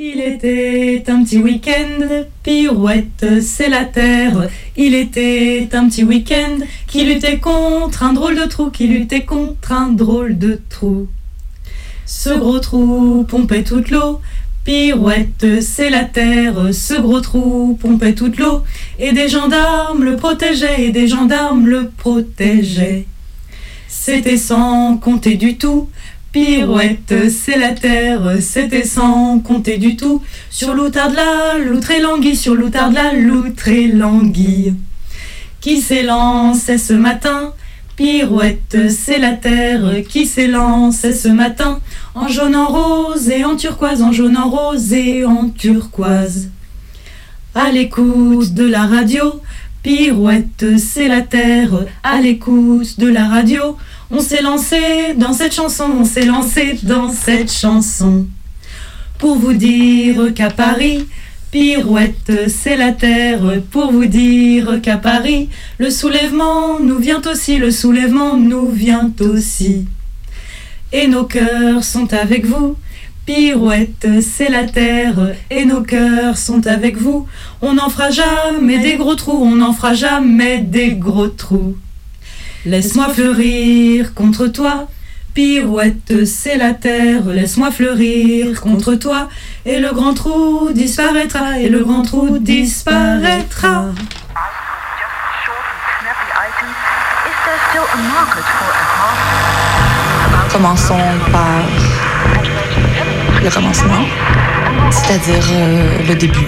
Il 0.00 0.20
était 0.20 1.02
un 1.08 1.24
petit 1.24 1.38
week-end, 1.38 2.24
pirouette, 2.44 3.42
c'est 3.42 3.68
la 3.68 3.84
terre. 3.84 4.48
Il 4.76 4.94
était 4.94 5.68
un 5.72 5.88
petit 5.88 6.04
week-end 6.04 6.58
qui 6.86 7.04
luttait 7.04 7.38
contre 7.38 8.04
un 8.04 8.12
drôle 8.12 8.36
de 8.36 8.44
trou, 8.44 8.70
qui 8.70 8.86
luttait 8.86 9.24
contre 9.24 9.72
un 9.72 9.88
drôle 9.88 10.38
de 10.38 10.60
trou. 10.68 11.08
Ce 12.06 12.30
gros 12.30 12.60
trou 12.60 13.26
pompait 13.28 13.64
toute 13.64 13.90
l'eau, 13.90 14.20
pirouette, 14.62 15.60
c'est 15.62 15.90
la 15.90 16.04
terre. 16.04 16.72
Ce 16.72 16.94
gros 16.94 17.20
trou 17.20 17.76
pompait 17.82 18.14
toute 18.14 18.38
l'eau, 18.38 18.62
et 19.00 19.10
des 19.10 19.28
gendarmes 19.28 20.04
le 20.04 20.14
protégeaient, 20.14 20.84
et 20.84 20.90
des 20.92 21.08
gendarmes 21.08 21.66
le 21.66 21.88
protégeaient. 21.88 23.06
C'était 23.88 24.36
sans 24.36 24.96
compter 24.96 25.34
du 25.34 25.56
tout 25.56 25.88
Pirouette, 26.30 27.30
c'est 27.30 27.58
la 27.58 27.72
terre, 27.72 28.36
c'était 28.40 28.84
sans 28.84 29.38
compter 29.38 29.78
du 29.78 29.96
tout. 29.96 30.22
Sur 30.50 30.74
l'outard-de-la, 30.74 31.58
loutre 31.58 31.90
et 31.90 32.00
languille, 32.00 32.36
sur 32.36 32.54
l'outard-de-la, 32.54 33.14
loutre 33.14 33.68
et 33.68 33.88
languille. 33.88 34.74
Qui 35.60 35.80
s'élançait 35.80 36.78
ce 36.78 36.92
matin? 36.92 37.54
Pirouette, 37.96 38.90
c'est 38.90 39.18
la 39.18 39.32
terre 39.32 40.02
qui 40.08 40.26
s'élançait 40.26 41.14
ce 41.14 41.28
matin, 41.28 41.80
en 42.14 42.28
jaune, 42.28 42.54
en 42.54 42.66
rose 42.66 43.28
et 43.30 43.44
en 43.44 43.56
turquoise, 43.56 44.02
en 44.02 44.12
jaune, 44.12 44.36
en 44.36 44.50
rose 44.50 44.92
et 44.92 45.24
en 45.24 45.48
turquoise. 45.48 46.50
À 47.54 47.72
l'écoute 47.72 48.52
de 48.54 48.64
la 48.66 48.86
radio, 48.86 49.40
Pirouette, 49.82 50.78
c'est 50.78 51.08
la 51.08 51.22
terre, 51.22 51.86
à 52.04 52.20
l'écoute 52.20 53.00
de 53.00 53.08
la 53.08 53.26
radio, 53.26 53.76
on 54.10 54.20
s'est 54.20 54.42
lancé 54.42 55.14
dans 55.16 55.32
cette 55.32 55.54
chanson, 55.54 55.84
on 56.00 56.04
s'est 56.04 56.24
lancé 56.24 56.78
dans 56.82 57.10
cette 57.12 57.52
chanson. 57.52 58.26
Pour 59.18 59.36
vous 59.36 59.52
dire 59.52 60.32
qu'à 60.34 60.50
Paris, 60.50 61.06
Pirouette, 61.50 62.48
c'est 62.48 62.76
la 62.76 62.92
terre. 62.92 63.62
Pour 63.70 63.90
vous 63.90 64.06
dire 64.06 64.80
qu'à 64.82 64.96
Paris, 64.96 65.48
le 65.78 65.90
soulèvement 65.90 66.78
nous 66.78 66.98
vient 66.98 67.22
aussi, 67.30 67.56
le 67.56 67.70
soulèvement 67.70 68.36
nous 68.36 68.68
vient 68.68 69.10
aussi. 69.20 69.86
Et 70.92 71.06
nos 71.06 71.24
cœurs 71.24 71.84
sont 71.84 72.12
avec 72.12 72.46
vous. 72.46 72.76
Pirouette, 73.26 74.08
c'est 74.22 74.48
la 74.48 74.64
terre, 74.64 75.34
et 75.50 75.66
nos 75.66 75.82
cœurs 75.82 76.38
sont 76.38 76.66
avec 76.66 76.96
vous. 76.96 77.26
On 77.60 77.74
n'en 77.74 77.90
fera 77.90 78.10
jamais 78.10 78.78
des 78.78 78.96
gros 78.96 79.16
trous, 79.16 79.38
on 79.42 79.56
n'en 79.56 79.74
fera 79.74 79.92
jamais 79.92 80.58
des 80.58 80.92
gros 80.92 81.28
trous. 81.28 81.76
Laisse-moi 82.68 83.08
fleurir 83.14 84.12
contre 84.12 84.46
toi. 84.46 84.88
Pirouette, 85.32 86.26
c'est 86.26 86.58
la 86.58 86.74
terre, 86.74 87.24
laisse-moi 87.24 87.70
fleurir 87.70 88.60
contre 88.60 88.94
toi. 88.94 89.30
Et 89.64 89.78
le 89.78 89.90
grand 89.94 90.12
trou 90.12 90.70
disparaîtra, 90.74 91.58
et 91.58 91.70
le 91.70 91.82
grand 91.82 92.02
trou 92.02 92.36
disparaîtra. 92.38 93.86
Commençons 100.52 101.08
par 101.32 101.62
le 103.42 103.48
commencement, 103.48 104.04
c'est-à-dire 104.90 105.44
euh, 105.52 106.02
le 106.06 106.14
début. 106.16 106.46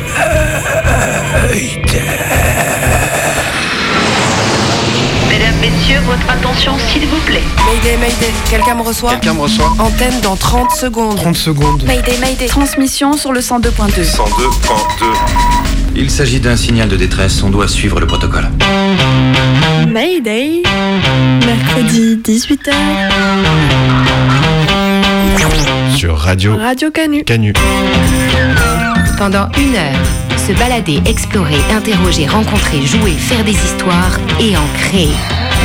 Messieurs, 5.60 6.00
votre 6.06 6.30
attention, 6.30 6.72
s'il 6.90 7.06
vous 7.06 7.20
plaît. 7.26 7.42
Mayday, 7.66 7.96
Mayday, 7.96 8.32
quelqu'un 8.48 8.74
me 8.74 8.82
reçoit 8.82 9.10
Quelqu'un 9.12 9.34
me 9.34 9.40
reçoit 9.40 9.72
Antenne 9.78 10.20
dans 10.22 10.36
30 10.36 10.70
secondes. 10.70 11.16
30 11.16 11.36
secondes. 11.36 11.82
Mayday, 11.84 12.16
Mayday, 12.20 12.46
transmission 12.46 13.14
sur 13.14 13.32
le 13.32 13.40
102.2. 13.40 14.02
102.2. 14.04 14.24
Il 15.96 16.10
s'agit 16.10 16.40
d'un 16.40 16.56
signal 16.56 16.88
de 16.88 16.96
détresse, 16.96 17.42
on 17.42 17.50
doit 17.50 17.68
suivre 17.68 18.00
le 18.00 18.06
protocole. 18.06 18.48
Mayday, 19.88 20.62
mercredi 21.46 22.16
18h. 22.24 22.70
Sur 25.96 26.16
Radio 26.16 26.56
Radio 26.56 26.90
Canu. 26.90 27.24
Canu. 27.24 27.52
Pendant 29.18 29.48
une 29.58 29.76
heure, 29.76 29.98
se 30.50 30.58
balader, 30.58 31.00
explorer, 31.06 31.58
interroger, 31.70 32.26
rencontrer, 32.26 32.84
jouer, 32.84 33.12
faire 33.12 33.44
des 33.44 33.52
histoires 33.52 34.18
et 34.40 34.56
en 34.56 34.66
créer. 34.74 35.14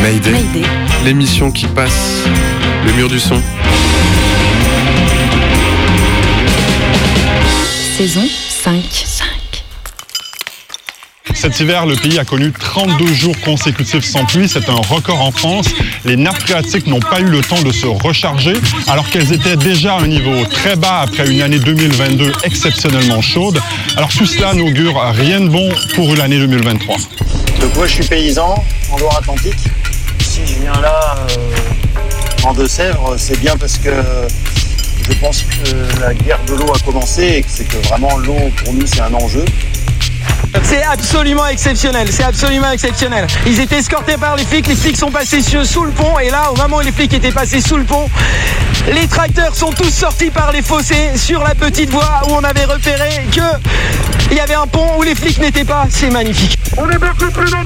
Mayday. 0.01 0.31
Mayday. 0.31 0.67
L'émission 1.03 1.51
qui 1.51 1.65
passe 1.67 2.23
le 2.85 2.93
mur 2.93 3.07
du 3.09 3.19
son. 3.19 3.41
Saison 7.97 8.21
5. 8.21 8.29
5. 8.29 8.44
Cet 11.33 11.59
hiver, 11.59 11.85
le 11.85 11.95
pays 11.95 12.19
a 12.19 12.25
connu 12.25 12.51
32 12.51 13.13
jours 13.13 13.35
consécutifs 13.41 14.05
sans 14.05 14.25
pluie. 14.25 14.47
C'est 14.47 14.69
un 14.69 14.75
record 14.75 15.21
en 15.21 15.31
France. 15.31 15.67
Les 16.05 16.15
nappes 16.15 16.39
phréatiques 16.41 16.87
n'ont 16.87 16.99
pas 16.99 17.19
eu 17.19 17.25
le 17.25 17.41
temps 17.41 17.61
de 17.61 17.71
se 17.71 17.87
recharger 17.87 18.53
alors 18.87 19.09
qu'elles 19.09 19.33
étaient 19.33 19.57
déjà 19.57 19.95
à 19.95 20.01
un 20.01 20.07
niveau 20.07 20.45
très 20.45 20.75
bas 20.75 21.01
après 21.01 21.29
une 21.29 21.41
année 21.41 21.59
2022 21.59 22.31
exceptionnellement 22.43 23.21
chaude. 23.21 23.59
Alors 23.97 24.09
tout 24.09 24.25
cela 24.25 24.53
n'augure 24.53 25.01
rien 25.13 25.41
de 25.41 25.49
bon 25.49 25.69
pour 25.95 26.15
l'année 26.15 26.37
2023. 26.39 26.95
Donc 27.61 27.75
moi 27.75 27.87
je 27.87 27.93
suis 27.93 28.05
paysan 28.05 28.63
en 28.91 28.97
Loire-Atlantique. 28.97 29.57
Si 30.19 30.41
je 30.45 30.59
viens 30.61 30.79
là 30.81 31.15
euh, 31.31 32.47
en 32.47 32.53
Deux-Sèvres, 32.53 33.15
c'est 33.17 33.39
bien 33.39 33.57
parce 33.57 33.77
que 33.77 33.91
je 35.07 35.13
pense 35.19 35.43
que 35.43 36.01
la 36.01 36.13
guerre 36.13 36.39
de 36.47 36.53
l'eau 36.53 36.71
a 36.73 36.79
commencé 36.79 37.23
et 37.23 37.41
que 37.41 37.49
c'est 37.49 37.65
que 37.65 37.77
vraiment 37.87 38.17
l'eau 38.17 38.51
pour 38.63 38.73
nous 38.73 38.85
c'est 38.87 39.01
un 39.01 39.13
enjeu. 39.13 39.45
C'est 40.63 40.83
absolument 40.83 41.47
exceptionnel, 41.47 42.07
c'est 42.11 42.23
absolument 42.23 42.71
exceptionnel. 42.71 43.27
Ils 43.45 43.59
étaient 43.59 43.77
escortés 43.77 44.17
par 44.17 44.35
les 44.35 44.43
flics, 44.43 44.67
les 44.67 44.75
flics 44.75 44.97
sont 44.97 45.11
passés 45.11 45.41
sous 45.41 45.83
le 45.83 45.91
pont 45.91 46.19
et 46.19 46.29
là, 46.29 46.51
au 46.51 46.55
moment 46.55 46.77
où 46.77 46.81
les 46.81 46.91
flics 46.91 47.13
étaient 47.13 47.31
passés 47.31 47.61
sous 47.61 47.77
le 47.77 47.83
pont, 47.83 48.09
les 48.91 49.07
tracteurs 49.07 49.55
sont 49.55 49.71
tous 49.71 49.89
sortis 49.89 50.31
par 50.31 50.51
les 50.51 50.61
fossés 50.61 51.17
sur 51.17 51.43
la 51.43 51.55
petite 51.55 51.89
voie 51.89 52.21
où 52.27 52.33
on 52.33 52.43
avait 52.43 52.65
repéré 52.65 53.25
que 53.31 53.41
il 54.31 54.37
y 54.37 54.39
avait 54.39 54.55
un 54.55 54.67
pont 54.67 54.97
où 54.97 55.03
les 55.03 55.15
flics 55.15 55.39
n'étaient 55.39 55.65
pas. 55.65 55.85
C'est 55.89 56.09
magnifique. 56.09 56.57
On 56.77 56.89
est 56.89 56.97
beaucoup 56.97 57.31
plus 57.31 57.51
dans 57.51 57.63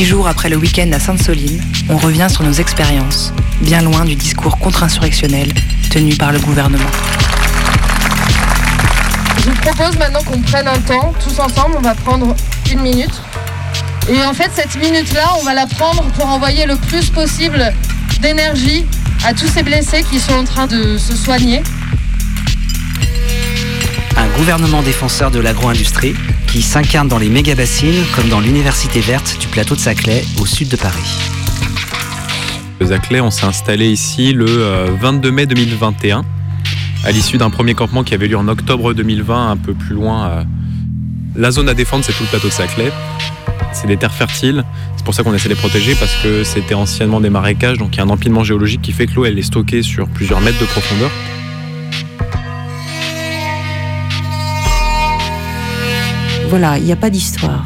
Dix 0.00 0.06
jours 0.06 0.28
après 0.28 0.48
le 0.48 0.56
week-end 0.56 0.90
à 0.94 0.98
Sainte-Soline, 0.98 1.60
on 1.90 1.98
revient 1.98 2.28
sur 2.30 2.42
nos 2.42 2.54
expériences, 2.54 3.34
bien 3.60 3.82
loin 3.82 4.06
du 4.06 4.14
discours 4.14 4.58
contre-insurrectionnel 4.58 5.52
tenu 5.90 6.14
par 6.14 6.32
le 6.32 6.38
gouvernement. 6.38 6.90
Je 9.36 9.50
vous 9.50 9.56
propose 9.56 9.98
maintenant 9.98 10.22
qu'on 10.22 10.40
prenne 10.40 10.68
un 10.68 10.78
temps, 10.78 11.12
tous 11.22 11.38
ensemble, 11.38 11.74
on 11.76 11.82
va 11.82 11.94
prendre 11.94 12.34
une 12.72 12.80
minute. 12.80 13.20
Et 14.08 14.24
en 14.24 14.32
fait, 14.32 14.50
cette 14.54 14.74
minute-là, 14.76 15.34
on 15.38 15.44
va 15.44 15.52
la 15.52 15.66
prendre 15.66 16.04
pour 16.14 16.24
envoyer 16.24 16.64
le 16.64 16.76
plus 16.76 17.10
possible 17.10 17.70
d'énergie 18.22 18.86
à 19.26 19.34
tous 19.34 19.48
ces 19.48 19.62
blessés 19.62 20.02
qui 20.10 20.18
sont 20.18 20.32
en 20.32 20.44
train 20.44 20.66
de 20.66 20.96
se 20.96 21.14
soigner. 21.14 21.62
Un 24.16 24.28
gouvernement 24.38 24.80
défenseur 24.80 25.30
de 25.30 25.40
l'agro-industrie 25.40 26.14
qui 26.50 26.62
s'incarne 26.62 27.06
dans 27.06 27.18
les 27.18 27.28
méga-bassines 27.28 28.04
comme 28.14 28.28
dans 28.28 28.40
l'université 28.40 29.00
verte 29.00 29.38
du 29.40 29.46
plateau 29.46 29.76
de 29.76 29.80
Saclay 29.80 30.24
au 30.40 30.46
sud 30.46 30.68
de 30.68 30.76
Paris. 30.76 30.98
Zaclay, 32.82 33.20
on 33.20 33.30
s'est 33.30 33.46
installé 33.46 33.88
ici 33.88 34.32
le 34.32 34.46
euh, 34.48 34.86
22 35.00 35.30
mai 35.30 35.46
2021, 35.46 36.24
à 37.04 37.12
l'issue 37.12 37.38
d'un 37.38 37.50
premier 37.50 37.74
campement 37.74 38.02
qui 38.02 38.14
avait 38.14 38.26
lieu 38.26 38.36
en 38.36 38.48
octobre 38.48 38.94
2020, 38.94 39.50
un 39.50 39.56
peu 39.56 39.74
plus 39.74 39.94
loin. 39.94 40.28
euh, 40.28 40.42
La 41.36 41.52
zone 41.52 41.68
à 41.68 41.74
défendre, 41.74 42.04
c'est 42.04 42.12
tout 42.12 42.24
le 42.24 42.28
plateau 42.28 42.48
de 42.48 42.52
Saclay. 42.52 42.90
C'est 43.72 43.86
des 43.86 43.96
terres 43.96 44.14
fertiles, 44.14 44.64
c'est 44.96 45.04
pour 45.04 45.14
ça 45.14 45.22
qu'on 45.22 45.34
essaie 45.34 45.48
de 45.48 45.54
les 45.54 45.60
protéger, 45.60 45.94
parce 45.94 46.14
que 46.16 46.42
c'était 46.42 46.74
anciennement 46.74 47.20
des 47.20 47.30
marécages, 47.30 47.78
donc 47.78 47.94
il 47.94 47.98
y 47.98 48.00
a 48.00 48.04
un 48.04 48.08
empilement 48.08 48.42
géologique 48.42 48.82
qui 48.82 48.90
fait 48.92 49.06
que 49.06 49.14
l'eau, 49.14 49.24
est 49.24 49.42
stockée 49.42 49.82
sur 49.82 50.08
plusieurs 50.08 50.40
mètres 50.40 50.58
de 50.58 50.66
profondeur. 50.66 51.10
Voilà, 56.50 56.78
il 56.78 56.84
n'y 56.84 56.90
a 56.90 56.96
pas 56.96 57.10
d'histoire. 57.10 57.64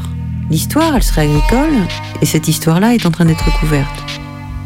L'histoire, 0.50 0.94
elle 0.94 1.02
serait 1.02 1.22
agricole, 1.22 1.72
et 2.20 2.26
cette 2.26 2.48
histoire-là 2.48 2.94
est 2.94 3.06
en 3.06 3.10
train 3.10 3.24
d'être 3.24 3.50
couverte. 3.58 4.04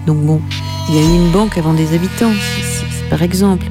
Donc 0.09 0.19
bon, 0.25 0.41
il 0.88 0.97
y 0.97 0.99
a 0.99 1.03
eu 1.03 1.05
une 1.05 1.31
banque 1.31 1.56
avant 1.56 1.73
des 1.73 1.94
habitants, 1.94 2.32
par 3.11 3.23
exemple. 3.23 3.67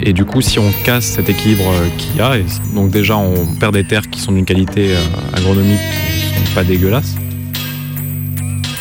Et 0.00 0.12
du 0.12 0.24
coup, 0.24 0.40
si 0.40 0.58
on 0.58 0.68
casse 0.84 1.04
cet 1.04 1.28
équilibre 1.28 1.62
euh, 1.68 1.88
qu'il 1.98 2.16
y 2.16 2.20
a, 2.20 2.32
donc 2.74 2.90
déjà 2.90 3.16
on 3.16 3.46
perd 3.60 3.74
des 3.74 3.84
terres 3.84 4.10
qui 4.10 4.18
sont 4.18 4.32
d'une 4.32 4.44
qualité 4.44 4.96
euh, 4.96 4.98
agronomique 5.34 5.78
qui 5.78 6.40
sont 6.40 6.54
pas 6.56 6.64
dégueulasses, 6.64 7.14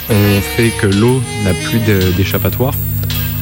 on 0.10 0.42
fait 0.58 0.72
que 0.82 0.88
l'eau 0.88 1.22
n'a 1.44 1.54
plus 1.54 1.78
d'échappatoire. 2.18 2.74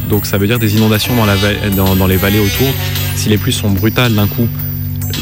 Donc 0.10 0.26
ça 0.26 0.38
veut 0.38 0.48
dire 0.48 0.60
des 0.60 0.76
inondations 0.76 1.14
dans 1.16 2.08
les 2.08 2.18
vallées 2.18 2.40
autour. 2.40 2.68
Si 3.16 3.30
les 3.30 3.38
pluies 3.38 3.54
sont 3.54 3.70
brutales 3.70 4.14
d'un 4.14 4.28
coup, 4.28 4.50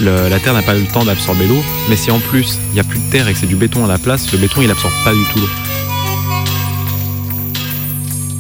le- 0.02 0.30
la 0.30 0.40
terre 0.40 0.54
n'a 0.54 0.62
pas 0.62 0.76
eu 0.76 0.82
le 0.82 0.88
temps 0.88 1.04
d'absorber 1.06 1.46
l'eau. 1.48 1.64
Mais 1.90 1.96
si 1.96 2.12
en 2.12 2.20
plus 2.20 2.58
il 2.70 2.74
n'y 2.74 2.80
a 2.80 2.84
plus 2.84 3.00
de 3.00 3.10
terre 3.12 3.28
et 3.28 3.34
que 3.34 3.40
c'est 3.40 3.46
du 3.48 3.56
béton 3.56 3.84
à 3.86 3.88
la 3.88 3.98
place, 3.98 4.32
le 4.32 4.38
béton 4.38 4.62
il 4.62 4.70
absorbe 4.72 4.94
pas 5.04 5.14
du 5.14 5.24
tout 5.34 5.40
l'eau. 5.40 5.50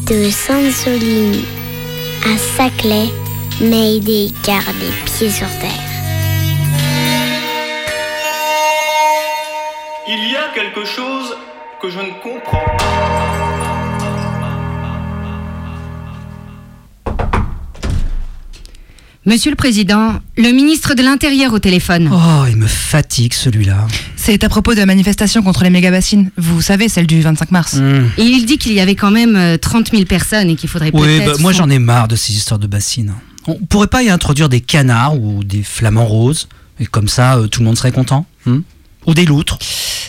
de 0.09 0.30
Sainte-Soline 0.30 1.42
à 2.24 2.38
Saclay, 2.38 3.09
Mayday 3.59 4.31
garde 4.45 4.65
les 4.80 4.92
pieds 5.06 5.30
sur 5.30 5.48
terre. 5.59 5.83
Il 10.07 10.31
y 10.31 10.36
a 10.38 10.48
quelque 10.56 10.86
chose 10.86 11.36
que 11.81 11.89
je 11.89 12.00
ne 12.00 12.12
comprends 12.24 12.63
pas. 12.77 13.46
Monsieur 19.27 19.51
le 19.51 19.57
Président, 19.57 20.13
le 20.38 20.51
ministre 20.53 20.94
de 20.94 21.03
l'Intérieur 21.03 21.51
au 21.51 21.59
téléphone. 21.59 22.09
Oh, 22.13 22.45
il 22.50 22.56
me 22.56 22.65
fatigue 22.65 23.33
celui-là. 23.33 23.85
C'est 24.15 24.41
à 24.45 24.47
propos 24.47 24.74
de 24.74 24.79
la 24.79 24.85
manifestation 24.85 25.44
contre 25.44 25.65
les 25.65 25.69
méga-bassines. 25.69 26.31
Vous 26.38 26.62
savez, 26.62 26.88
celle 26.88 27.07
du 27.07 27.19
25 27.19 27.51
mars. 27.51 27.75
Et 28.18 28.24
il 28.24 28.45
dit 28.45 28.57
qu'il 28.57 28.71
y 28.71 28.79
avait 28.79 28.95
quand 28.95 29.12
même 29.12 29.35
euh, 29.35 29.57
30 29.57 29.91
000 29.91 30.06
personnes 30.06 30.50
et 30.50 30.56
qu'il 30.56 30.69
faudrait 30.69 30.91
Oui, 30.94 31.01
peut-être... 31.18 31.33
bah, 31.33 31.38
moi 31.41 31.51
j'en 31.51 31.69
ai 31.69 31.77
marre 31.77 32.07
de 32.07 32.15
ces 32.15 32.38
histoires 32.38 32.57
de 32.57 32.68
bassines. 32.68 33.15
On 33.47 33.56
pourrait 33.56 33.88
pas 33.88 34.01
y 34.01 34.09
introduire 34.09 34.47
des 34.47 34.62
canards 34.62 35.21
ou 35.21 35.44
des 35.44 35.62
flamants 35.62 36.06
roses 36.06 36.47
Et 36.79 36.85
comme 36.85 37.09
ça, 37.09 37.35
euh, 37.35 37.47
tout 37.47 37.59
le 37.59 37.65
monde 37.65 37.77
serait 37.77 37.91
content 37.91 38.25
hmm 38.45 38.59
Ou 39.07 39.13
des 39.13 39.25
loutres 39.25 39.59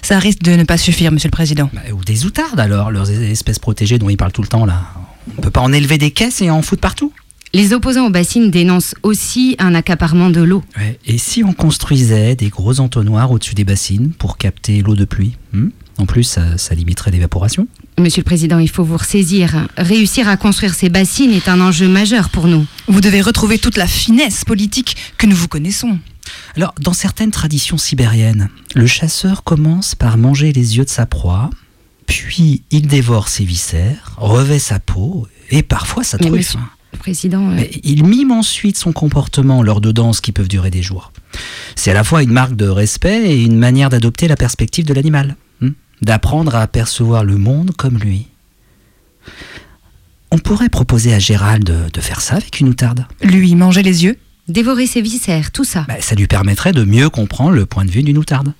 Ça 0.00 0.20
risque 0.20 0.42
de 0.42 0.52
ne 0.52 0.62
pas 0.62 0.78
suffire, 0.78 1.10
Monsieur 1.10 1.26
le 1.26 1.32
Président. 1.32 1.68
Bah, 1.72 1.80
Ou 1.92 2.04
des 2.04 2.24
outardes 2.24 2.60
alors, 2.60 2.92
leurs 2.92 3.10
espèces 3.10 3.58
protégées 3.58 3.98
dont 3.98 4.10
ils 4.10 4.16
parlent 4.16 4.30
tout 4.30 4.42
le 4.42 4.48
temps 4.48 4.64
là. 4.64 4.80
On 5.36 5.42
peut 5.42 5.50
pas 5.50 5.60
en 5.60 5.72
élever 5.72 5.98
des 5.98 6.12
caisses 6.12 6.40
et 6.40 6.50
en 6.50 6.62
foutre 6.62 6.82
partout 6.82 7.12
Les 7.54 7.72
opposants 7.72 8.06
aux 8.06 8.10
bassines 8.10 8.50
dénoncent 8.50 8.94
aussi 9.02 9.56
un 9.58 9.74
accaparement 9.74 10.30
de 10.30 10.42
l'eau. 10.42 10.62
Ouais, 10.76 10.98
Et 11.06 11.16
si 11.18 11.42
on 11.44 11.52
construisait 11.52 12.36
des 12.36 12.48
gros 12.50 12.80
entonnoirs 12.80 13.30
au-dessus 13.30 13.54
des 13.54 13.64
bassines 13.64 14.10
pour 14.10 14.36
capter 14.36 14.82
l'eau 14.82 14.94
de 14.94 15.04
pluie 15.06 15.36
hmm 15.52 15.68
En 15.96 16.06
plus, 16.06 16.24
ça, 16.24 16.58
ça 16.58 16.74
limiterait 16.74 17.10
l'évaporation. 17.10 17.66
Monsieur 17.98 18.20
le 18.20 18.26
Président, 18.26 18.58
il 18.58 18.68
faut 18.68 18.84
vous 18.84 18.96
ressaisir. 18.98 19.66
Réussir 19.76 20.28
à 20.28 20.36
construire 20.36 20.74
ces 20.74 20.90
bassines 20.90 21.32
est 21.32 21.48
un 21.48 21.60
enjeu 21.60 21.88
majeur 21.88 22.28
pour 22.28 22.46
nous. 22.46 22.66
Vous 22.86 23.00
devez 23.00 23.20
retrouver 23.20 23.58
toute 23.58 23.76
la 23.76 23.86
finesse 23.86 24.44
politique 24.44 24.96
que 25.16 25.26
nous 25.26 25.34
vous 25.34 25.48
connaissons. 25.48 25.98
Alors, 26.54 26.74
dans 26.80 26.92
certaines 26.92 27.30
traditions 27.30 27.78
sibériennes, 27.78 28.50
le 28.74 28.86
chasseur 28.86 29.42
commence 29.42 29.94
par 29.94 30.18
manger 30.18 30.52
les 30.52 30.76
yeux 30.76 30.84
de 30.84 30.90
sa 30.90 31.06
proie, 31.06 31.48
puis 32.06 32.62
il 32.70 32.86
dévore 32.86 33.28
ses 33.28 33.44
viscères, 33.44 34.12
revêt 34.18 34.58
sa 34.58 34.78
peau 34.78 35.26
et 35.50 35.62
parfois 35.62 36.04
sa 36.04 36.18
truffe. 36.18 36.30
monsieur 36.32 36.58
le 36.92 36.98
Président... 36.98 37.50
euh, 37.50 37.54
Mais 37.56 37.70
il 37.84 38.04
mime 38.04 38.32
ensuite 38.32 38.76
son 38.76 38.92
comportement 38.92 39.62
lors 39.62 39.80
de 39.80 39.92
danses 39.92 40.20
qui 40.20 40.32
peuvent 40.32 40.48
durer 40.48 40.70
des 40.70 40.82
jours. 40.82 41.12
C'est 41.76 41.90
à 41.90 41.94
la 41.94 42.04
fois 42.04 42.22
une 42.22 42.32
marque 42.32 42.56
de 42.56 42.68
respect 42.68 43.30
et 43.30 43.42
une 43.42 43.58
manière 43.58 43.90
d'adopter 43.90 44.28
la 44.28 44.36
perspective 44.36 44.84
de 44.84 44.94
l'animal, 44.94 45.36
hmm, 45.60 45.70
d'apprendre 46.02 46.54
à 46.54 46.66
percevoir 46.66 47.24
le 47.24 47.36
monde 47.36 47.72
comme 47.76 47.98
lui. 47.98 48.26
On 50.30 50.38
pourrait 50.38 50.68
proposer 50.68 51.14
à 51.14 51.18
Gérald 51.18 51.64
de, 51.64 51.90
de 51.92 52.00
faire 52.00 52.20
ça 52.20 52.36
avec 52.36 52.60
une 52.60 52.68
outarde. 52.68 53.06
Lui 53.22 53.54
manger 53.54 53.82
les 53.82 54.04
yeux 54.04 54.18
Dévorer 54.48 54.86
ses 54.86 55.02
viscères, 55.02 55.50
tout 55.52 55.64
ça. 55.64 55.84
Bah, 55.88 55.96
ça 56.00 56.14
lui 56.14 56.26
permettrait 56.26 56.72
de 56.72 56.82
mieux 56.82 57.10
comprendre 57.10 57.50
le 57.50 57.66
point 57.66 57.84
de 57.84 57.90
vue 57.90 58.02
d'une 58.02 58.16
outarde. 58.16 58.54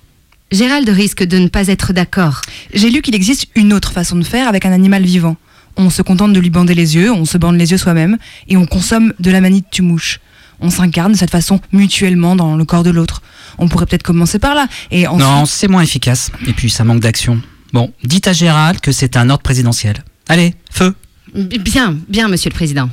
Gérald 0.51 0.87
risque 0.89 1.23
de 1.23 1.37
ne 1.37 1.47
pas 1.47 1.67
être 1.67 1.93
d'accord. 1.93 2.41
J'ai 2.73 2.89
lu 2.89 3.01
qu'il 3.01 3.15
existe 3.15 3.47
une 3.55 3.73
autre 3.73 3.91
façon 3.91 4.15
de 4.15 4.23
faire 4.23 4.47
avec 4.47 4.65
un 4.65 4.71
animal 4.71 5.03
vivant. 5.03 5.35
On 5.81 5.89
se 5.89 6.01
contente 6.01 6.33
de 6.33 6.39
lui 6.41 6.49
bander 6.49 6.75
les 6.75 6.97
yeux, 6.97 7.09
on 7.09 7.23
se 7.23 7.37
bande 7.37 7.55
les 7.55 7.71
yeux 7.71 7.77
soi-même, 7.77 8.17
et 8.49 8.57
on 8.57 8.65
consomme 8.65 9.13
de 9.17 9.31
la 9.31 9.39
manite 9.39 9.67
tu 9.71 9.81
mouche. 9.81 10.19
On 10.59 10.69
s'incarne 10.69 11.13
de 11.13 11.17
cette 11.17 11.31
façon 11.31 11.61
mutuellement 11.71 12.35
dans 12.35 12.57
le 12.57 12.65
corps 12.65 12.83
de 12.83 12.89
l'autre. 12.89 13.21
On 13.57 13.69
pourrait 13.69 13.85
peut-être 13.85 14.03
commencer 14.03 14.39
par 14.39 14.55
là, 14.55 14.67
et 14.91 15.07
ensuite... 15.07 15.25
Non, 15.25 15.45
c'est 15.45 15.69
moins 15.69 15.81
efficace. 15.81 16.31
Et 16.45 16.51
puis 16.51 16.69
ça 16.69 16.83
manque 16.83 16.99
d'action. 16.99 17.41
Bon, 17.71 17.93
dites 18.03 18.27
à 18.27 18.33
Gérald 18.33 18.81
que 18.81 18.91
c'est 18.91 19.15
un 19.15 19.29
ordre 19.29 19.41
présidentiel. 19.41 20.03
Allez, 20.27 20.53
feu 20.69 20.93
Bien, 21.33 21.95
bien, 22.09 22.27
Monsieur 22.27 22.49
le 22.49 22.55
Président. 22.55 22.89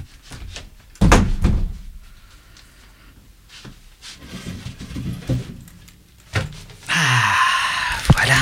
Voilà. 8.15 8.37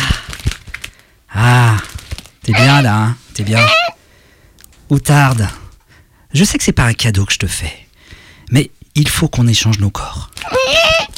Ah, 1.33 1.77
t'es 2.43 2.53
bien 2.53 2.83
là, 2.83 2.95
hein 2.95 3.17
T'es 3.33 3.43
bien. 3.43 3.61
Outarde, 4.91 5.49
je 6.35 6.45
sais 6.45 6.59
que 6.59 6.65
c'est 6.65 6.73
pas 6.73 6.85
un 6.85 6.93
cadeau 6.93 7.25
que 7.25 7.33
je 7.33 7.39
te 7.39 7.47
fais, 7.47 7.73
mais 8.51 8.71
il 8.95 9.09
faut 9.09 9.29
qu'on 9.29 9.47
échange 9.47 9.79
nos 9.79 9.91
corps. 9.91 10.31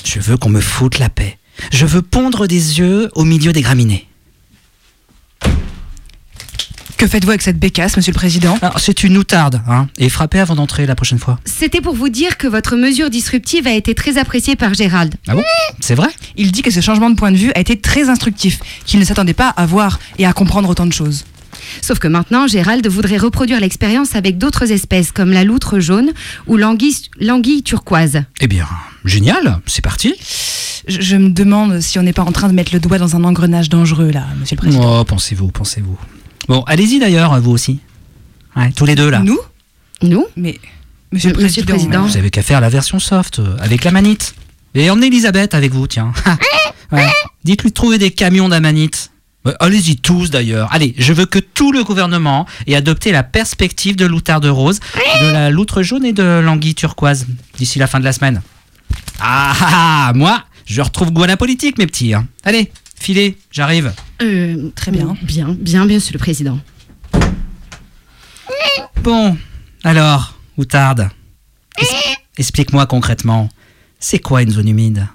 Je 0.05 0.21
veux 0.21 0.37
qu'on 0.37 0.49
me 0.51 0.61
foute 0.61 0.99
la 0.99 1.09
paix. 1.09 1.37
Je 1.73 1.85
veux 1.85 2.03
pondre 2.03 2.47
des 2.47 2.79
yeux 2.79 3.11
au 3.15 3.25
milieu 3.25 3.53
des 3.53 3.63
graminées. 3.63 4.07
Que 6.97 7.07
faites-vous 7.07 7.31
avec 7.31 7.43
cette 7.43 7.59
bécasse, 7.59 7.97
Monsieur 7.97 8.13
le 8.13 8.17
Président? 8.17 8.57
Alors, 8.63 8.81
c'est 8.81 9.05
une 9.05 9.19
outarde, 9.19 9.61
hein 9.69 9.89
Et 9.99 10.09
frappez 10.09 10.39
avant 10.39 10.55
d'entrer 10.55 10.87
la 10.87 10.95
prochaine 10.95 11.19
fois. 11.19 11.39
C'était 11.45 11.83
pour 11.83 11.95
vous 11.95 12.09
dire 12.09 12.39
que 12.39 12.47
votre 12.47 12.77
mesure 12.77 13.11
disruptive 13.11 13.67
a 13.67 13.73
été 13.73 13.95
très 13.95 14.17
appréciée 14.17 14.57
par 14.57 14.73
Gérald. 14.73 15.15
Ah 15.29 15.35
bon? 15.35 15.43
C'est 15.81 15.95
vrai? 15.95 16.09
Il 16.37 16.53
dit 16.53 16.63
que 16.63 16.71
ce 16.71 16.81
changement 16.81 17.11
de 17.11 17.17
point 17.17 17.33
de 17.33 17.37
vue 17.37 17.53
a 17.55 17.59
été 17.59 17.79
très 17.79 18.09
instructif, 18.09 18.61
qu'il 18.87 18.99
ne 18.99 19.05
s'attendait 19.05 19.35
pas 19.35 19.49
à 19.49 19.67
voir 19.67 19.99
et 20.19 20.25
à 20.25 20.33
comprendre 20.33 20.71
autant 20.71 20.87
de 20.87 20.93
choses. 20.93 21.27
Sauf 21.81 21.99
que 21.99 22.09
maintenant, 22.09 22.47
Gérald 22.47 22.87
voudrait 22.89 23.17
reproduire 23.17 23.61
l'expérience 23.61 24.15
avec 24.15 24.39
d'autres 24.39 24.73
espèces 24.73 25.13
comme 25.13 25.33
la 25.33 25.45
loutre 25.45 25.81
jaune 25.81 26.13
ou 26.47 26.57
l'anguille 26.57 26.97
l'anguille 27.21 27.63
turquoise. 27.63 28.23
Eh 28.41 28.47
bien, 28.47 28.67
génial, 29.05 29.61
c'est 29.67 29.83
parti. 29.83 30.15
Je, 30.89 31.01
je 31.01 31.17
me 31.17 31.31
demande 31.31 31.81
si 31.81 31.99
on 31.99 32.03
n'est 32.03 32.13
pas 32.13 32.23
en 32.23 32.33
train 32.33 32.49
de 32.49 32.55
mettre 32.55 32.73
le 32.73 32.81
doigt 32.81 32.99
dans 32.99 33.17
un 33.17 33.25
engrenage 33.25 33.69
dangereux, 33.69 34.11
là, 34.11 34.27
Monsieur 34.41 34.57
le 34.57 34.61
Président. 34.61 35.01
Oh, 35.01 35.05
pensez-vous, 35.05 35.49
pensez-vous. 35.49 35.99
Bon, 36.49 36.63
allez-y 36.67 36.99
d'ailleurs, 36.99 37.41
vous 37.41 37.51
aussi. 37.51 37.81
Ouais, 38.57 38.71
tous 38.73 38.87
les 38.87 38.95
deux 38.95 39.11
là. 39.11 39.21
Nous? 39.21 39.39
Nous? 40.03 40.27
Mais, 40.37 40.59
Monsieur 41.13 41.33
le 41.33 41.43
Monsieur 41.43 41.63
le 41.63 41.67
Président... 41.67 41.91
Président. 41.91 42.07
Vous 42.13 42.17
avez 42.17 42.31
qu'à 42.31 42.43
faire 42.43 42.61
la 42.61 42.69
version 42.69 42.99
soft, 42.99 43.39
euh, 43.39 43.57
avec 43.61 43.85
la 43.85 43.91
manite. 43.91 44.35
Et 44.75 44.91
emmenez 44.91 45.07
Elisabeth 45.07 45.55
avec 45.55 45.73
vous, 45.73 45.87
tiens. 45.87 46.13
Ouais. 46.93 47.05
Dites-lui 47.43 47.71
de 47.71 47.75
trouver 47.75 47.99
des 47.99 48.13
camions 48.13 48.49
d'amanite. 48.49 49.11
Ouais, 49.47 49.55
Allez-y 49.61 49.97
tous 49.97 50.29
d'ailleurs. 50.31 50.69
Allez, 50.73 50.95
je 50.99 51.13
veux 51.13 51.25
que 51.27 51.39
tout 51.39 51.73
le 51.73 51.85
gouvernement 51.85 52.47
ait 52.67 52.75
adopté 52.75 53.13
la 53.13 53.23
perspective 53.23 53.97
de 53.97 54.05
l'outarde 54.05 54.45
rose, 54.47 54.81
de 55.23 55.31
la 55.33 55.51
loutre 55.51 55.83
jaune 55.83 56.05
et 56.05 56.13
de 56.13 56.41
l'anguille 56.45 56.75
turquoise 56.75 57.27
d'ici 57.57 57.79
la 57.79 57.87
fin 57.87 58.01
de 58.01 58.05
la 58.05 58.13
semaine. 58.13 58.43
Ah, 59.21 59.55
ah, 59.61 60.09
ah, 60.09 60.13
moi, 60.15 60.43
je 60.67 60.83
retrouve 60.83 61.11
goût 61.13 61.23
à 61.23 61.27
la 61.29 61.37
politique, 61.37 61.79
mes 61.79 61.87
petits. 61.87 62.13
hein. 62.13 62.27
Allez, 62.45 62.73
filez, 62.99 63.39
j'arrive. 63.51 63.93
Euh, 64.21 64.71
Très 64.75 64.91
bien. 64.91 65.17
Bien, 65.23 65.49
bien, 65.59 65.87
bien, 65.87 65.97
Monsieur 65.97 66.13
le 66.15 66.19
Président. 66.19 66.59
Bon, 69.03 69.37
alors, 69.85 70.35
outarde, 70.57 71.09
es- 71.79 71.85
explique-moi 72.39 72.87
concrètement, 72.87 73.49
c'est 74.01 74.19
quoi 74.19 74.43
une 74.43 74.51
zone 74.51 74.69
humide? 74.69 75.07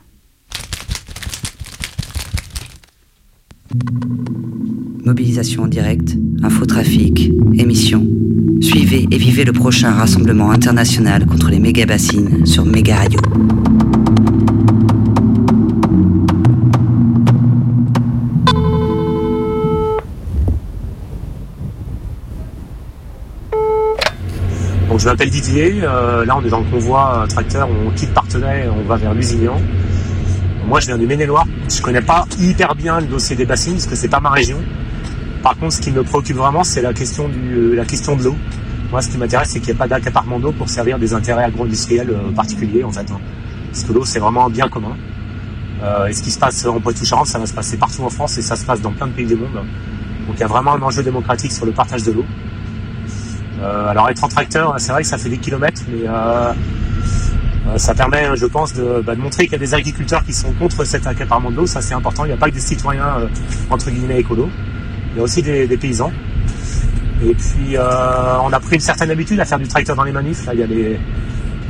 Mobilisation 5.03 5.63
en 5.63 5.67
direct, 5.67 6.15
infotrafic, 6.43 7.31
émission. 7.57 8.05
Suivez 8.61 9.07
et 9.09 9.17
vivez 9.17 9.43
le 9.43 9.51
prochain 9.51 9.91
rassemblement 9.91 10.51
international 10.51 11.25
contre 11.25 11.49
les 11.49 11.59
méga-bassines 11.59 12.45
sur 12.45 12.65
Méga 12.65 12.97
Radio. 12.97 13.19
Donc 24.89 24.99
je 24.99 25.05
m'appelle 25.05 25.29
Didier, 25.29 25.81
euh, 25.83 26.25
là 26.25 26.37
on 26.37 26.45
est 26.45 26.49
dans 26.49 26.59
le 26.59 26.69
convoi 26.69 27.23
euh, 27.23 27.27
tracteur, 27.27 27.67
on 27.69 27.91
quitte 27.91 28.13
Partenay, 28.13 28.69
on 28.69 28.87
va 28.87 28.97
vers 28.97 29.13
Lusignan. 29.13 29.57
Moi 30.67 30.79
je 30.79 30.87
viens 30.87 30.97
du 30.97 31.05
Maine-et-Loire, 31.07 31.45
je 31.69 31.81
connais 31.81 32.01
pas 32.01 32.25
hyper 32.39 32.75
bien 32.75 32.99
le 33.01 33.07
dossier 33.07 33.35
des 33.35 33.45
bassines 33.45 33.73
parce 33.73 33.87
que 33.87 33.95
c'est 33.95 34.07
pas 34.07 34.19
ma 34.19 34.29
région. 34.29 34.57
Par 35.43 35.57
contre 35.57 35.73
ce 35.73 35.81
qui 35.81 35.91
me 35.91 36.03
préoccupe 36.03 36.37
vraiment 36.37 36.63
c'est 36.63 36.81
la 36.81 36.93
question 36.93 37.29
euh, 37.29 37.75
de 37.75 38.23
l'eau. 38.23 38.35
Moi 38.91 39.01
ce 39.01 39.09
qui 39.09 39.17
m'intéresse 39.17 39.49
c'est 39.49 39.59
qu'il 39.59 39.69
n'y 39.69 39.75
ait 39.75 39.79
pas 39.79 39.87
d'accaparement 39.87 40.39
d'eau 40.39 40.51
pour 40.51 40.69
servir 40.69 40.97
des 40.99 41.13
intérêts 41.13 41.43
agro-industriels 41.43 42.09
euh, 42.11 42.31
particuliers 42.31 42.83
en 42.83 42.91
fait. 42.91 43.09
hein. 43.11 43.19
Parce 43.71 43.83
que 43.83 43.91
l'eau 43.91 44.05
c'est 44.05 44.19
vraiment 44.19 44.45
un 44.45 44.49
bien 44.49 44.69
commun. 44.69 44.95
Euh, 45.83 46.07
et 46.07 46.13
ce 46.13 46.21
qui 46.21 46.29
se 46.31 46.37
passe 46.37 46.63
en 46.65 46.79
Poitou-Charentes, 46.79 47.27
ça 47.27 47.39
va 47.39 47.47
se 47.47 47.53
passer 47.53 47.75
partout 47.77 48.03
en 48.03 48.09
France 48.09 48.37
et 48.37 48.41
ça 48.43 48.55
se 48.55 48.63
passe 48.63 48.81
dans 48.81 48.91
plein 48.91 49.07
de 49.07 49.13
pays 49.13 49.25
du 49.25 49.35
monde. 49.35 49.53
Donc 50.27 50.35
il 50.35 50.39
y 50.39 50.43
a 50.43 50.47
vraiment 50.47 50.73
un 50.75 50.81
enjeu 50.81 51.01
démocratique 51.01 51.51
sur 51.51 51.65
le 51.65 51.71
partage 51.71 52.03
de 52.03 52.11
l'eau. 52.11 52.25
Alors 53.63 54.09
être 54.09 54.23
en 54.23 54.27
tracteur, 54.27 54.75
c'est 54.79 54.91
vrai 54.91 55.01
que 55.03 55.07
ça 55.07 55.17
fait 55.17 55.29
des 55.29 55.37
kilomètres, 55.37 55.81
mais 55.87 56.07
ça 57.77 57.93
permet, 57.93 58.35
je 58.35 58.45
pense, 58.45 58.73
de, 58.73 59.01
bah, 59.05 59.15
de 59.15 59.21
montrer 59.21 59.43
qu'il 59.43 59.53
y 59.53 59.55
a 59.55 59.59
des 59.59 59.73
agriculteurs 59.73 60.23
qui 60.23 60.33
sont 60.33 60.51
contre 60.53 60.83
cet 60.83 61.07
accaparement 61.07 61.51
de 61.51 61.57
l'eau. 61.57 61.65
Ça 61.65 61.81
c'est 61.81 61.93
important. 61.93 62.25
Il 62.25 62.29
n'y 62.29 62.33
a 62.33 62.37
pas 62.37 62.49
que 62.49 62.55
des 62.55 62.61
citoyens 62.61 63.19
euh, 63.19 63.27
entre 63.69 63.89
guillemets 63.89 64.19
écolos. 64.19 64.49
Il 65.13 65.17
y 65.17 65.19
a 65.19 65.23
aussi 65.23 65.41
des, 65.41 65.67
paysans. 65.77 66.11
Et 67.23 67.35
puis 67.35 67.75
euh, 67.75 68.39
on 68.43 68.51
a 68.51 68.59
pris 68.59 68.75
une 68.75 68.81
certaine 68.81 69.11
habitude 69.11 69.39
à 69.39 69.45
faire 69.45 69.59
du 69.59 69.67
tracteur 69.67 69.95
dans 69.95 70.03
les 70.03 70.11
manifs. 70.11 70.45
Là, 70.45 70.53
il 70.53 70.59
y 70.59 70.63
a 70.63 70.67
les, 70.67 70.97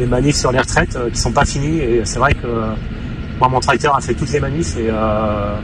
manifs 0.07 0.35
sur 0.35 0.51
les 0.51 0.59
retraites 0.59 0.95
euh, 0.95 1.09
qui 1.09 1.19
sont 1.19 1.31
pas 1.31 1.45
finis. 1.45 1.79
Et 1.79 2.01
c'est 2.05 2.19
vrai 2.19 2.33
que 2.33 2.47
euh, 2.47 2.73
moi, 3.41 3.49
mon 3.49 3.59
tracteur 3.59 3.95
a 3.95 4.01
fait 4.01 4.13
toutes 4.13 4.31
les 4.31 4.39
manifs 4.39 4.77
et 4.77 4.87
euh, 4.89 5.55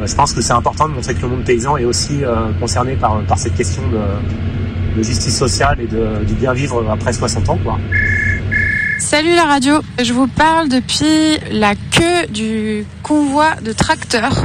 bah, 0.00 0.06
je 0.06 0.14
pense 0.16 0.32
que 0.32 0.40
c'est 0.40 0.54
important 0.54 0.88
de 0.88 0.94
montrer 0.94 1.14
que 1.14 1.22
le 1.22 1.28
monde 1.28 1.44
paysan 1.44 1.76
est 1.76 1.84
aussi 1.84 2.24
euh, 2.24 2.50
concerné 2.58 2.96
par, 2.96 3.22
cette 3.36 3.54
question 3.54 3.82
de, 3.88 4.98
de 4.98 5.02
justice 5.02 5.38
sociale 5.38 5.78
et 5.80 5.86
de, 5.86 6.24
du 6.24 6.34
bien 6.34 6.52
vivre 6.52 6.84
après 6.90 7.12
60 7.12 7.48
ans. 7.48 7.58
Quoi. 7.62 7.78
Salut 9.00 9.34
la 9.34 9.46
radio, 9.46 9.80
je 9.98 10.12
vous 10.12 10.26
parle 10.26 10.68
depuis 10.68 11.38
la 11.50 11.74
queue 11.74 12.26
du 12.28 12.84
convoi 13.02 13.54
de 13.64 13.72
tracteurs 13.72 14.44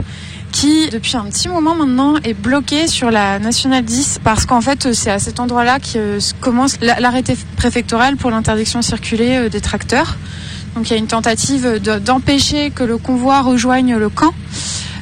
qui, 0.53 0.89
depuis 0.89 1.17
un 1.17 1.25
petit 1.25 1.49
moment 1.49 1.75
maintenant, 1.75 2.15
est 2.23 2.33
bloqué 2.33 2.87
sur 2.87 3.11
la 3.11 3.37
nationale 3.37 3.83
10 3.83 4.21
parce 4.23 4.45
qu'en 4.45 4.61
fait, 4.61 4.93
c'est 4.93 5.11
à 5.11 5.19
cet 5.19 5.41
endroit-là 5.41 5.79
que 5.79 6.19
commence 6.39 6.79
l'arrêté 6.79 7.37
préfectoral 7.57 8.15
pour 8.15 8.31
l'interdiction 8.31 8.79
de 8.79 8.85
circuler 8.85 9.35
euh, 9.35 9.49
des 9.49 9.59
tracteurs. 9.59 10.15
Donc 10.75 10.89
il 10.89 10.91
y 10.91 10.95
a 10.95 10.99
une 10.99 11.07
tentative 11.07 11.79
d'empêcher 12.03 12.71
que 12.71 12.85
le 12.85 12.97
convoi 12.97 13.41
rejoigne 13.41 13.97
le 13.97 14.07
camp. 14.07 14.33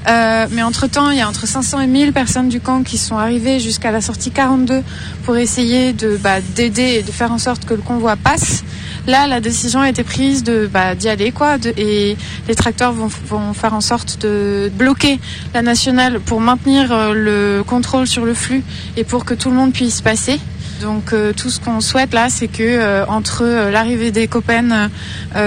Euh, 0.08 0.48
mais 0.50 0.64
entre-temps, 0.64 1.12
il 1.12 1.20
y 1.20 1.22
a 1.22 1.30
entre 1.30 1.48
500 1.48 1.80
et 1.82 1.88
1000 1.88 2.12
personnes 2.12 2.50
du 2.50 2.60
camp 2.60 2.82
qui 2.82 2.98
sont 2.98 3.18
arrivées 3.18 3.60
jusqu'à 3.60 3.92
la 3.92 4.02
sortie 4.02 4.32
42 4.32 4.82
pour 5.24 5.38
essayer 5.38 5.96
bah, 6.22 6.42
d'aider 6.42 6.98
et 7.00 7.04
de 7.04 7.12
faire 7.12 7.32
en 7.32 7.38
sorte 7.38 7.66
que 7.66 7.76
le 7.76 7.82
convoi 7.82 8.16
passe. 8.16 8.64
Là, 9.06 9.28
la 9.28 9.42
décision 9.42 9.82
a 9.82 9.90
été 9.90 10.04
prise 10.04 10.44
de 10.44 10.70
bah, 10.72 10.96
d'y 10.96 11.10
aller, 11.10 11.32
quoi, 11.32 11.58
de, 11.58 11.74
et 11.76 12.16
les 12.48 12.56
tracteurs 12.56 12.94
vont, 12.94 13.10
vont 13.28 13.54
faire 13.54 13.74
en 13.74 13.82
sorte 13.82 14.22
de 14.22 14.72
bloquer 14.74 15.20
la 15.54 15.62
nationale 15.62 16.22
pour 16.22 16.40
maintenir 16.40 16.92
euh, 16.92 17.14
le 17.14 17.64
contrôle 17.64 18.08
sur 18.08 18.24
le 18.24 18.34
flux 18.34 18.64
et 18.96 19.04
pour 19.04 19.26
que 19.26 19.34
tout 19.34 19.50
le 19.50 19.58
monde 19.58 19.74
puisse 19.74 20.00
passer. 20.00 20.40
Donc 20.82 21.12
euh, 21.12 21.34
tout 21.34 21.50
ce 21.50 21.60
qu'on 21.60 21.82
souhaite 21.82 22.14
là, 22.14 22.30
c'est 22.30 22.48
que 22.48 22.64
euh, 22.64 23.06
entre 23.08 23.44
l'arrivée 23.70 24.12
des 24.12 24.28
copains 24.28 24.90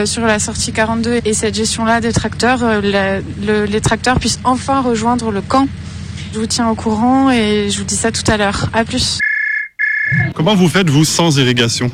sur 0.04 0.26
la 0.26 0.38
sortie 0.38 0.72
42 0.72 1.20
et 1.24 1.32
cette 1.32 1.54
gestion-là 1.54 2.00
des 2.00 2.12
tracteurs, 2.12 2.62
les 2.82 3.80
tracteurs 3.80 4.20
puissent 4.20 4.40
enfin 4.44 4.82
rejoindre 4.82 5.30
le 5.30 5.40
camp. 5.40 5.66
Je 6.34 6.38
vous 6.38 6.46
tiens 6.46 6.68
au 6.68 6.74
courant 6.74 7.30
et 7.30 7.70
je 7.70 7.78
vous 7.78 7.84
dis 7.84 7.96
ça 7.96 8.12
tout 8.12 8.30
à 8.30 8.36
l'heure. 8.36 8.68
À 8.74 8.84
plus. 8.84 9.18
Comment 10.34 10.54
vous 10.54 10.68
faites 10.68 10.90
vous 10.90 11.04
sans 11.04 11.38
irrigation? 11.38 11.90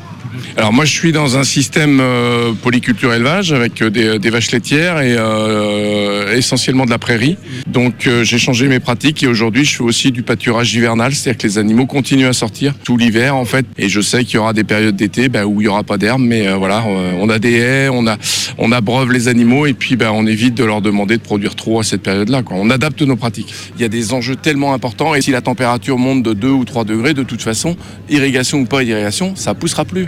Alors 0.57 0.73
moi 0.73 0.85
je 0.85 0.93
suis 0.93 1.13
dans 1.13 1.37
un 1.37 1.45
système 1.45 1.99
euh, 2.01 2.53
polyculture 2.53 3.13
élevage 3.13 3.53
avec 3.53 3.83
euh, 3.83 3.91
des, 3.91 4.31
vaches 4.31 4.51
laitières 4.51 5.01
et 5.01 5.15
euh, 5.19 6.37
essentiellement 6.37 6.85
de 6.85 6.91
la 6.91 6.99
prairie. 6.99 7.37
Donc 7.67 8.09
j'ai 8.23 8.39
changé 8.39 8.69
mes 8.69 8.81
pratiques 8.81 9.23
et 9.23 9.27
aujourd'hui 9.27 9.65
je 9.65 9.77
fais 9.77 9.83
aussi 9.83 10.13
du 10.13 10.23
pâturage 10.23 10.75
hivernal, 10.75 11.15
c'est-à-dire 11.15 11.39
que 11.39 11.47
les 11.47 11.59
animaux 11.59 11.87
continuent 11.87 12.27
à 12.27 12.33
sortir 12.33 12.75
tout 12.85 12.97
l'hiver 12.97 13.37
en 13.37 13.45
fait. 13.45 13.67
Et 13.79 13.89
je 13.89 14.01
sais 14.01 14.25
qu'il 14.25 14.37
y 14.37 14.39
aura 14.39 14.53
des 14.53 14.65
périodes 14.65 14.97
d'été 14.97 15.29
ben, 15.29 15.45
où 15.45 15.61
il 15.61 15.65
y 15.65 15.69
aura 15.69 15.83
pas 15.83 15.99
d'herbe, 15.99 16.21
mais 16.23 16.53
voilà, 16.55 16.85
on 16.85 17.29
a 17.29 17.39
des 17.39 17.55
haies, 17.55 17.89
on 17.89 18.73
abreuve 18.73 19.13
les 19.13 19.29
animaux 19.29 19.67
et 19.67 19.75
puis 19.75 19.97
ben, 19.97 20.11
on 20.13 20.27
évite 20.27 20.55
de 20.55 20.65
leur 20.65 20.81
demander 20.83 21.17
de 21.17 21.23
produire 21.23 21.55
trop 21.55 21.81
à 21.81 21.85
cette 21.85 22.03
période-là. 22.03 22.43
On 22.51 22.71
adapte 22.71 23.03
nos 23.03 23.17
pratiques. 23.17 23.53
Il 23.77 23.83
y 23.83 23.85
a 23.85 23.89
des 23.89 24.13
enjeux 24.13 24.37
tellement 24.37 24.75
importants 24.75 25.15
et 25.15 25.23
si 25.23 25.31
la 25.31 25.41
température 25.41 25.99
monte 25.99 26.23
de 26.23 26.33
2 26.33 26.49
ou 26.49 26.65
3 26.65 26.85
degrés, 26.85 27.15
de 27.15 27.23
toute 27.23 27.43
façon, 27.43 27.77
irrigation 28.09 28.59
ou 28.61 28.67
pas 28.67 28.83
irrigation, 28.83 29.35
ça 29.37 29.55
poussera 29.55 29.85
plus. 29.85 30.07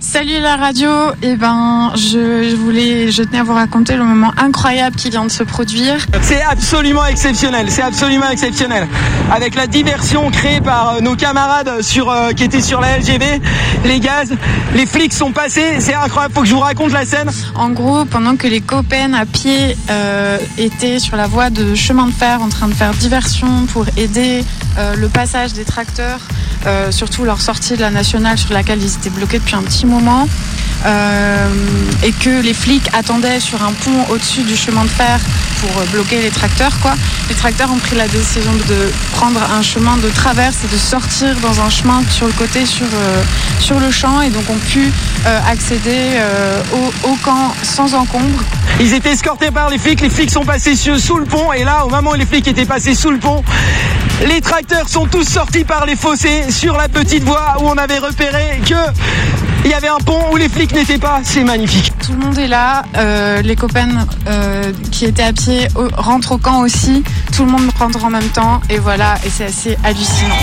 Salut 0.00 0.40
la 0.40 0.56
radio, 0.56 0.88
et 1.22 1.32
eh 1.32 1.36
ben 1.36 1.92
je, 1.94 2.56
voulais, 2.56 3.12
je 3.12 3.22
tenais 3.22 3.40
à 3.40 3.42
vous 3.42 3.52
raconter 3.52 3.96
le 3.96 4.02
moment 4.02 4.32
incroyable 4.38 4.96
qui 4.96 5.10
vient 5.10 5.24
de 5.24 5.30
se 5.30 5.42
produire. 5.42 6.06
C'est 6.22 6.40
absolument 6.40 7.04
exceptionnel, 7.04 7.70
c'est 7.70 7.82
absolument 7.82 8.28
exceptionnel. 8.30 8.88
Avec 9.30 9.54
la 9.54 9.66
diversion 9.66 10.30
créée 10.30 10.62
par 10.62 10.96
euh, 10.96 11.00
nos 11.00 11.16
camarades 11.16 11.82
sur, 11.82 12.10
euh, 12.10 12.32
qui 12.32 12.44
étaient 12.44 12.62
sur 12.62 12.80
la 12.80 12.98
LGV, 12.98 13.42
les 13.84 14.00
gaz, 14.00 14.34
les 14.74 14.86
flics 14.86 15.12
sont 15.12 15.32
passés, 15.32 15.80
c'est 15.80 15.94
incroyable, 15.94 16.34
faut 16.34 16.40
que 16.40 16.48
je 16.48 16.54
vous 16.54 16.60
raconte 16.60 16.92
la 16.92 17.04
scène. 17.04 17.30
En 17.54 17.68
gros, 17.68 18.06
pendant 18.06 18.36
que 18.36 18.46
les 18.46 18.62
copains 18.62 19.12
à 19.12 19.26
pied 19.26 19.76
euh, 19.90 20.38
étaient 20.56 20.98
sur 20.98 21.18
la 21.18 21.26
voie 21.26 21.50
de 21.50 21.74
chemin 21.74 22.06
de 22.06 22.12
fer 22.12 22.40
en 22.40 22.48
train 22.48 22.68
de 22.68 22.74
faire 22.74 22.92
diversion 22.94 23.66
pour 23.72 23.84
aider 23.98 24.44
le 24.78 25.08
passage 25.08 25.52
des 25.52 25.64
tracteurs, 25.64 26.20
surtout 26.90 27.24
leur 27.24 27.40
sortie 27.40 27.76
de 27.76 27.80
la 27.80 27.90
nationale 27.90 28.38
sur 28.38 28.52
laquelle 28.52 28.82
ils 28.82 28.94
étaient 28.94 29.10
bloqués 29.10 29.38
depuis 29.38 29.56
un 29.56 29.62
petit 29.62 29.86
moment. 29.86 30.28
Euh, 30.86 31.48
et 32.02 32.12
que 32.12 32.40
les 32.40 32.54
flics 32.54 32.88
attendaient 32.94 33.40
sur 33.40 33.62
un 33.62 33.72
pont 33.72 34.06
au-dessus 34.08 34.42
du 34.42 34.56
chemin 34.56 34.84
de 34.84 34.88
fer 34.88 35.20
pour 35.60 35.70
bloquer 35.92 36.22
les 36.22 36.30
tracteurs. 36.30 36.72
Quoi. 36.80 36.94
Les 37.28 37.34
tracteurs 37.34 37.70
ont 37.70 37.78
pris 37.78 37.96
la 37.96 38.08
décision 38.08 38.52
de 38.52 38.90
prendre 39.12 39.40
un 39.52 39.60
chemin 39.60 39.98
de 39.98 40.08
traverse 40.08 40.56
et 40.64 40.68
de 40.68 40.78
sortir 40.78 41.36
dans 41.42 41.60
un 41.60 41.68
chemin 41.68 42.02
sur 42.10 42.26
le 42.26 42.32
côté, 42.32 42.64
sur, 42.64 42.86
euh, 42.86 43.22
sur 43.58 43.78
le 43.78 43.90
champ, 43.90 44.22
et 44.22 44.30
donc 44.30 44.48
ont 44.48 44.58
pu 44.70 44.90
euh, 45.26 45.40
accéder 45.46 46.18
au, 47.04 47.14
camp 47.22 47.54
sans 47.62 47.94
encombre. 47.94 48.42
Ils 48.80 48.94
étaient 48.94 49.12
escortés 49.12 49.50
par 49.50 49.68
les 49.68 49.76
flics, 49.76 50.00
les 50.00 50.08
flics 50.08 50.30
sont 50.30 50.44
passés 50.44 50.74
sous 50.74 51.18
le 51.18 51.26
pont, 51.26 51.52
et 51.52 51.64
là, 51.64 51.84
au 51.84 51.90
moment 51.90 52.12
où 52.12 52.14
les 52.14 52.24
flics 52.24 52.48
étaient 52.48 52.64
passés 52.64 52.94
sous 52.94 53.10
le 53.10 53.18
pont, 53.18 53.44
les 54.26 54.40
tracteurs 54.40 54.88
sont 54.88 55.06
tous 55.06 55.24
sortis 55.24 55.64
par 55.64 55.84
les 55.84 55.96
fossés 55.96 56.50
sur 56.50 56.76
la 56.76 56.88
petite 56.88 57.24
voie 57.24 57.56
où 57.60 57.68
on 57.68 57.76
avait 57.76 57.98
repéré 57.98 58.60
que 58.66 58.74
il 59.70 59.74
y 59.74 59.76
avait 59.76 59.86
un 59.86 59.98
pont 59.98 60.32
où 60.32 60.36
les 60.36 60.48
flics 60.48 60.72
n'étaient 60.72 60.98
pas. 60.98 61.20
C'est 61.22 61.44
magnifique. 61.44 61.92
Tout 62.04 62.10
le 62.10 62.18
monde 62.18 62.36
est 62.38 62.48
là. 62.48 62.82
Euh, 62.96 63.40
les 63.40 63.54
copains 63.54 64.04
euh, 64.26 64.72
qui 64.90 65.04
étaient 65.04 65.22
à 65.22 65.32
pied 65.32 65.68
rentrent 65.76 66.32
au 66.32 66.38
camp 66.38 66.62
aussi. 66.62 67.04
Tout 67.32 67.44
le 67.44 67.52
monde 67.52 67.70
rentre 67.78 68.04
en 68.04 68.10
même 68.10 68.28
temps. 68.30 68.60
Et 68.68 68.78
voilà, 68.78 69.14
et 69.24 69.30
c'est 69.30 69.44
assez 69.44 69.76
hallucinant. 69.84 70.34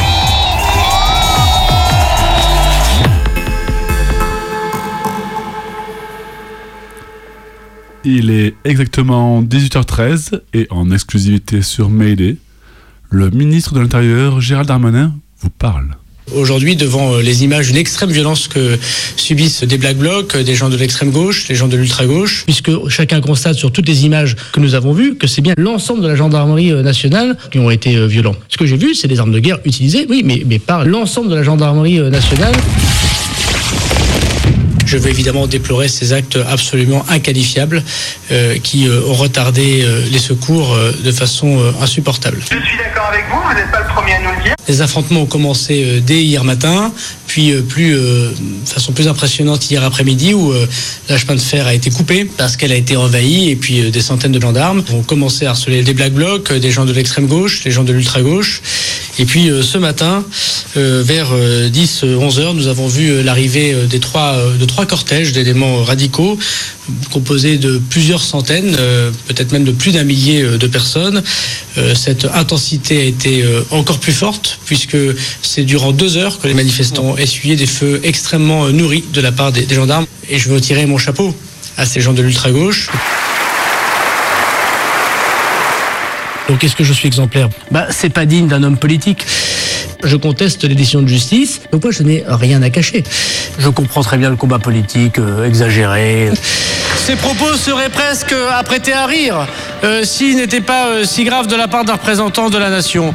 Il 8.05 8.31
est 8.31 8.55
exactement 8.63 9.41
18h13 9.41 10.39
et 10.53 10.67
en 10.69 10.89
exclusivité 10.89 11.61
sur 11.63 11.89
Mayday, 11.89 12.37
le 13.09 13.29
ministre 13.29 13.73
de 13.73 13.81
l'Intérieur, 13.81 14.39
Gérald 14.39 14.69
Darmanin, 14.69 15.13
vous 15.41 15.49
parle. 15.49 15.97
Aujourd'hui, 16.35 16.75
devant 16.75 17.13
euh, 17.13 17.21
les 17.21 17.45
images 17.45 17.67
d'une 17.67 17.77
extrême 17.77 18.11
violence 18.11 18.49
que 18.49 18.77
subissent 19.15 19.63
des 19.63 19.77
Black 19.77 19.95
Blocs, 19.95 20.35
euh, 20.35 20.43
des 20.43 20.55
gens 20.55 20.67
de 20.67 20.75
l'extrême 20.75 21.11
gauche, 21.11 21.47
des 21.47 21.55
gens 21.55 21.69
de 21.69 21.77
l'ultra-gauche, 21.77 22.43
puisque 22.43 22.71
chacun 22.89 23.21
constate 23.21 23.55
sur 23.55 23.71
toutes 23.71 23.87
les 23.87 24.05
images 24.05 24.35
que 24.51 24.59
nous 24.59 24.75
avons 24.75 24.91
vues 24.91 25.15
que 25.15 25.25
c'est 25.25 25.41
bien 25.41 25.53
l'ensemble 25.57 26.01
de 26.01 26.07
la 26.07 26.15
gendarmerie 26.15 26.71
euh, 26.71 26.81
nationale 26.81 27.37
qui 27.49 27.59
ont 27.59 27.71
été 27.71 28.05
violents. 28.07 28.35
Ce 28.49 28.57
que 28.57 28.65
j'ai 28.65 28.75
vu, 28.75 28.93
c'est 28.93 29.07
des 29.07 29.19
armes 29.19 29.31
de 29.31 29.39
guerre 29.39 29.59
utilisées, 29.63 30.05
oui, 30.09 30.21
mais, 30.25 30.43
mais 30.45 30.59
par 30.59 30.83
l'ensemble 30.83 31.29
de 31.29 31.35
la 31.35 31.43
gendarmerie 31.43 31.99
nationale. 31.99 32.53
Je 34.87 34.95
veux 34.95 35.09
évidemment 35.09 35.47
déplorer 35.47 35.89
ces 35.89 36.13
actes 36.13 36.39
absolument 36.49 37.03
inqualifiables 37.09 37.83
euh, 38.31 38.57
qui 38.57 38.87
euh, 38.87 39.01
ont 39.05 39.15
retardé 39.15 39.83
euh, 39.83 40.01
les 40.09 40.17
secours 40.17 40.77
de 40.77 41.11
façon 41.11 41.59
insupportable. 41.81 42.37
Je 42.39 42.65
suis 42.65 42.77
d'accord 42.77 43.09
avec 43.11 43.25
vous, 43.29 43.37
vous 43.45 43.53
n'êtes 43.53 43.69
pas 43.69 43.81
le 43.81 43.87
premier 43.87 44.13
à 44.13 44.19
nous 44.21 44.37
le 44.37 44.43
dire. 44.43 44.55
Les 44.69 44.81
affrontements 44.81 45.23
ont 45.23 45.25
commencé 45.25 46.01
dès 46.01 46.23
hier 46.23 46.45
matin, 46.45 46.93
puis 47.27 47.53
plus 47.61 47.93
de 47.93 48.33
façon 48.65 48.93
plus 48.93 49.07
impressionnante 49.07 49.69
hier 49.69 49.83
après-midi 49.83 50.33
où 50.33 50.53
la 51.09 51.17
chemin 51.17 51.35
de 51.35 51.39
fer 51.39 51.67
a 51.67 51.73
été 51.73 51.89
coupé 51.89 52.25
parce 52.25 52.57
qu'elle 52.57 52.71
a 52.71 52.75
été 52.75 52.95
envahie 52.95 53.49
et 53.49 53.55
puis 53.55 53.91
des 53.91 54.01
centaines 54.01 54.31
de 54.31 54.41
gendarmes 54.41 54.83
ont 54.93 55.03
commencé 55.03 55.45
à 55.45 55.51
harceler 55.51 55.83
des 55.83 55.93
black 55.93 56.13
blocs, 56.13 56.53
des 56.53 56.71
gens 56.71 56.85
de 56.85 56.93
l'extrême 56.93 57.27
gauche, 57.27 57.63
des 57.63 57.71
gens 57.71 57.83
de 57.83 57.93
l'ultra 57.93 58.21
gauche. 58.21 58.61
Et 59.19 59.25
puis 59.25 59.49
ce 59.61 59.77
matin, 59.77 60.23
vers 60.75 61.31
10-11 61.33 62.39
heures, 62.39 62.53
nous 62.53 62.67
avons 62.67 62.87
vu 62.87 63.21
l'arrivée 63.23 63.75
des 63.89 63.99
trois 63.99 64.37
de 64.59 64.65
trois 64.65 64.85
cortèges 64.85 65.31
d'éléments 65.31 65.83
radicaux 65.83 66.37
composés 67.11 67.57
de 67.57 67.81
plusieurs 67.89 68.21
centaines, 68.21 68.75
euh, 68.79 69.11
peut-être 69.27 69.51
même 69.51 69.63
de 69.63 69.71
plus 69.71 69.91
d'un 69.91 70.03
millier 70.03 70.41
euh, 70.41 70.57
de 70.57 70.67
personnes. 70.67 71.21
Euh, 71.77 71.95
cette 71.95 72.25
intensité 72.25 73.01
a 73.01 73.03
été 73.03 73.43
encore 73.71 73.99
plus 73.99 74.13
forte 74.13 74.59
puisque 74.65 74.97
c'est 75.41 75.63
durant 75.63 75.91
deux 75.91 76.17
heures 76.17 76.39
que 76.39 76.47
les 76.47 76.53
manifestants 76.53 77.16
essuyé 77.23 77.55
des 77.55 77.65
feux 77.65 77.99
extrêmement 78.03 78.67
nourris 78.69 79.03
de 79.13 79.21
la 79.21 79.31
part 79.31 79.51
des, 79.51 79.67
gendarmes. 79.67 80.05
Et 80.29 80.39
je 80.39 80.49
veux 80.49 80.61
tirer 80.61 80.85
mon 80.85 80.97
chapeau 80.97 81.35
à 81.77 81.85
ces 81.85 82.01
gens 82.01 82.13
de 82.13 82.21
l'ultra-gauche. 82.21 82.89
Donc 86.49 86.63
est-ce 86.63 86.75
que 86.75 86.83
je 86.83 86.93
suis 86.93 87.07
exemplaire? 87.07 87.49
Bah 87.71 87.87
c'est 87.89 88.09
pas 88.09 88.25
digne 88.25 88.47
d'un 88.47 88.63
homme 88.63 88.77
politique. 88.77 89.25
Je 90.03 90.15
conteste 90.15 90.63
les 90.63 90.75
décisions 90.75 91.01
de 91.01 91.07
justice, 91.07 91.61
donc 91.71 91.83
moi 91.83 91.91
je 91.91 92.03
n'ai 92.03 92.23
rien 92.27 92.61
à 92.61 92.69
cacher. 92.69 93.03
Je 93.59 93.69
comprends 93.69 94.03
très 94.03 94.17
bien 94.17 94.29
le 94.29 94.35
combat 94.35 94.59
politique 94.59 95.17
euh, 95.17 95.45
exagéré. 95.45 96.31
Ces 97.05 97.15
propos 97.15 97.53
seraient 97.55 97.89
presque 97.89 98.35
apprêtés 98.51 98.93
à 98.93 99.05
rire 99.05 99.47
euh, 99.83 100.03
s'ils 100.03 100.35
n'étaient 100.35 100.61
pas 100.61 100.87
euh, 100.87 101.05
si 101.05 101.23
graves 101.23 101.47
de 101.47 101.55
la 101.55 101.67
part 101.67 101.83
d'un 101.83 101.93
représentant 101.93 102.49
de 102.49 102.57
la 102.57 102.69
nation. 102.69 103.13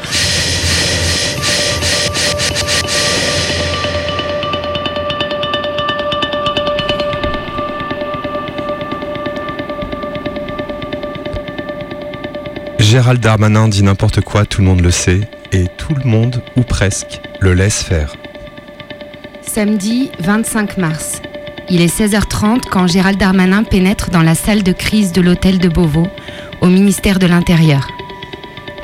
Gérald 12.92 13.22
Darmanin 13.22 13.68
dit 13.68 13.82
n'importe 13.82 14.20
quoi, 14.20 14.44
tout 14.44 14.60
le 14.60 14.66
monde 14.66 14.82
le 14.82 14.90
sait, 14.90 15.22
et 15.50 15.64
tout 15.78 15.94
le 15.94 16.04
monde, 16.04 16.42
ou 16.56 16.62
presque, 16.62 17.22
le 17.40 17.54
laisse 17.54 17.82
faire. 17.82 18.16
Samedi 19.40 20.10
25 20.18 20.76
mars. 20.76 21.22
Il 21.70 21.80
est 21.80 21.86
16h30 21.86 22.64
quand 22.70 22.86
Gérald 22.86 23.18
Darmanin 23.18 23.64
pénètre 23.64 24.10
dans 24.10 24.20
la 24.20 24.34
salle 24.34 24.62
de 24.62 24.72
crise 24.72 25.12
de 25.12 25.22
l'hôtel 25.22 25.58
de 25.58 25.70
Beauvau, 25.70 26.06
au 26.60 26.66
ministère 26.66 27.18
de 27.18 27.24
l'Intérieur. 27.24 27.88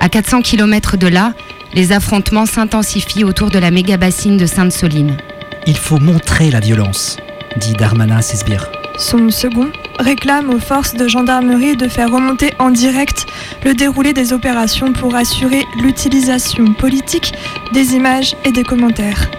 À 0.01 0.09
400 0.09 0.41
km 0.41 0.97
de 0.97 1.09
là, 1.09 1.35
Les 1.75 1.93
affrontements 1.93 2.47
s'intensifient 2.47 3.25
autour 3.25 3.51
de 3.51 3.59
la 3.59 3.71
méga 3.71 3.99
bassine 3.99 4.39
de 4.39 4.47
Sainte-Soline. 4.47 5.19
Il 5.67 5.77
faut 5.77 5.99
montrer 5.99 6.51
la 6.51 6.61
violence, 6.61 7.19
dit 7.59 7.75
Darmanin 7.75 8.17
à 8.17 8.23
ses 8.23 8.39
sbires. 8.39 8.78
Son 8.99 9.31
second 9.31 9.69
réclame 10.01 10.51
aux 10.51 10.59
forces 10.59 10.95
de 10.95 11.07
gendarmerie 11.07 11.77
de 11.77 11.87
faire 11.89 12.11
remonter 12.11 12.53
en 12.59 12.71
direct 12.71 13.27
le 13.65 13.73
déroulé 13.73 14.13
des 14.13 14.33
opérations 14.33 14.93
pour 14.93 15.15
assurer 15.15 15.65
l'utilisation 15.81 16.73
politique 16.75 17.33
des 17.73 17.95
images 17.95 18.35
et 18.45 18.51
des 18.51 18.65
commentaires. 18.65 19.31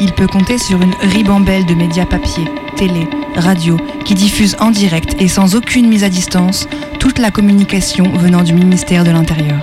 Il 0.00 0.12
peut 0.12 0.28
compter 0.28 0.58
sur 0.58 0.80
une 0.80 0.94
ribambelle 1.00 1.66
de 1.66 1.74
médias 1.74 2.06
papier, 2.06 2.44
télé, 2.76 3.08
radio, 3.34 3.76
qui 4.04 4.14
diffusent 4.14 4.56
en 4.60 4.70
direct 4.70 5.20
et 5.20 5.28
sans 5.28 5.56
aucune 5.56 5.88
mise 5.88 6.04
à 6.04 6.08
distance 6.08 6.68
toute 7.00 7.18
la 7.18 7.32
communication 7.32 8.04
venant 8.12 8.42
du 8.42 8.54
ministère 8.54 9.02
de 9.02 9.10
l'Intérieur. 9.10 9.60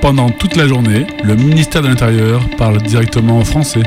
Pendant 0.00 0.30
toute 0.30 0.56
la 0.56 0.66
journée, 0.66 1.06
le 1.22 1.36
ministère 1.36 1.82
de 1.82 1.88
l'Intérieur 1.88 2.48
parle 2.56 2.82
directement 2.82 3.38
aux 3.38 3.44
Français. 3.44 3.82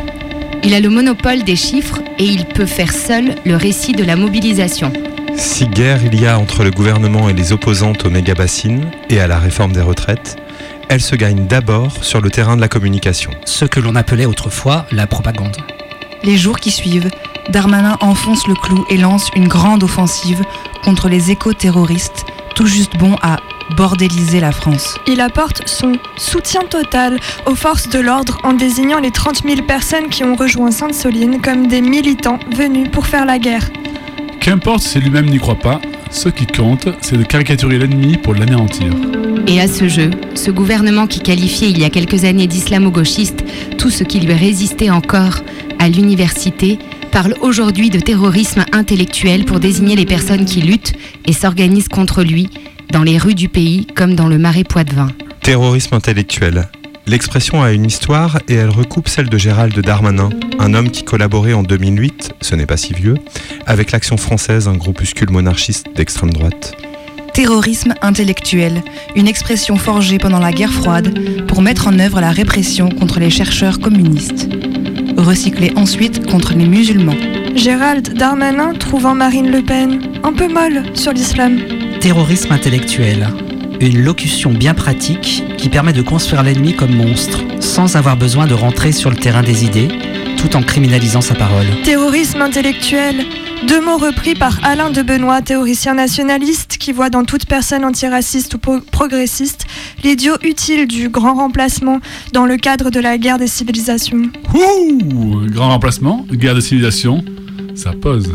Il 0.67 0.73
a 0.73 0.79
le 0.79 0.89
monopole 0.89 1.43
des 1.43 1.55
chiffres 1.55 2.01
et 2.17 2.23
il 2.23 2.45
peut 2.45 2.65
faire 2.65 2.91
seul 2.91 3.35
le 3.45 3.55
récit 3.55 3.91
de 3.91 4.03
la 4.03 4.15
mobilisation. 4.15 4.91
Si 5.35 5.67
guerre 5.67 6.03
il 6.03 6.19
y 6.19 6.25
a 6.25 6.39
entre 6.39 6.63
le 6.63 6.71
gouvernement 6.71 7.29
et 7.29 7.33
les 7.33 7.53
opposantes 7.53 8.03
aux 8.03 8.09
méga-bassines 8.09 8.89
et 9.11 9.19
à 9.19 9.27
la 9.27 9.37
réforme 9.37 9.73
des 9.73 9.81
retraites, 9.81 10.37
elle 10.89 11.01
se 11.01 11.15
gagne 11.15 11.45
d'abord 11.45 12.03
sur 12.03 12.19
le 12.19 12.31
terrain 12.31 12.55
de 12.55 12.61
la 12.61 12.67
communication. 12.67 13.29
Ce 13.45 13.65
que 13.65 13.79
l'on 13.79 13.95
appelait 13.95 14.25
autrefois 14.25 14.87
la 14.91 15.05
propagande. 15.05 15.55
Les 16.23 16.35
jours 16.35 16.59
qui 16.59 16.71
suivent, 16.71 17.11
Darmanin 17.49 17.97
enfonce 18.01 18.47
le 18.47 18.55
clou 18.55 18.85
et 18.89 18.97
lance 18.97 19.29
une 19.35 19.47
grande 19.47 19.83
offensive 19.83 20.41
contre 20.83 21.09
les 21.09 21.29
éco-terroristes, 21.29 22.25
tout 22.55 22.65
juste 22.65 22.97
bons 22.97 23.15
à 23.21 23.37
bordéliser 23.75 24.39
la 24.39 24.51
France. 24.51 24.97
Il 25.07 25.21
apporte 25.21 25.67
son 25.67 25.93
soutien 26.17 26.61
total 26.61 27.19
aux 27.45 27.55
forces 27.55 27.89
de 27.89 27.99
l'ordre 27.99 28.39
en 28.43 28.53
désignant 28.53 28.99
les 28.99 29.11
30 29.11 29.43
000 29.43 29.61
personnes 29.63 30.09
qui 30.09 30.23
ont 30.23 30.35
rejoint 30.35 30.71
Sainte-Soline 30.71 31.41
comme 31.41 31.67
des 31.67 31.81
militants 31.81 32.39
venus 32.55 32.89
pour 32.91 33.07
faire 33.07 33.25
la 33.25 33.39
guerre. 33.39 33.69
Qu'importe 34.39 34.81
si 34.81 34.99
lui-même 34.99 35.25
n'y 35.25 35.39
croit 35.39 35.59
pas, 35.59 35.81
ce 36.11 36.29
qui 36.29 36.45
compte, 36.45 36.87
c'est 37.01 37.17
de 37.17 37.23
caricaturer 37.23 37.77
l'ennemi 37.77 38.17
pour 38.17 38.33
l'anéantir. 38.33 38.91
Et 39.47 39.59
à 39.59 39.67
ce 39.67 39.87
jeu, 39.87 40.11
ce 40.33 40.49
gouvernement 40.49 41.07
qui 41.07 41.19
qualifiait 41.19 41.69
il 41.69 41.79
y 41.79 41.83
a 41.83 41.89
quelques 41.89 42.23
années 42.23 42.47
d'islamo-gauchiste 42.47 43.43
tout 43.77 43.89
ce 43.89 44.03
qui 44.03 44.19
lui 44.19 44.33
résistait 44.33 44.89
encore 44.89 45.41
à 45.77 45.89
l'université 45.89 46.79
parle 47.15 47.35
aujourd'hui 47.39 47.89
de 47.89 48.01
terrorisme 48.01 48.65
intellectuel 48.73 49.45
pour 49.45 49.61
désigner 49.61 49.95
les 49.95 50.05
personnes 50.05 50.43
qui 50.43 50.59
luttent 50.59 50.91
et 51.25 51.31
s'organisent 51.31 51.87
contre 51.87 52.23
lui 52.23 52.49
dans 52.91 53.03
les 53.03 53.17
rues 53.17 53.35
du 53.35 53.47
pays 53.47 53.87
comme 53.95 54.15
dans 54.15 54.27
le 54.27 54.37
marais 54.37 54.65
Poitevin. 54.65 55.07
Terrorisme 55.41 55.95
intellectuel. 55.95 56.67
L'expression 57.07 57.63
a 57.63 57.71
une 57.71 57.85
histoire 57.85 58.39
et 58.49 58.55
elle 58.55 58.69
recoupe 58.69 59.07
celle 59.07 59.29
de 59.29 59.37
Gérald 59.37 59.79
Darmanin, 59.79 60.29
un 60.59 60.73
homme 60.73 60.91
qui 60.91 61.05
collaborait 61.05 61.53
en 61.53 61.63
2008, 61.63 62.33
ce 62.41 62.53
n'est 62.53 62.65
pas 62.65 62.75
si 62.75 62.91
vieux, 62.91 63.15
avec 63.65 63.93
l'Action 63.93 64.17
française, 64.17 64.67
un 64.67 64.75
groupuscule 64.75 65.29
monarchiste 65.29 65.87
d'extrême 65.95 66.33
droite. 66.33 66.75
Terrorisme 67.33 67.93
intellectuel, 68.01 68.83
une 69.15 69.29
expression 69.29 69.77
forgée 69.77 70.17
pendant 70.17 70.39
la 70.39 70.51
guerre 70.51 70.73
froide 70.73 71.17
pour 71.47 71.61
mettre 71.61 71.87
en 71.87 71.97
œuvre 71.97 72.19
la 72.19 72.31
répression 72.31 72.89
contre 72.89 73.21
les 73.21 73.29
chercheurs 73.29 73.79
communistes. 73.79 74.49
Recyclée 75.17 75.71
ensuite 75.75 76.25
contre 76.29 76.53
les 76.53 76.65
musulmans. 76.65 77.15
Gérald 77.55 78.13
Darmanin 78.13 78.73
trouvant 78.73 79.15
Marine 79.15 79.49
Le 79.49 79.61
Pen 79.61 80.01
un 80.23 80.33
peu 80.33 80.47
molle 80.47 80.83
sur 80.93 81.13
l'islam. 81.13 81.59
Terrorisme 82.01 82.51
intellectuel, 82.51 83.27
une 83.81 84.01
locution 84.03 84.51
bien 84.51 84.73
pratique 84.73 85.43
qui 85.57 85.69
permet 85.69 85.93
de 85.93 86.01
construire 86.01 86.43
l'ennemi 86.43 86.73
comme 86.75 86.93
monstre, 86.95 87.39
sans 87.59 87.95
avoir 87.95 88.17
besoin 88.17 88.47
de 88.47 88.53
rentrer 88.53 88.91
sur 88.91 89.09
le 89.09 89.15
terrain 89.15 89.43
des 89.43 89.65
idées, 89.65 89.87
tout 90.37 90.55
en 90.55 90.61
criminalisant 90.63 91.21
sa 91.21 91.35
parole. 91.35 91.65
Terrorisme 91.83 92.41
intellectuel, 92.41 93.25
deux 93.67 93.81
mots 93.81 93.97
repris 93.97 94.35
par 94.35 94.59
Alain 94.63 94.91
de 94.91 95.01
Benoît, 95.01 95.41
théoricien 95.41 95.93
nationaliste, 95.95 96.77
qui 96.77 96.91
voit 96.91 97.09
dans 97.09 97.23
toute 97.23 97.45
personne 97.45 97.83
antiraciste 97.83 98.53
ou 98.53 98.57
pro- 98.59 98.79
progressiste 98.91 99.65
l'idiot 100.03 100.35
utile 100.43 100.87
du 100.87 101.09
grand 101.09 101.33
remplacement 101.35 101.99
dans 102.33 102.45
le 102.45 102.57
cadre 102.57 102.89
de 102.91 102.99
la 102.99 103.17
guerre 103.17 103.39
des 103.39 103.47
civilisations. 103.47 104.23
Ouh 104.53 105.47
Grand 105.47 105.69
remplacement, 105.69 106.25
guerre 106.31 106.55
de 106.55 106.61
civilisation, 106.61 107.23
ça 107.75 107.91
pose. 107.99 108.31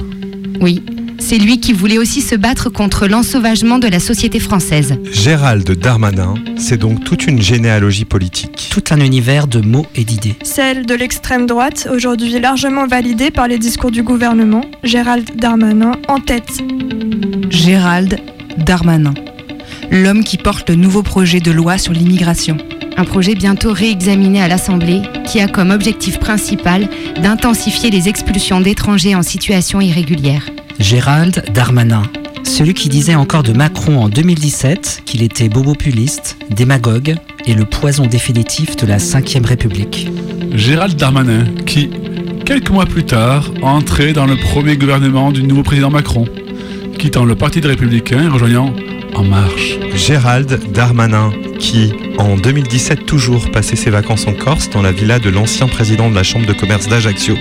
Oui, 0.61 0.83
c'est 1.21 1.39
lui 1.39 1.61
qui 1.61 1.73
voulait 1.73 1.99
aussi 1.99 2.21
se 2.21 2.35
battre 2.35 2.71
contre 2.71 3.07
l'ensauvagement 3.07 3.79
de 3.79 3.87
la 3.87 4.01
société 4.01 4.41
française. 4.41 4.99
Gérald 5.13 5.71
Darmanin, 5.71 6.35
c'est 6.57 6.79
donc 6.79 7.05
toute 7.05 7.27
une 7.27 7.41
généalogie 7.41 8.05
politique. 8.05 8.69
Tout 8.71 8.83
un 8.91 9.01
univers 9.01 9.47
de 9.47 9.61
mots 9.61 9.87
et 9.95 10.05
d'idées. 10.05 10.35
Celle 10.43 10.87
de 10.87 10.95
l'extrême 10.95 11.47
droite, 11.47 11.89
aujourd'hui 11.93 12.41
largement 12.41 12.87
validée 12.87 13.31
par 13.31 13.47
les 13.47 13.59
discours 13.59 13.91
du 13.91 14.03
gouvernement, 14.03 14.65
Gérald 14.83 15.37
Darmanin 15.37 15.93
en 16.09 16.19
tête. 16.19 16.51
Gérald 17.51 18.19
Darmanin, 18.59 19.15
l'homme 19.91 20.25
qui 20.25 20.37
porte 20.39 20.71
le 20.71 20.77
nouveau 20.77 21.03
projet 21.03 21.41
de 21.41 21.51
loi 21.51 21.79
sur 21.79 21.93
l'immigration. 21.93 22.57
Un 22.97 23.05
projet 23.05 23.35
bientôt 23.35 23.73
réexaminé 23.73 24.43
à 24.43 24.49
l'Assemblée 24.49 25.03
qui 25.25 25.41
a 25.41 25.49
comme 25.49 25.71
objectif 25.71 26.19
principal 26.19 26.89
d'intensifier 27.23 27.91
les 27.91 28.09
expulsions 28.09 28.61
d'étrangers 28.61 29.15
en 29.15 29.23
situation 29.23 29.81
irrégulière. 29.81 30.45
Gérald 30.81 31.45
Darmanin, 31.53 32.03
celui 32.43 32.73
qui 32.73 32.89
disait 32.89 33.15
encore 33.15 33.43
de 33.43 33.53
Macron 33.53 34.03
en 34.03 34.09
2017 34.09 35.03
qu'il 35.05 35.23
était 35.23 35.51
bobopuliste, 35.51 36.39
démagogue 36.49 37.17
et 37.45 37.53
le 37.53 37.67
poison 37.67 38.07
définitif 38.07 38.77
de 38.77 38.87
la 38.87 38.97
Ve 38.97 39.45
République. 39.45 40.09
Gérald 40.55 40.97
Darmanin, 40.97 41.45
qui, 41.67 41.91
quelques 42.47 42.71
mois 42.71 42.87
plus 42.87 43.05
tard, 43.05 43.51
entrait 43.61 44.15
dans 44.15 44.25
le 44.25 44.37
premier 44.37 44.79
gouvernement 44.79 45.33
du 45.33 45.43
nouveau 45.43 45.63
président 45.63 45.91
Macron, 45.91 46.27
quittant 46.99 47.27
le 47.27 47.35
Parti 47.35 47.61
des 47.61 47.69
Républicains 47.69 48.25
et 48.25 48.29
rejoignant 48.29 48.75
En 49.15 49.23
Marche. 49.23 49.79
Gérald 49.95 50.73
Darmanin, 50.73 51.31
qui, 51.59 51.93
en 52.17 52.37
2017 52.37 53.05
toujours, 53.05 53.51
passait 53.51 53.77
ses 53.77 53.91
vacances 53.91 54.27
en 54.27 54.33
Corse 54.33 54.71
dans 54.71 54.81
la 54.81 54.93
villa 54.93 55.19
de 55.19 55.29
l'ancien 55.29 55.69
président 55.69 56.09
de 56.09 56.15
la 56.15 56.23
Chambre 56.23 56.47
de 56.47 56.55
commerce 56.55 56.89
d'Ajaccio. 56.89 57.37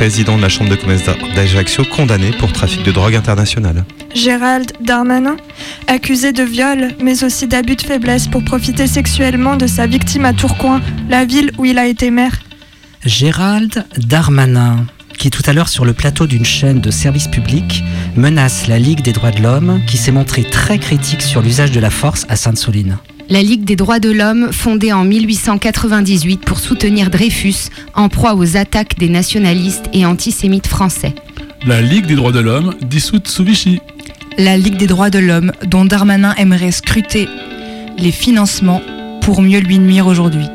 Président 0.00 0.38
de 0.38 0.40
la 0.40 0.48
Chambre 0.48 0.70
de 0.70 0.76
commerce 0.76 1.02
d'Ajaccio 1.34 1.84
condamné 1.84 2.30
pour 2.30 2.50
trafic 2.54 2.82
de 2.82 2.90
drogue 2.90 3.14
internationale. 3.14 3.84
Gérald 4.14 4.72
Darmanin, 4.80 5.36
accusé 5.88 6.32
de 6.32 6.42
viol, 6.42 6.92
mais 7.02 7.22
aussi 7.22 7.46
d'abus 7.46 7.76
de 7.76 7.82
faiblesse 7.82 8.26
pour 8.26 8.42
profiter 8.42 8.86
sexuellement 8.86 9.56
de 9.56 9.66
sa 9.66 9.86
victime 9.86 10.24
à 10.24 10.32
Tourcoing, 10.32 10.80
la 11.10 11.26
ville 11.26 11.52
où 11.58 11.66
il 11.66 11.78
a 11.78 11.86
été 11.86 12.10
maire. 12.10 12.40
Gérald 13.04 13.84
Darmanin, 13.98 14.86
qui 15.18 15.28
tout 15.28 15.42
à 15.44 15.52
l'heure 15.52 15.68
sur 15.68 15.84
le 15.84 15.92
plateau 15.92 16.26
d'une 16.26 16.46
chaîne 16.46 16.80
de 16.80 16.90
service 16.90 17.28
public 17.28 17.84
menace 18.16 18.68
la 18.68 18.78
Ligue 18.78 19.02
des 19.02 19.12
droits 19.12 19.32
de 19.32 19.42
l'homme, 19.42 19.82
qui 19.86 19.98
s'est 19.98 20.12
montrée 20.12 20.44
très 20.44 20.78
critique 20.78 21.20
sur 21.20 21.42
l'usage 21.42 21.72
de 21.72 21.80
la 21.80 21.90
force 21.90 22.24
à 22.30 22.36
Sainte-Soline. 22.36 22.96
La 23.30 23.42
Ligue 23.44 23.62
des 23.62 23.76
droits 23.76 24.00
de 24.00 24.10
l'homme, 24.10 24.52
fondée 24.52 24.92
en 24.92 25.04
1898 25.04 26.40
pour 26.44 26.58
soutenir 26.58 27.10
Dreyfus, 27.10 27.70
en 27.94 28.08
proie 28.08 28.34
aux 28.34 28.56
attaques 28.56 28.98
des 28.98 29.08
nationalistes 29.08 29.84
et 29.92 30.04
antisémites 30.04 30.66
français. 30.66 31.14
La 31.64 31.80
Ligue 31.80 32.06
des 32.06 32.16
droits 32.16 32.32
de 32.32 32.40
l'homme, 32.40 32.74
dissoute 32.82 33.28
sous 33.28 33.44
Vichy. 33.44 33.78
La 34.36 34.56
Ligue 34.56 34.76
des 34.76 34.88
droits 34.88 35.10
de 35.10 35.20
l'homme, 35.20 35.52
dont 35.64 35.84
Darmanin 35.84 36.34
aimerait 36.38 36.72
scruter 36.72 37.28
les 37.98 38.10
financements 38.10 38.82
pour 39.20 39.42
mieux 39.42 39.60
lui 39.60 39.78
nuire 39.78 40.08
aujourd'hui. 40.08 40.46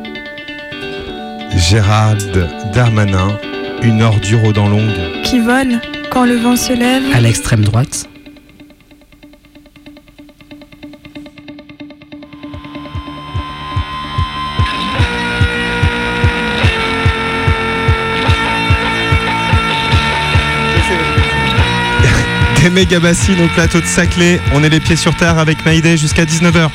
Gérald 1.56 2.50
Darmanin, 2.74 3.40
une 3.84 4.02
ordure 4.02 4.44
aux 4.44 4.52
dents 4.52 4.68
longues. 4.68 5.24
Qui 5.24 5.40
vole 5.40 5.80
quand 6.10 6.26
le 6.26 6.36
vent 6.36 6.58
se 6.58 6.74
lève? 6.74 7.04
À 7.14 7.22
l'extrême 7.22 7.64
droite. 7.64 8.10
Bassines 22.94 23.42
au 23.42 23.48
plateau 23.48 23.82
de 23.82 23.86
Saclay. 23.86 24.40
On 24.54 24.64
est 24.64 24.70
les 24.70 24.80
pieds 24.80 24.96
sur 24.96 25.16
terre 25.16 25.40
avec 25.40 25.66
Maïdé 25.66 25.98
jusqu'à 25.98 26.24
19h. 26.24 26.70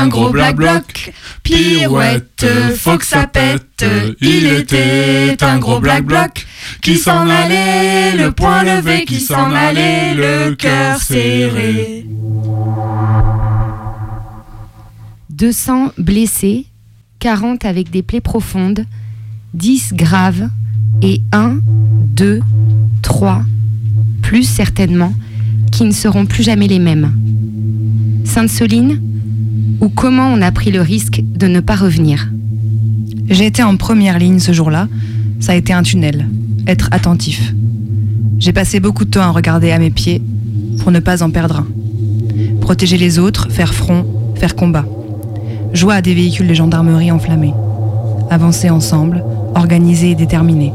Un 0.00 0.08
gros 0.08 0.30
black 0.30 0.56
bloc. 0.56 1.12
Pirouette, 1.42 2.46
faut 2.76 2.96
que 2.96 3.04
ça 3.04 3.26
pète. 3.26 3.84
Il 4.20 4.46
était 4.46 5.36
un 5.42 5.58
gros 5.58 5.80
black 5.80 6.04
bloc. 6.04 6.46
Qui 6.80 6.96
s'en 6.96 7.28
allait, 7.28 8.16
le 8.16 8.32
poing 8.32 8.62
levé, 8.62 9.04
qui 9.04 9.20
s'en 9.20 9.52
allait, 9.52 10.14
le 10.14 10.54
cœur 10.54 11.00
serré. 11.00 12.06
200 15.30 15.92
blessés, 15.98 16.66
40 17.18 17.64
avec 17.64 17.90
des 17.90 18.02
plaies 18.02 18.20
profondes, 18.20 18.84
10 19.54 19.94
graves 19.94 20.48
et 21.02 21.22
1, 21.32 21.60
2, 22.14 22.40
3, 23.02 23.42
plus 24.22 24.44
certainement, 24.44 25.12
qui 25.72 25.84
ne 25.84 25.92
seront 25.92 26.26
plus 26.26 26.42
jamais 26.42 26.68
les 26.68 26.78
mêmes. 26.78 27.12
Sainte-Soline 28.24 29.00
Ou 29.80 29.88
comment 29.88 30.32
on 30.32 30.42
a 30.42 30.52
pris 30.52 30.70
le 30.70 30.80
risque 30.80 31.22
de 31.22 31.46
ne 31.46 31.60
pas 31.60 31.76
revenir 31.76 32.28
J'ai 33.28 33.46
été 33.46 33.62
en 33.62 33.76
première 33.76 34.18
ligne 34.18 34.38
ce 34.38 34.52
jour-là. 34.52 34.88
Ça 35.40 35.52
a 35.52 35.54
été 35.54 35.72
un 35.72 35.82
tunnel. 35.82 36.28
Être 36.66 36.88
attentif. 36.92 37.54
J'ai 38.38 38.52
passé 38.52 38.80
beaucoup 38.80 39.04
de 39.04 39.10
temps 39.10 39.22
à 39.22 39.30
regarder 39.30 39.70
à 39.70 39.78
mes 39.78 39.90
pieds 39.90 40.22
pour 40.78 40.90
ne 40.90 41.00
pas 41.00 41.22
en 41.22 41.30
perdre 41.30 41.58
un. 41.58 41.66
Protéger 42.60 42.96
les 42.96 43.18
autres, 43.18 43.50
faire 43.50 43.74
front, 43.74 44.06
faire 44.36 44.56
combat. 44.56 44.84
Joie 45.72 45.94
à 45.94 46.02
des 46.02 46.14
véhicules 46.14 46.48
de 46.48 46.54
gendarmerie 46.54 47.12
enflammés. 47.12 47.54
Avancer 48.30 48.70
ensemble, 48.70 49.24
organisés 49.54 50.12
et 50.12 50.14
déterminés. 50.14 50.72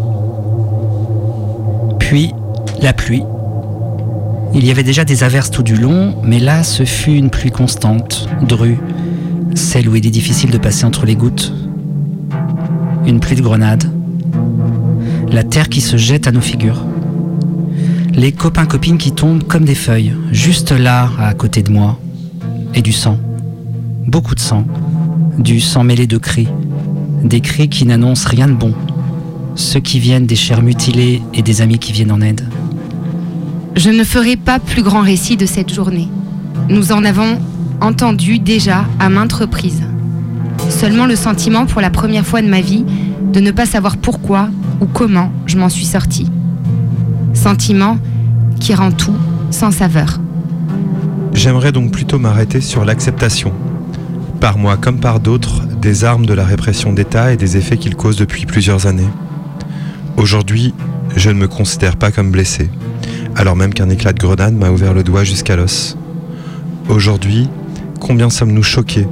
Puis, 1.99 2.31
la 2.81 2.93
pluie. 2.93 3.23
Il 4.53 4.65
y 4.65 4.71
avait 4.71 4.83
déjà 4.83 5.03
des 5.03 5.23
averses 5.23 5.51
tout 5.51 5.63
du 5.63 5.75
long, 5.75 6.15
mais 6.23 6.39
là, 6.39 6.63
ce 6.63 6.83
fut 6.83 7.15
une 7.15 7.29
pluie 7.29 7.51
constante, 7.51 8.29
drue, 8.41 8.77
celle 9.53 9.89
où 9.89 9.95
il 9.95 10.05
est 10.05 10.11
difficile 10.11 10.51
de 10.51 10.57
passer 10.57 10.85
entre 10.85 11.05
les 11.05 11.15
gouttes. 11.15 11.53
Une 13.05 13.19
pluie 13.19 13.35
de 13.35 13.41
grenades. 13.41 13.83
La 15.29 15.43
terre 15.43 15.69
qui 15.69 15.81
se 15.81 15.97
jette 15.97 16.27
à 16.27 16.31
nos 16.31 16.41
figures. 16.41 16.85
Les 18.13 18.31
copains-copines 18.31 18.97
qui 18.97 19.11
tombent 19.11 19.43
comme 19.43 19.65
des 19.65 19.75
feuilles, 19.75 20.13
juste 20.31 20.71
là, 20.71 21.09
à 21.19 21.33
côté 21.33 21.61
de 21.63 21.71
moi. 21.71 21.99
Et 22.73 22.81
du 22.81 22.93
sang. 22.93 23.17
Beaucoup 24.07 24.35
de 24.35 24.39
sang. 24.39 24.65
Du 25.37 25.59
sang 25.59 25.83
mêlé 25.83 26.07
de 26.07 26.17
cris. 26.17 26.47
Des 27.23 27.41
cris 27.41 27.67
qui 27.67 27.85
n'annoncent 27.85 28.29
rien 28.29 28.47
de 28.47 28.53
bon. 28.53 28.73
Ceux 29.55 29.79
qui 29.79 29.99
viennent 29.99 30.25
des 30.25 30.35
chairs 30.35 30.61
mutilées 30.61 31.21
et 31.33 31.41
des 31.41 31.61
amis 31.61 31.79
qui 31.79 31.91
viennent 31.91 32.11
en 32.11 32.21
aide. 32.21 32.47
Je 33.75 33.89
ne 33.89 34.05
ferai 34.05 34.37
pas 34.37 34.59
plus 34.59 34.83
grand 34.83 35.01
récit 35.01 35.35
de 35.35 35.45
cette 35.45 35.73
journée. 35.73 36.07
Nous 36.69 36.93
en 36.93 37.03
avons 37.03 37.37
entendu 37.81 38.39
déjà 38.39 38.85
à 38.99 39.09
maintes 39.09 39.33
reprises. 39.33 39.83
Seulement 40.69 41.05
le 41.05 41.17
sentiment 41.17 41.65
pour 41.65 41.81
la 41.81 41.89
première 41.89 42.25
fois 42.25 42.41
de 42.41 42.47
ma 42.47 42.61
vie 42.61 42.85
de 43.33 43.41
ne 43.41 43.51
pas 43.51 43.65
savoir 43.65 43.97
pourquoi 43.97 44.47
ou 44.79 44.85
comment 44.85 45.29
je 45.45 45.57
m'en 45.57 45.67
suis 45.67 45.85
sortie. 45.85 46.31
Sentiment 47.33 47.97
qui 48.61 48.73
rend 48.73 48.91
tout 48.91 49.15
sans 49.51 49.71
saveur. 49.71 50.21
J'aimerais 51.33 51.73
donc 51.73 51.91
plutôt 51.91 52.17
m'arrêter 52.17 52.61
sur 52.61 52.85
l'acceptation, 52.85 53.51
par 54.39 54.57
moi 54.57 54.77
comme 54.77 55.01
par 55.01 55.19
d'autres, 55.19 55.63
des 55.81 56.05
armes 56.05 56.25
de 56.25 56.33
la 56.33 56.45
répression 56.45 56.93
d'État 56.93 57.33
et 57.33 57.37
des 57.37 57.57
effets 57.57 57.75
qu'ils 57.75 57.97
causent 57.97 58.15
depuis 58.15 58.45
plusieurs 58.45 58.87
années. 58.87 59.09
Aujourd'hui, 60.15 60.73
je 61.17 61.29
ne 61.29 61.35
me 61.35 61.49
considère 61.49 61.97
pas 61.97 62.11
comme 62.11 62.31
blessé, 62.31 62.69
alors 63.35 63.55
même 63.55 63.73
qu'un 63.73 63.89
éclat 63.89 64.13
de 64.13 64.19
grenade 64.19 64.55
m'a 64.55 64.69
ouvert 64.69 64.93
le 64.93 65.03
doigt 65.03 65.23
jusqu'à 65.23 65.55
l'os. 65.55 65.97
Aujourd'hui, 66.89 67.49
combien 67.99 68.29
sommes-nous 68.29 68.63
choqués 68.63 69.07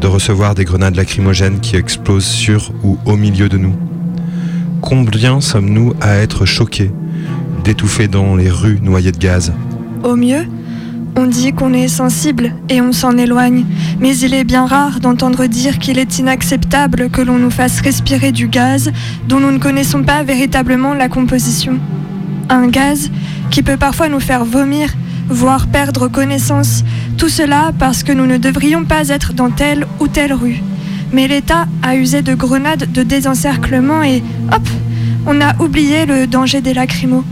de 0.00 0.06
recevoir 0.06 0.54
des 0.54 0.64
grenades 0.64 0.94
lacrymogènes 0.94 1.60
qui 1.60 1.76
explosent 1.76 2.24
sur 2.24 2.72
ou 2.84 2.98
au 3.04 3.16
milieu 3.16 3.48
de 3.48 3.58
nous? 3.58 3.74
Combien 4.80 5.40
sommes-nous 5.40 5.94
à 6.00 6.16
être 6.16 6.44
choqués, 6.44 6.92
d'étouffer 7.64 8.06
dans 8.06 8.36
les 8.36 8.50
rues 8.50 8.78
noyées 8.80 9.12
de 9.12 9.18
gaz? 9.18 9.52
Au 10.04 10.14
mieux, 10.14 10.46
on 11.16 11.26
dit 11.26 11.52
qu'on 11.52 11.72
est 11.72 11.88
sensible 11.88 12.52
et 12.68 12.80
on 12.82 12.92
s'en 12.92 13.16
éloigne, 13.16 13.64
mais 14.00 14.16
il 14.18 14.34
est 14.34 14.44
bien 14.44 14.66
rare 14.66 15.00
d'entendre 15.00 15.46
dire 15.46 15.78
qu'il 15.78 15.98
est 15.98 16.18
inacceptable 16.18 17.08
que 17.10 17.22
l'on 17.22 17.38
nous 17.38 17.50
fasse 17.50 17.80
respirer 17.80 18.32
du 18.32 18.48
gaz 18.48 18.92
dont 19.26 19.40
nous 19.40 19.50
ne 19.50 19.58
connaissons 19.58 20.02
pas 20.02 20.22
véritablement 20.22 20.92
la 20.92 21.08
composition. 21.08 21.78
Un 22.48 22.68
gaz 22.68 23.10
qui 23.50 23.62
peut 23.62 23.76
parfois 23.76 24.08
nous 24.08 24.20
faire 24.20 24.44
vomir, 24.44 24.88
voire 25.28 25.66
perdre 25.66 26.08
connaissance, 26.08 26.84
tout 27.16 27.28
cela 27.28 27.72
parce 27.78 28.02
que 28.02 28.12
nous 28.12 28.26
ne 28.26 28.36
devrions 28.36 28.84
pas 28.84 29.08
être 29.08 29.32
dans 29.32 29.50
telle 29.50 29.86
ou 30.00 30.08
telle 30.08 30.32
rue. 30.32 30.62
Mais 31.12 31.28
l'État 31.28 31.66
a 31.82 31.96
usé 31.96 32.22
de 32.22 32.34
grenades 32.34 32.90
de 32.92 33.02
désencerclement 33.02 34.02
et 34.02 34.22
hop, 34.52 34.68
on 35.26 35.40
a 35.40 35.56
oublié 35.60 36.06
le 36.06 36.26
danger 36.26 36.60
des 36.60 36.74
lacrymos. 36.74 37.24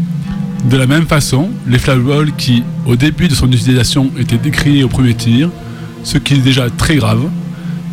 De 0.68 0.76
la 0.76 0.86
même 0.86 1.06
façon, 1.06 1.50
les 1.66 1.78
flashballs 1.78 2.32
qui, 2.36 2.64
au 2.86 2.96
début 2.96 3.28
de 3.28 3.34
son 3.34 3.46
utilisation, 3.48 4.10
étaient 4.18 4.38
décriés 4.38 4.82
au 4.82 4.88
premier 4.88 5.14
tir, 5.14 5.50
ce 6.04 6.18
qui 6.18 6.34
est 6.34 6.38
déjà 6.38 6.70
très 6.70 6.96
grave, 6.96 7.28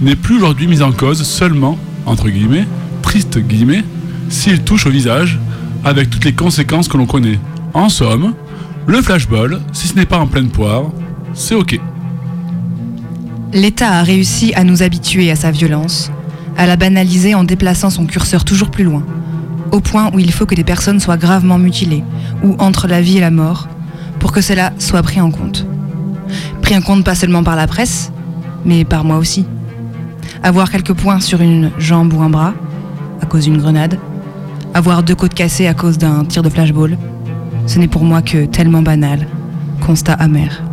n'est 0.01 0.15
plus 0.15 0.37
aujourd'hui 0.37 0.67
mis 0.67 0.81
en 0.81 0.91
cause 0.91 1.23
seulement, 1.23 1.77
entre 2.05 2.29
guillemets, 2.29 2.65
triste 3.01 3.39
guillemets, 3.39 3.83
s'il 4.29 4.61
touche 4.61 4.85
au 4.85 4.89
visage, 4.89 5.39
avec 5.83 6.09
toutes 6.09 6.25
les 6.25 6.33
conséquences 6.33 6.87
que 6.87 6.97
l'on 6.97 7.05
connaît. 7.05 7.39
En 7.73 7.87
somme, 7.87 8.33
le 8.85 9.01
flashball, 9.01 9.61
si 9.71 9.87
ce 9.87 9.95
n'est 9.95 10.05
pas 10.05 10.17
en 10.17 10.27
pleine 10.27 10.49
poire, 10.49 10.91
c'est 11.33 11.55
ok. 11.55 11.79
L'État 13.53 13.91
a 13.91 14.03
réussi 14.03 14.53
à 14.55 14.63
nous 14.63 14.83
habituer 14.83 15.31
à 15.31 15.35
sa 15.35 15.51
violence, 15.51 16.11
à 16.57 16.65
la 16.65 16.75
banaliser 16.75 17.33
en 17.33 17.43
déplaçant 17.43 17.89
son 17.89 18.05
curseur 18.05 18.43
toujours 18.43 18.71
plus 18.71 18.83
loin, 18.83 19.03
au 19.71 19.79
point 19.79 20.11
où 20.13 20.19
il 20.19 20.31
faut 20.33 20.45
que 20.45 20.55
des 20.55 20.65
personnes 20.65 20.99
soient 20.99 21.17
gravement 21.17 21.57
mutilées, 21.57 22.03
ou 22.43 22.55
entre 22.59 22.87
la 22.87 23.01
vie 23.01 23.17
et 23.17 23.21
la 23.21 23.31
mort, 23.31 23.69
pour 24.19 24.33
que 24.33 24.41
cela 24.41 24.73
soit 24.77 25.01
pris 25.01 25.21
en 25.21 25.31
compte. 25.31 25.65
Pris 26.61 26.75
en 26.75 26.81
compte 26.81 27.05
pas 27.05 27.15
seulement 27.15 27.43
par 27.43 27.55
la 27.55 27.67
presse, 27.67 28.11
mais 28.65 28.83
par 28.83 29.05
moi 29.05 29.17
aussi. 29.17 29.45
Avoir 30.43 30.69
quelques 30.69 30.93
points 30.93 31.21
sur 31.21 31.41
une 31.41 31.71
jambe 31.77 32.13
ou 32.13 32.21
un 32.21 32.29
bras, 32.29 32.53
à 33.21 33.25
cause 33.25 33.45
d'une 33.45 33.57
grenade, 33.57 33.97
avoir 34.73 35.03
deux 35.03 35.15
côtes 35.15 35.33
cassées 35.33 35.67
à 35.67 35.73
cause 35.73 35.97
d'un 35.97 36.25
tir 36.25 36.43
de 36.43 36.49
flashball, 36.49 36.97
ce 37.65 37.79
n'est 37.79 37.87
pour 37.87 38.03
moi 38.03 38.21
que 38.21 38.45
tellement 38.45 38.81
banal, 38.81 39.27
constat 39.85 40.13
amer. 40.13 40.63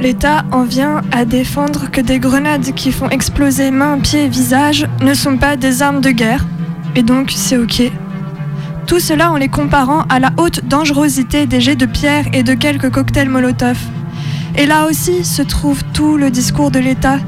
L'État 0.00 0.44
en 0.52 0.62
vient 0.62 1.02
à 1.10 1.24
défendre 1.24 1.90
que 1.90 2.00
des 2.00 2.20
grenades 2.20 2.72
qui 2.74 2.92
font 2.92 3.08
exploser 3.08 3.70
mains, 3.72 3.98
pieds, 3.98 4.28
visage 4.28 4.86
ne 5.02 5.12
sont 5.12 5.36
pas 5.36 5.56
des 5.56 5.82
armes 5.82 6.00
de 6.00 6.10
guerre, 6.10 6.46
et 6.94 7.02
donc 7.02 7.32
c'est 7.34 7.58
ok. 7.58 7.90
Tout 8.86 9.00
cela 9.00 9.32
en 9.32 9.36
les 9.36 9.48
comparant 9.48 10.02
à 10.08 10.18
la 10.18 10.30
haute 10.38 10.64
dangerosité 10.66 11.46
des 11.46 11.60
jets 11.60 11.76
de 11.76 11.84
pierre 11.84 12.26
et 12.32 12.42
de 12.42 12.54
quelques 12.54 12.90
cocktails 12.90 13.28
Molotov. 13.28 13.78
Et 14.56 14.66
là 14.66 14.86
aussi 14.86 15.24
se 15.24 15.42
trouve 15.42 15.82
tout 15.92 16.16
le 16.16 16.30
discours 16.30 16.70
de 16.70 16.78
l'État. 16.78 17.18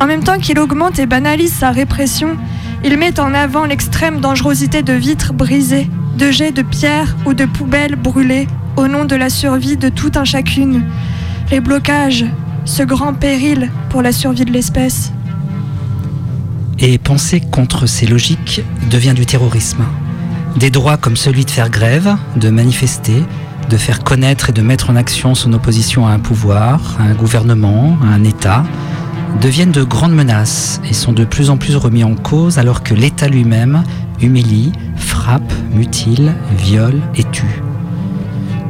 En 0.00 0.06
même 0.06 0.22
temps 0.22 0.38
qu'il 0.38 0.58
augmente 0.58 0.98
et 0.98 1.06
banalise 1.06 1.52
sa 1.52 1.72
répression, 1.72 2.36
il 2.84 2.96
met 2.96 3.20
en 3.20 3.34
avant 3.34 3.64
l'extrême 3.64 4.20
dangerosité 4.20 4.82
de 4.82 4.92
vitres 4.92 5.32
brisées, 5.32 5.90
de 6.18 6.30
jets 6.30 6.52
de 6.52 6.62
pierre 6.62 7.16
ou 7.26 7.34
de 7.34 7.44
poubelles 7.44 7.96
brûlées 7.96 8.46
au 8.76 8.88
nom 8.88 9.04
de 9.04 9.16
la 9.16 9.30
survie 9.30 9.76
de 9.76 9.88
tout 9.88 10.12
un 10.14 10.24
chacune. 10.24 10.84
Les 11.50 11.60
blocages, 11.60 12.24
ce 12.64 12.82
grand 12.82 13.14
péril 13.14 13.70
pour 13.90 14.02
la 14.02 14.12
survie 14.12 14.44
de 14.44 14.52
l'espèce. 14.52 15.12
Et 16.78 16.98
penser 16.98 17.40
contre 17.40 17.86
ces 17.86 18.06
logiques 18.06 18.62
devient 18.90 19.14
du 19.14 19.26
terrorisme. 19.26 19.84
Des 20.56 20.70
droits 20.70 20.96
comme 20.96 21.16
celui 21.16 21.44
de 21.44 21.50
faire 21.50 21.70
grève, 21.70 22.16
de 22.36 22.50
manifester, 22.50 23.24
de 23.68 23.76
faire 23.76 24.04
connaître 24.04 24.50
et 24.50 24.52
de 24.52 24.62
mettre 24.62 24.90
en 24.90 24.96
action 24.96 25.34
son 25.34 25.52
opposition 25.52 26.06
à 26.06 26.10
un 26.10 26.18
pouvoir, 26.18 26.96
à 27.00 27.04
un 27.04 27.14
gouvernement, 27.14 27.96
à 28.02 28.06
un 28.06 28.24
État, 28.24 28.64
deviennent 29.40 29.72
de 29.72 29.82
grandes 29.82 30.14
menaces 30.14 30.80
et 30.88 30.94
sont 30.94 31.12
de 31.12 31.24
plus 31.24 31.50
en 31.50 31.56
plus 31.56 31.76
remis 31.76 32.04
en 32.04 32.14
cause 32.14 32.58
alors 32.58 32.82
que 32.82 32.94
l'État 32.94 33.28
lui-même 33.28 33.82
humilie, 34.20 34.72
frappe, 35.04 35.52
mutile, 35.72 36.34
viole 36.56 37.00
et 37.14 37.24
tue. 37.24 37.62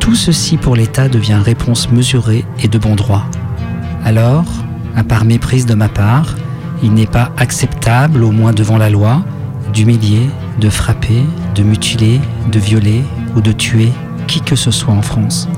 Tout 0.01 0.15
ceci 0.15 0.57
pour 0.59 0.77
l'État 0.77 1.09
devient 1.09 1.41
réponse 1.43 1.91
mesurée 1.91 2.45
et 2.63 2.69
de 2.69 2.79
bon 2.79 2.95
droit. 2.95 3.25
Alors, 4.05 4.45
à 4.95 5.03
part 5.03 5.25
méprise 5.25 5.65
de 5.65 5.75
ma 5.75 5.89
part, 5.89 6.35
il 6.83 6.93
n'est 6.93 7.07
pas 7.07 7.33
acceptable, 7.39 8.23
au 8.23 8.31
moins 8.31 8.53
devant 8.53 8.77
la 8.77 8.91
loi, 8.91 9.25
d'humilier, 9.73 10.29
de 10.61 10.69
frapper, 10.69 11.25
de 11.55 11.63
mutiler, 11.63 12.21
de 12.53 12.59
violer 12.59 13.03
ou 13.35 13.41
de 13.41 13.53
tuer 13.53 13.91
qui 14.27 14.41
que 14.41 14.57
ce 14.57 14.71
soit 14.71 14.93
en 14.95 15.03
France. 15.03 15.49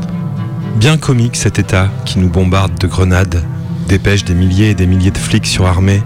Bien 0.76 0.96
comique 0.96 1.36
cet 1.36 1.58
État 1.58 1.88
qui 2.04 2.18
nous 2.18 2.28
bombarde 2.28 2.78
de 2.78 2.86
grenades, 2.86 3.42
dépêche 3.88 4.24
des 4.24 4.34
milliers 4.34 4.70
et 4.70 4.74
des 4.74 4.86
milliers 4.86 5.10
de 5.10 5.18
flics 5.18 5.46
surarmés, 5.46 6.02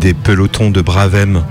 des 0.00 0.14
pelotons 0.14 0.70
de 0.70 0.80
bravem, 0.80 1.42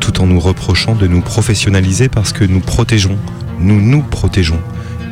tout 0.00 0.20
en 0.20 0.26
nous 0.26 0.40
reprochant 0.40 0.94
de 0.94 1.06
nous 1.06 1.20
professionnaliser 1.20 2.08
parce 2.08 2.32
que 2.32 2.44
nous 2.44 2.60
protégeons, 2.60 3.18
nous 3.60 3.80
nous 3.80 4.02
protégeons 4.02 4.60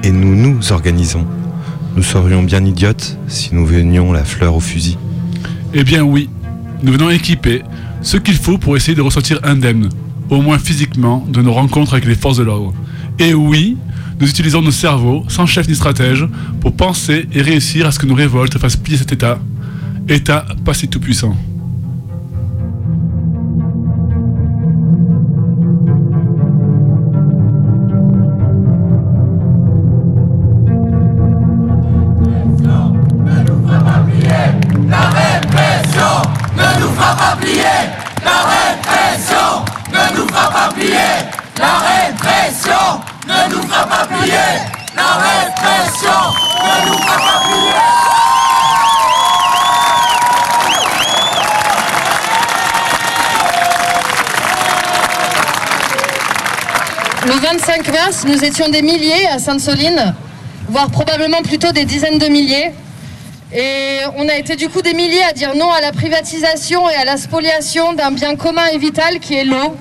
et 0.03 0.11
nous 0.11 0.35
nous 0.35 0.72
organisons. 0.72 1.27
Nous 1.96 2.03
serions 2.03 2.42
bien 2.42 2.64
idiotes 2.64 3.18
si 3.29 3.55
nous 3.55 3.66
venions 3.66 4.12
la 4.12 4.24
fleur 4.24 4.55
au 4.55 4.61
fusil. 4.61 4.96
Eh 5.74 5.85
bien 5.85 6.03
oui, 6.03 6.29
nous 6.83 6.92
venons 6.92 7.11
équiper 7.11 7.62
ce 8.03 8.16
qu'il 8.16 8.37
faut 8.37 8.59
pour 8.59 8.77
essayer 8.77 8.94
de 8.94 9.03
ressortir 9.03 9.40
indemne, 9.42 9.88
au 10.31 10.40
moins 10.40 10.59
physiquement, 10.59 11.24
de 11.29 11.42
nos 11.42 11.53
rencontres 11.53 11.92
avec 11.92 12.07
les 12.07 12.14
forces 12.14 12.38
de 12.38 12.44
l'ordre. 12.44 12.72
Et 13.18 13.35
oui, 13.35 13.77
nous 14.20 14.29
utilisons 14.29 14.62
nos 14.62 14.70
cerveaux, 14.70 15.24
sans 15.29 15.46
chef 15.46 15.68
ni 15.68 15.74
stratège, 15.74 16.27
pour 16.61 16.72
penser 16.72 17.27
et 17.33 17.42
réussir 17.42 17.87
à 17.87 17.92
ce 17.92 17.98
que 17.98 18.07
nos 18.07 18.14
révoltes 18.14 18.59
fassent 18.59 18.77
plier 18.77 18.96
cet 18.96 19.12
État. 19.12 19.38
État 20.09 20.46
pas 20.64 20.74
si 20.74 20.88
tout-puissant. 20.88 21.37
Nous 58.28 58.44
étions 58.44 58.68
des 58.68 58.82
milliers 58.82 59.26
à 59.32 59.38
Sainte-Soline, 59.38 60.14
voire 60.68 60.90
probablement 60.90 61.40
plutôt 61.40 61.72
des 61.72 61.86
dizaines 61.86 62.18
de 62.18 62.26
milliers. 62.26 62.72
Et 63.54 64.00
on 64.16 64.28
a 64.28 64.36
été 64.36 64.54
du 64.54 64.68
coup 64.68 64.82
des 64.82 64.92
milliers 64.92 65.22
à 65.22 65.32
dire 65.32 65.54
non 65.56 65.72
à 65.72 65.80
la 65.80 65.92
privatisation 65.92 66.90
et 66.90 66.94
à 66.94 67.06
la 67.06 67.16
spoliation 67.16 67.94
d'un 67.94 68.10
bien 68.10 68.36
commun 68.36 68.66
et 68.72 68.76
vital 68.76 69.18
qui 69.20 69.34
est 69.34 69.44
l'eau. 69.44 69.74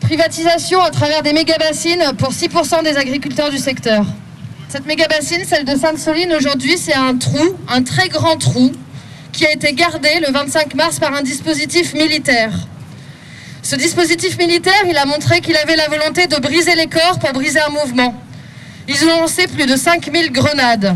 Privatisation 0.00 0.80
à 0.80 0.90
travers 0.90 1.22
des 1.22 1.32
méga-bassines 1.32 2.12
pour 2.18 2.30
6% 2.30 2.84
des 2.84 2.96
agriculteurs 2.96 3.50
du 3.50 3.58
secteur. 3.58 4.06
Cette 4.68 4.86
méga-bassine, 4.86 5.44
celle 5.44 5.64
de 5.64 5.76
Sainte-Soline, 5.76 6.32
aujourd'hui, 6.34 6.78
c'est 6.78 6.94
un 6.94 7.16
trou, 7.16 7.56
un 7.68 7.82
très 7.82 8.08
grand 8.08 8.36
trou, 8.36 8.70
qui 9.32 9.44
a 9.44 9.52
été 9.52 9.72
gardé 9.72 10.20
le 10.24 10.32
25 10.32 10.74
mars 10.74 11.00
par 11.00 11.12
un 11.14 11.22
dispositif 11.22 11.94
militaire. 11.94 12.52
Ce 13.64 13.76
dispositif 13.76 14.36
militaire, 14.36 14.82
il 14.86 14.96
a 14.98 15.06
montré 15.06 15.40
qu'il 15.40 15.56
avait 15.56 15.74
la 15.74 15.88
volonté 15.88 16.26
de 16.26 16.36
briser 16.36 16.74
les 16.74 16.86
corps 16.86 17.18
pour 17.18 17.32
briser 17.32 17.60
un 17.60 17.70
mouvement. 17.70 18.14
Ils 18.86 19.02
ont 19.06 19.20
lancé 19.22 19.46
plus 19.46 19.64
de 19.64 19.74
5000 19.74 20.30
grenades. 20.32 20.94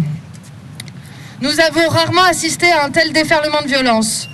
Nous 1.40 1.60
avons 1.60 1.88
rarement 1.88 2.24
assisté 2.24 2.70
à 2.70 2.84
un 2.84 2.90
tel 2.90 3.14
déferlement 3.14 3.62
de 3.62 3.68
violence. 3.68 4.28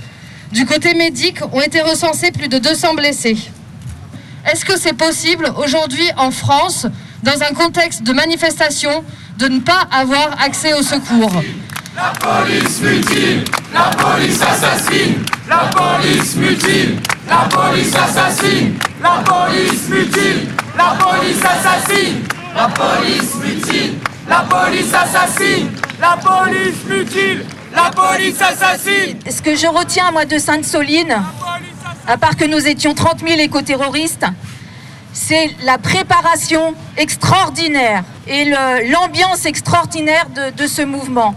Du 0.51 0.67
côté 0.67 0.95
médic, 0.95 1.39
ont 1.53 1.61
été 1.61 1.81
recensés 1.81 2.33
plus 2.33 2.49
de 2.49 2.59
200 2.59 2.95
blessés. 2.95 3.37
Est-ce 4.51 4.65
que 4.65 4.77
c'est 4.77 4.97
possible 4.97 5.53
aujourd'hui 5.57 6.11
en 6.17 6.33
France, 6.33 6.89
dans 7.23 7.41
un 7.41 7.55
contexte 7.55 8.03
de 8.03 8.13
manifestation, 8.13 9.05
de 9.39 9.47
ne 9.47 9.61
pas 9.61 9.87
avoir 9.93 10.43
accès 10.43 10.75
au 10.75 10.83
secours? 10.83 11.41
La 11.95 12.13
police 12.19 12.81
mutile, 12.81 13.45
la 13.73 13.91
police 13.97 14.43
assassine, 14.43 15.25
la 15.49 15.71
police 15.73 16.35
mutile, 16.35 16.99
la 17.29 17.49
police 17.49 17.95
assassine, 17.95 18.75
la 19.03 19.23
police 19.25 19.89
mutile, 19.89 20.49
la 20.77 20.97
police 20.99 21.43
assassine, 21.45 22.23
la 22.55 22.69
police 22.69 23.35
mutile, 23.37 23.95
la 24.29 24.41
police 24.49 24.93
assassine, 24.95 25.71
la 26.01 26.17
police 26.17 26.85
mutile, 26.89 27.45
la 27.75 27.91
police 27.91 28.41
assassine. 28.41 29.19
Ce 29.29 29.43
que 29.43 29.57
je 29.57 29.67
retiens, 29.67 30.11
moi, 30.13 30.25
de 30.25 30.39
Sainte-Soline, 30.39 31.23
à 32.07 32.17
part 32.19 32.37
que 32.37 32.45
nous 32.45 32.67
étions 32.67 32.95
30 32.95 33.21
000 33.27 33.41
éco-terroristes, 33.41 34.27
c'est 35.13 35.51
la 35.65 35.79
préparation 35.79 36.75
extraordinaire 36.97 38.03
et 38.27 38.45
l'ambiance 38.91 39.47
extraordinaire 39.47 40.27
de, 40.35 40.51
de 40.51 40.67
ce 40.67 40.83
mouvement. 40.83 41.35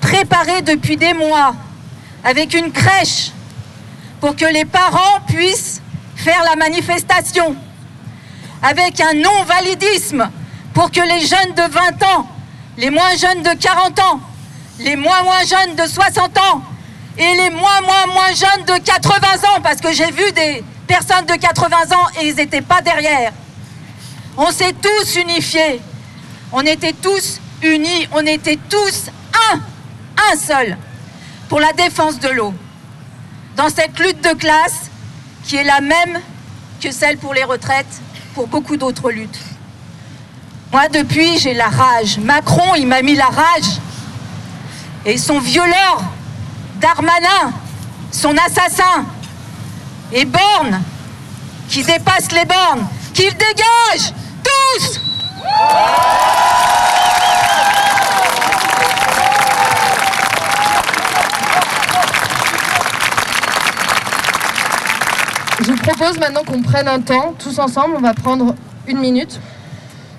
Préparé 0.00 0.62
depuis 0.62 0.96
des 0.96 1.14
mois, 1.14 1.54
avec 2.24 2.54
une 2.54 2.72
crèche, 2.72 3.30
pour 4.20 4.36
que 4.36 4.44
les 4.44 4.64
parents 4.64 5.20
puissent 5.26 5.80
faire 6.16 6.42
la 6.44 6.56
manifestation, 6.56 7.54
avec 8.62 9.00
un 9.00 9.14
non-validisme, 9.14 10.28
pour 10.74 10.90
que 10.90 11.00
les 11.00 11.26
jeunes 11.26 11.54
de 11.54 11.72
20 11.72 12.02
ans, 12.04 12.28
les 12.76 12.90
moins 12.90 13.16
jeunes 13.16 13.42
de 13.42 13.54
40 13.54 13.98
ans, 14.00 14.20
les 14.80 14.96
moins 14.96 15.22
moins 15.22 15.44
jeunes 15.44 15.74
de 15.74 15.86
60 15.86 16.38
ans 16.38 16.62
et 17.16 17.34
les 17.34 17.50
moins 17.50 17.80
moins 17.80 18.06
moins 18.12 18.32
jeunes 18.32 18.64
de 18.64 18.82
80 18.82 19.16
ans, 19.48 19.60
parce 19.62 19.80
que 19.80 19.92
j'ai 19.92 20.10
vu 20.10 20.30
des 20.32 20.62
personnes 20.86 21.26
de 21.26 21.34
80 21.34 21.76
ans 21.96 22.06
et 22.20 22.28
ils 22.28 22.36
n'étaient 22.36 22.62
pas 22.62 22.80
derrière. 22.80 23.32
On 24.36 24.50
s'est 24.52 24.74
tous 24.74 25.16
unifiés. 25.16 25.80
On 26.52 26.60
était 26.62 26.92
tous 26.92 27.40
unis. 27.62 28.08
On 28.12 28.24
était 28.24 28.58
tous 28.70 29.10
un, 29.52 29.60
un 30.32 30.36
seul, 30.36 30.78
pour 31.48 31.58
la 31.58 31.72
défense 31.72 32.20
de 32.20 32.28
l'eau. 32.28 32.54
Dans 33.58 33.68
cette 33.68 33.98
lutte 33.98 34.22
de 34.22 34.34
classe 34.34 34.88
qui 35.42 35.56
est 35.56 35.64
la 35.64 35.80
même 35.80 36.20
que 36.80 36.92
celle 36.92 37.18
pour 37.18 37.34
les 37.34 37.42
retraites, 37.42 38.00
pour 38.36 38.46
beaucoup 38.46 38.76
d'autres 38.76 39.10
luttes. 39.10 39.40
Moi, 40.70 40.86
depuis, 40.86 41.38
j'ai 41.38 41.54
la 41.54 41.66
rage. 41.66 42.18
Macron, 42.18 42.76
il 42.76 42.86
m'a 42.86 43.02
mis 43.02 43.16
la 43.16 43.26
rage. 43.26 43.80
Et 45.04 45.18
son 45.18 45.40
violeur, 45.40 46.02
Darmanin, 46.76 47.52
son 48.12 48.36
assassin, 48.36 49.04
et 50.12 50.24
Borne, 50.24 50.80
qui 51.68 51.82
dépasse 51.82 52.30
les 52.30 52.44
bornes, 52.44 52.86
qu'il 53.12 53.32
dégage 53.32 54.14
tous 54.44 55.00
Je 65.60 65.72
vous 65.72 65.76
propose 65.76 66.18
maintenant 66.18 66.44
qu'on 66.44 66.62
prenne 66.62 66.86
un 66.86 67.00
temps, 67.00 67.34
tous 67.36 67.58
ensemble, 67.58 67.94
on 67.96 68.00
va 68.00 68.14
prendre 68.14 68.54
une 68.86 68.98
minute. 68.98 69.40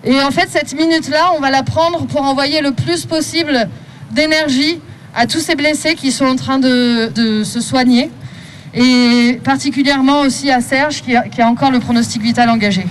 Et 0.03 0.21
en 0.21 0.31
fait, 0.31 0.49
cette 0.49 0.73
minute-là, 0.73 1.31
on 1.37 1.39
va 1.39 1.49
la 1.49 1.63
prendre 1.63 2.05
pour 2.07 2.23
envoyer 2.23 2.61
le 2.61 2.71
plus 2.71 3.05
possible 3.05 3.69
d'énergie 4.11 4.81
à 5.15 5.27
tous 5.27 5.39
ces 5.39 5.55
blessés 5.55 5.95
qui 5.95 6.11
sont 6.11 6.25
en 6.25 6.35
train 6.35 6.59
de, 6.59 7.43
se 7.43 7.61
soigner. 7.61 8.11
Et 8.73 9.39
particulièrement 9.43 10.21
aussi 10.21 10.51
à 10.51 10.61
Serge 10.61 11.01
qui 11.01 11.15
a 11.15 11.47
encore 11.47 11.71
le 11.71 11.79
pronostic 11.79 12.21
vital 12.21 12.49
engagé. 12.49 12.85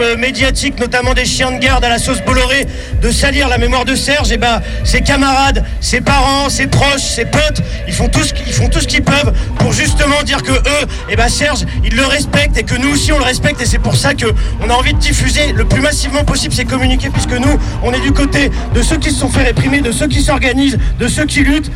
Euh, 0.00 0.16
médiatique, 0.16 0.80
notamment 0.80 1.12
des 1.12 1.26
chiens 1.26 1.52
de 1.52 1.58
garde 1.58 1.84
à 1.84 1.90
la 1.90 1.98
sauce 1.98 2.22
Bolloré, 2.22 2.66
de 3.02 3.10
salir 3.10 3.48
la 3.48 3.58
mémoire 3.58 3.84
de 3.84 3.94
Serge, 3.94 4.32
et 4.32 4.38
ben 4.38 4.62
ses 4.82 5.02
camarades, 5.02 5.62
ses 5.80 6.00
parents, 6.00 6.48
ses 6.48 6.66
proches, 6.66 7.02
ses 7.02 7.26
potes, 7.26 7.60
ils 7.86 7.92
font 7.92 8.08
tout 8.08 8.22
ce 8.22 8.32
qu'ils 8.32 8.52
font 8.52 8.68
tout 8.68 8.80
ce 8.80 8.86
qu'ils 8.86 9.02
peuvent 9.02 9.32
pour 9.58 9.72
justement 9.72 10.22
dire 10.24 10.42
que 10.42 10.52
eux, 10.52 10.86
et 11.10 11.16
ben 11.16 11.28
Serge, 11.28 11.66
ils 11.84 11.94
le 11.94 12.06
respectent 12.06 12.56
et 12.56 12.62
que 12.62 12.76
nous 12.76 12.94
aussi 12.94 13.12
on 13.12 13.18
le 13.18 13.24
respecte 13.24 13.60
et 13.60 13.66
c'est 13.66 13.78
pour 13.78 13.96
ça 13.96 14.14
que 14.14 14.26
on 14.62 14.70
a 14.70 14.72
envie 14.72 14.94
de 14.94 14.98
diffuser 14.98 15.52
le 15.52 15.66
plus 15.66 15.82
massivement 15.82 16.24
possible 16.24 16.54
ces 16.54 16.64
communiqués 16.64 17.10
puisque 17.10 17.38
nous, 17.38 17.58
on 17.82 17.92
est 17.92 18.00
du 18.00 18.12
côté 18.12 18.50
de 18.74 18.82
ceux 18.82 18.96
qui 18.96 19.10
se 19.10 19.20
sont 19.20 19.28
fait 19.28 19.44
réprimer, 19.44 19.80
de 19.82 19.92
ceux 19.92 20.08
qui 20.08 20.22
s'organisent, 20.22 20.78
de 20.98 21.08
ceux 21.08 21.26
qui 21.26 21.40
luttent. 21.40 21.70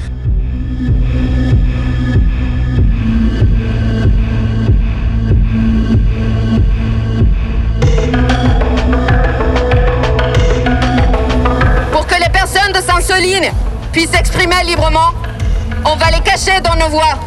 Sainte-Soline 13.22 13.52
puissent 13.92 14.10
s'exprimer 14.10 14.64
librement, 14.66 15.10
on 15.84 15.96
va 15.96 16.10
les 16.10 16.20
cacher 16.20 16.60
dans 16.62 16.74
nos 16.74 16.88
voix. 16.88 17.18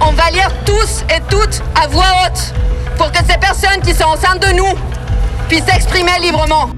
On 0.00 0.12
va 0.12 0.30
lire 0.30 0.50
tous 0.64 1.04
et 1.14 1.20
toutes 1.30 1.62
à 1.82 1.86
voix 1.86 2.04
haute 2.24 2.54
pour 2.98 3.10
que 3.10 3.18
ces 3.18 3.38
personnes 3.38 3.80
qui 3.82 3.94
sont 3.94 4.04
enceintes 4.04 4.40
de 4.40 4.52
nous 4.54 4.74
puissent 5.48 5.64
s'exprimer 5.64 6.18
librement. 6.20 6.70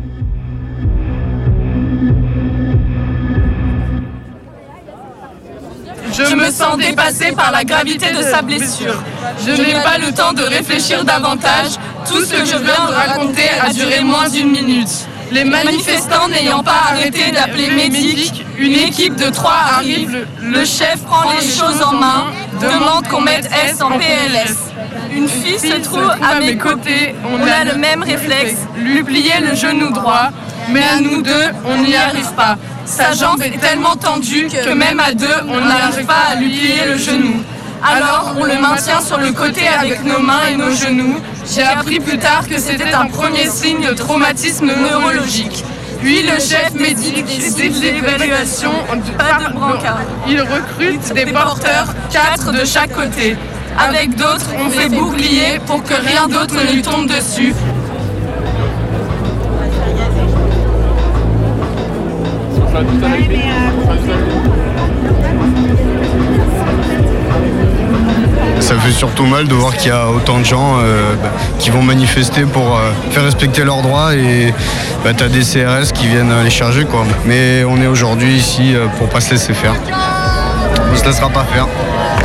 Je 6.13 6.35
me 6.37 6.51
sens 6.51 6.77
dépassée 6.79 7.33
par 7.33 7.51
la 7.51 7.65
gravité 7.65 8.13
de 8.13 8.23
sa 8.23 8.41
blessure. 8.43 9.03
Je 9.45 9.51
n'ai 9.51 9.75
pas 9.83 9.99
le 9.99 10.13
temps 10.13 10.33
de 10.33 10.43
réfléchir 10.43 11.05
davantage. 11.05 11.73
Tout 12.07 12.25
ce 12.25 12.35
que 12.35 12.45
je 12.45 12.57
viens 12.57 12.87
de 12.87 12.95
raconter 12.95 13.49
a 13.61 13.73
duré 13.73 14.01
moins 14.01 14.29
d'une 14.29 14.51
minute. 14.51 15.09
Les 15.33 15.45
manifestants 15.45 16.29
n'ayant 16.29 16.63
pas 16.63 16.91
arrêté 16.91 17.33
d'appeler 17.33 17.69
médic, 17.71 18.44
une 18.59 18.73
équipe 18.75 19.17
de 19.17 19.31
trois 19.31 19.57
arrive. 19.77 20.27
Le 20.41 20.65
chef 20.65 21.03
prend 21.07 21.31
les 21.33 21.47
choses 21.47 21.83
en 21.83 21.95
main, 21.95 22.27
demande 22.61 23.07
qu'on 23.09 23.21
mette 23.21 23.49
S 23.67 23.81
en 23.81 23.91
PLS. 23.99 24.71
Une 25.15 25.29
fille 25.29 25.59
se 25.59 25.77
trouve 25.81 26.11
à 26.11 26.41
mes 26.41 26.57
côtés, 26.57 27.15
on 27.25 27.41
a 27.43 27.65
le 27.65 27.79
même 27.79 28.03
réflexe, 28.03 28.57
lui 28.77 29.03
plier 29.03 29.41
le 29.41 29.55
genou 29.55 29.91
droit, 29.93 30.31
mais 30.71 30.83
à 30.83 31.01
nous 31.01 31.23
deux, 31.23 31.51
on 31.65 31.83
n'y 31.83 31.95
arrive 31.97 32.33
pas. 32.33 32.57
Sa 32.85 33.13
jambe 33.13 33.43
est 33.43 33.59
tellement 33.61 33.97
tendue 33.97 34.49
que 34.49 34.71
même 34.71 35.01
à 35.01 35.13
deux, 35.13 35.27
on 35.49 35.61
n'arrive 35.61 36.05
pas 36.07 36.33
à 36.33 36.35
lui 36.35 36.49
plier 36.51 36.85
le 36.87 36.99
genou. 36.99 37.43
Alors, 37.87 38.35
on 38.39 38.45
le 38.45 38.59
maintient 38.59 39.01
sur 39.03 39.19
le 39.19 39.33
côté 39.33 39.69
avec 39.69 40.05
nos 40.05 40.19
mains 40.19 40.47
et 40.51 40.57
nos 40.57 40.71
genoux. 40.71 41.21
J'ai 41.55 41.63
appris 41.63 42.01
plus 42.01 42.19
tard 42.19 42.49
que 42.49 42.59
c'était 42.59 42.95
un 42.95 43.07
premier 43.07 43.47
signe 43.47 43.87
de 43.87 43.93
traumatisme 43.93 44.67
neurologique. 44.67 45.65
Puis 46.05 46.23
le 46.23 46.39
chef 46.39 46.75
médic 46.75 47.25
décide 47.25 47.83
l'évaluation 47.83 48.73
pas 49.17 49.43
de 49.43 49.55
brancard. 49.55 50.03
Il 50.29 50.39
recrute 50.39 51.15
des 51.15 51.33
porteurs, 51.33 51.95
quatre 52.13 52.53
de 52.53 52.63
chaque 52.67 52.93
côté. 52.93 53.39
Avec 53.79 54.15
d'autres, 54.15 54.51
on 54.63 54.69
fait 54.69 54.91
bouclier 54.91 55.59
pour 55.67 55.83
que 55.83 55.95
rien 55.95 56.29
d'autre 56.29 56.57
ne 56.57 56.75
lui 56.75 56.83
tombe 56.83 57.09
dessus. 57.09 57.55
Ça 68.61 68.79
fait 68.79 68.93
surtout 68.93 69.27
mal 69.27 69.47
de 69.47 69.55
voir 69.55 69.77
qu'il 69.77 69.89
y 69.89 69.91
a 69.91 70.09
autant 70.09 70.39
de 70.39 70.45
gens 70.45 70.79
euh, 70.79 71.15
bah, 71.23 71.31
qui 71.59 71.71
vont 71.71 71.83
manifester 71.83 72.43
pour 72.43 72.77
euh, 72.77 72.93
faire 73.11 73.25
respecter 73.25 73.65
leurs 73.65 73.83
droits 73.83 74.15
et 74.15 74.55
bah, 75.05 75.11
t'as 75.17 75.29
des 75.29 75.41
CRS 75.41 75.93
qui 75.93 76.07
viennent 76.07 76.33
les 76.43 76.51
charger 76.51 76.85
quoi. 76.85 77.05
Mais 77.27 77.65
on 77.65 77.81
est 77.81 77.87
aujourd'hui 77.87 78.35
ici 78.35 78.75
euh, 78.75 78.87
pour 78.99 79.09
pas 79.09 79.21
se 79.21 79.33
laisser 79.33 79.55
faire. 79.55 79.75
On 80.93 80.97
se 80.97 81.05
laissera 81.05 81.29
pas 81.29 81.45
faire. 81.53 81.67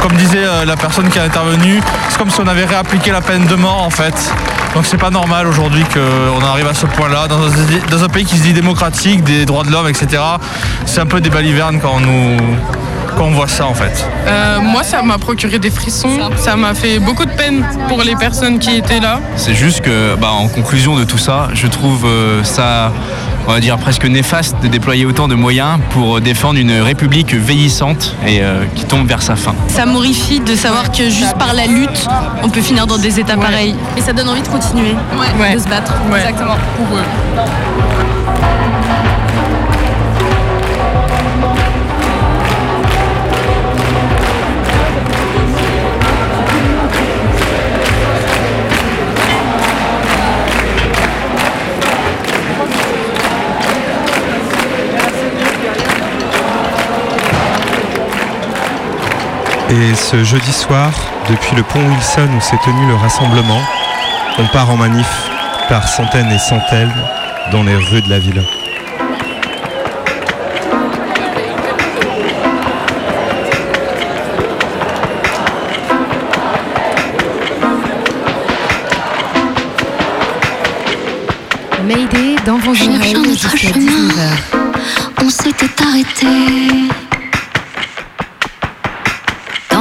Comme 0.02 0.14
disait 0.14 0.46
la 0.66 0.78
personne 0.78 1.10
qui 1.10 1.20
a 1.20 1.24
intervenu, 1.24 1.82
c'est 2.10 2.18
comme 2.18 2.30
si 2.30 2.40
on 2.40 2.48
avait 2.48 2.66
réappliqué 2.66 3.12
la 3.12 3.22
peine 3.22 3.46
de 3.46 3.56
mort 3.56 3.84
en 3.84 3.90
fait. 3.90 4.16
Donc 4.76 4.86
c'est 4.86 4.98
pas 4.98 5.10
normal 5.10 5.48
aujourd'hui 5.48 5.84
qu'on 5.94 6.46
arrive 6.46 6.68
à 6.68 6.74
ce 6.74 6.86
point-là, 6.86 7.28
dans 7.28 7.40
dans 7.90 8.04
un 8.04 8.08
pays 8.08 8.24
qui 8.24 8.38
se 8.38 8.44
dit 8.44 8.54
démocratique, 8.54 9.24
des 9.24 9.46
droits 9.46 9.64
de 9.64 9.72
l'homme, 9.72 9.90
etc. 9.90 10.22
C'est 10.86 11.02
un 11.02 11.06
peu 11.06 11.20
des 11.20 11.30
balivernes 11.30 11.80
quand 11.82 11.96
on 11.96 12.00
nous 12.00 12.38
quand 13.20 13.26
on 13.26 13.32
voit 13.32 13.50
ça 13.50 13.68
en 13.68 13.74
fait. 13.74 14.08
Euh, 14.28 14.62
moi, 14.62 14.82
ça 14.82 15.02
m'a 15.02 15.18
procuré 15.18 15.60
des 15.60 15.70
frissons. 15.70 16.18
Ça 16.38 16.56
m'a 16.56 16.74
fait 16.74 17.00
beaucoup 17.00 17.26
de 17.26 17.32
peine 17.32 17.66
pour 17.90 18.02
les 18.02 18.16
personnes 18.16 18.60
qui 18.60 18.78
étaient 18.78 19.02
là. 19.02 19.20
C'est 19.36 19.54
juste 19.54 19.82
que, 19.82 20.16
bah, 20.16 20.32
en 20.32 20.48
conclusion 20.48 20.96
de 20.96 21.04
tout 21.04 21.18
ça, 21.18 21.50
je 21.54 21.68
trouve 21.68 22.06
euh, 22.06 22.46
ça, 22.46 22.94
on 23.46 23.52
va 23.52 23.60
dire 23.60 23.78
presque 23.78 24.06
néfaste 24.06 24.56
de 24.64 24.70
déployer 24.70 25.06
autant 25.06 25.28
de 25.28 25.36
moyens 25.36 25.80
pour 25.90 26.22
défendre 26.22 26.60
une 26.60 26.80
république 26.80 27.34
vieillissante 27.34 28.16
et 28.26 28.40
euh, 28.42 28.64
qui 28.74 28.86
tombe 28.86 29.06
vers 29.06 29.22
sa 29.22 29.36
fin. 29.36 29.54
Ça 29.68 29.86
m'horrifie 29.86 30.40
de 30.40 30.56
savoir 30.56 30.90
que 30.90 31.10
juste 31.10 31.38
par 31.38 31.54
la 31.54 31.68
lutte, 31.68 32.08
on 32.42 32.50
peut 32.50 32.62
finir 32.62 32.88
dans 32.88 32.98
des 32.98 33.20
états 33.20 33.36
pareils. 33.36 33.76
Et 33.98 34.02
ça 34.02 34.14
donne 34.14 34.30
envie 34.30 34.44
de 34.44 34.48
continuer, 34.48 34.96
de 35.54 35.60
se 35.60 35.68
battre. 35.68 35.94
Exactement, 36.16 36.56
pour 36.78 36.98
eux. 36.98 38.19
Et 59.72 59.94
ce 59.94 60.24
jeudi 60.24 60.52
soir, 60.52 60.92
depuis 61.30 61.56
le 61.56 61.62
pont 61.62 61.80
Wilson 61.80 62.28
où 62.36 62.42
s'est 62.42 62.58
tenu 62.66 62.88
le 62.88 62.96
rassemblement, 62.96 63.62
on 64.40 64.48
part 64.48 64.72
en 64.72 64.78
manif 64.78 65.08
par 65.70 65.88
centaines 65.88 66.32
et 66.32 66.40
centaines 66.40 66.92
dans 67.52 67.62
les 67.62 67.76
rues 67.76 68.02
de 68.02 68.10
la 68.10 68.18
ville. 68.18 68.44
Mayday 81.86 82.38
dans 82.44 82.58
vos 82.58 82.74
Cherchant 82.74 82.96
oreilles 82.96 83.14
notre 83.14 83.30
jusqu'à 83.30 83.58
chemin. 83.58 83.86
19h. 83.86 85.24
On 85.24 85.30
s'était 85.30 85.84
arrêté 85.84 86.28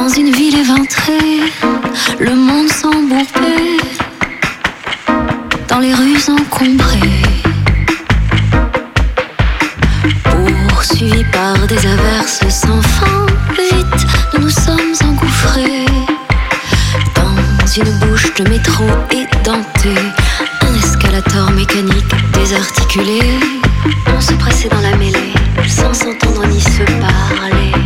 dans 0.09 0.15
une 0.15 0.31
ville 0.31 0.57
éventrée, 0.57 1.41
le 2.19 2.35
monde 2.35 2.69
s'embourbait 2.69 3.77
dans 5.69 5.81
les 5.81 5.93
rues 5.93 6.23
encombrées, 6.29 7.23
poursuivis 10.71 11.25
par 11.25 11.67
des 11.67 11.87
averses 11.87 12.49
sans 12.49 12.81
fin. 12.81 13.27
Vite, 13.53 14.07
nous 14.35 14.45
nous 14.45 14.51
sommes 14.51 14.95
engouffrés 15.05 15.85
dans 17.15 17.67
une 17.67 17.99
bouche 17.99 18.33
de 18.35 18.49
métro 18.49 18.85
édentée, 19.11 20.03
un 20.63 20.75
escalator 20.75 21.51
mécanique 21.51 22.15
désarticulé. 22.33 23.21
On 24.17 24.21
se 24.21 24.33
pressait 24.35 24.71
dans 24.71 24.81
la 24.81 24.97
mêlée, 24.97 25.35
sans 25.67 25.93
s'entendre 25.93 26.47
ni 26.47 26.61
se 26.61 26.85
parler. 26.99 27.78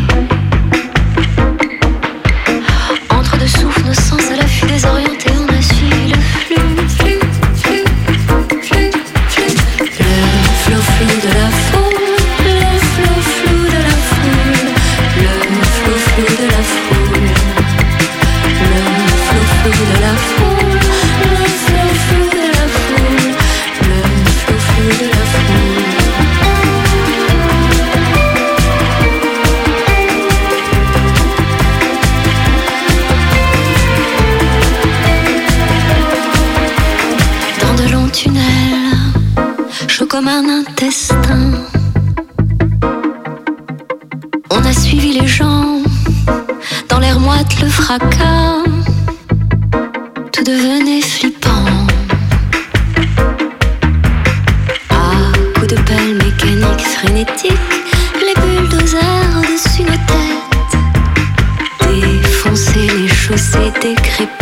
Les 63.32 63.38
chaussées 63.38 64.41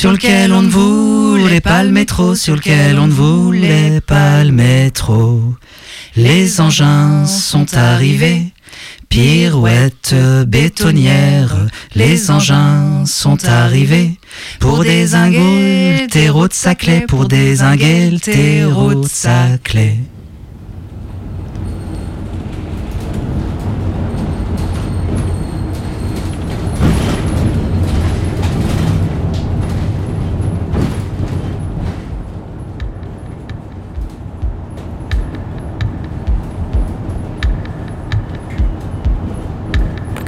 sur 0.00 0.12
lequel 0.12 0.54
on 0.54 0.62
ne 0.62 0.70
voulait 0.70 1.60
pas 1.60 1.84
le 1.84 1.90
métro, 1.90 2.34
sur 2.34 2.56
lequel 2.56 2.98
on 2.98 3.06
ne 3.06 3.12
voulait 3.12 4.00
pas 4.00 4.42
le 4.42 4.50
métro. 4.50 5.42
Les 6.16 6.62
engins 6.62 7.26
sont 7.26 7.76
arrivés, 7.76 8.46
pirouette 9.10 10.14
bétonnière. 10.46 11.54
Les 11.94 12.30
engins 12.30 13.04
sont 13.04 13.44
arrivés 13.44 14.18
pour 14.58 14.84
désinguer 14.84 15.98
le 16.00 16.06
terreau 16.06 16.48
de 16.48 16.54
Saclay, 16.54 17.02
pour 17.06 17.28
désinguer 17.28 18.08
le 18.10 18.20
terreau 18.20 18.94
de 18.94 19.06
Saclay. 19.06 19.98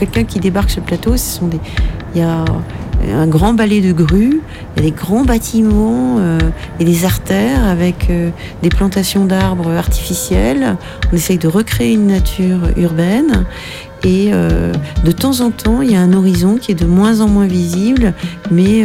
Quelqu'un 0.02 0.24
qui 0.24 0.40
débarque 0.40 0.70
sur 0.70 0.80
le 0.80 0.86
plateau, 0.86 1.16
ce 1.16 1.38
sont 1.38 1.46
des, 1.46 1.60
il 2.14 2.20
y 2.20 2.24
a 2.24 2.44
un 3.14 3.26
grand 3.28 3.54
balai 3.54 3.80
de 3.80 3.92
grues, 3.92 4.40
il 4.76 4.82
y 4.82 4.86
a 4.86 4.90
des 4.90 4.96
grands 4.96 5.24
bâtiments 5.24 6.16
euh, 6.18 6.38
et 6.80 6.84
des 6.84 7.04
artères 7.04 7.64
avec 7.64 8.10
euh, 8.10 8.30
des 8.62 8.68
plantations 8.68 9.24
d'arbres 9.24 9.70
artificiels. 9.70 10.76
On 11.12 11.16
essaye 11.16 11.38
de 11.38 11.46
recréer 11.46 11.92
une 11.92 12.08
nature 12.08 12.58
urbaine. 12.76 13.44
Et 14.04 14.30
euh, 14.32 14.72
de 15.04 15.12
temps 15.12 15.40
en 15.40 15.52
temps, 15.52 15.82
il 15.82 15.92
y 15.92 15.94
a 15.94 16.00
un 16.00 16.12
horizon 16.12 16.56
qui 16.56 16.72
est 16.72 16.80
de 16.80 16.86
moins 16.86 17.20
en 17.20 17.28
moins 17.28 17.46
visible, 17.46 18.14
mais 18.50 18.84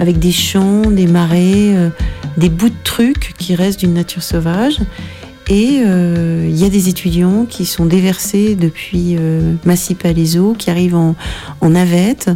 avec 0.00 0.18
des 0.18 0.32
champs, 0.32 0.90
des 0.90 1.06
marais, 1.06 1.92
des 2.36 2.48
bouts 2.48 2.70
de 2.70 2.82
trucs 2.82 3.34
qui 3.38 3.54
restent 3.54 3.80
d'une 3.80 3.94
nature 3.94 4.24
sauvage. 4.24 4.80
Et 5.50 5.80
euh, 5.86 6.46
il 6.46 6.56
y 6.56 6.64
a 6.64 6.68
des 6.68 6.90
étudiants 6.90 7.46
qui 7.48 7.64
sont 7.64 7.86
déversés 7.86 8.54
depuis 8.54 9.16
euh, 9.18 9.54
Massy-Palaiseau, 9.64 10.54
qui 10.58 10.70
arrivent 10.70 10.96
en, 10.96 11.16
en 11.62 11.70
navette. 11.70 12.30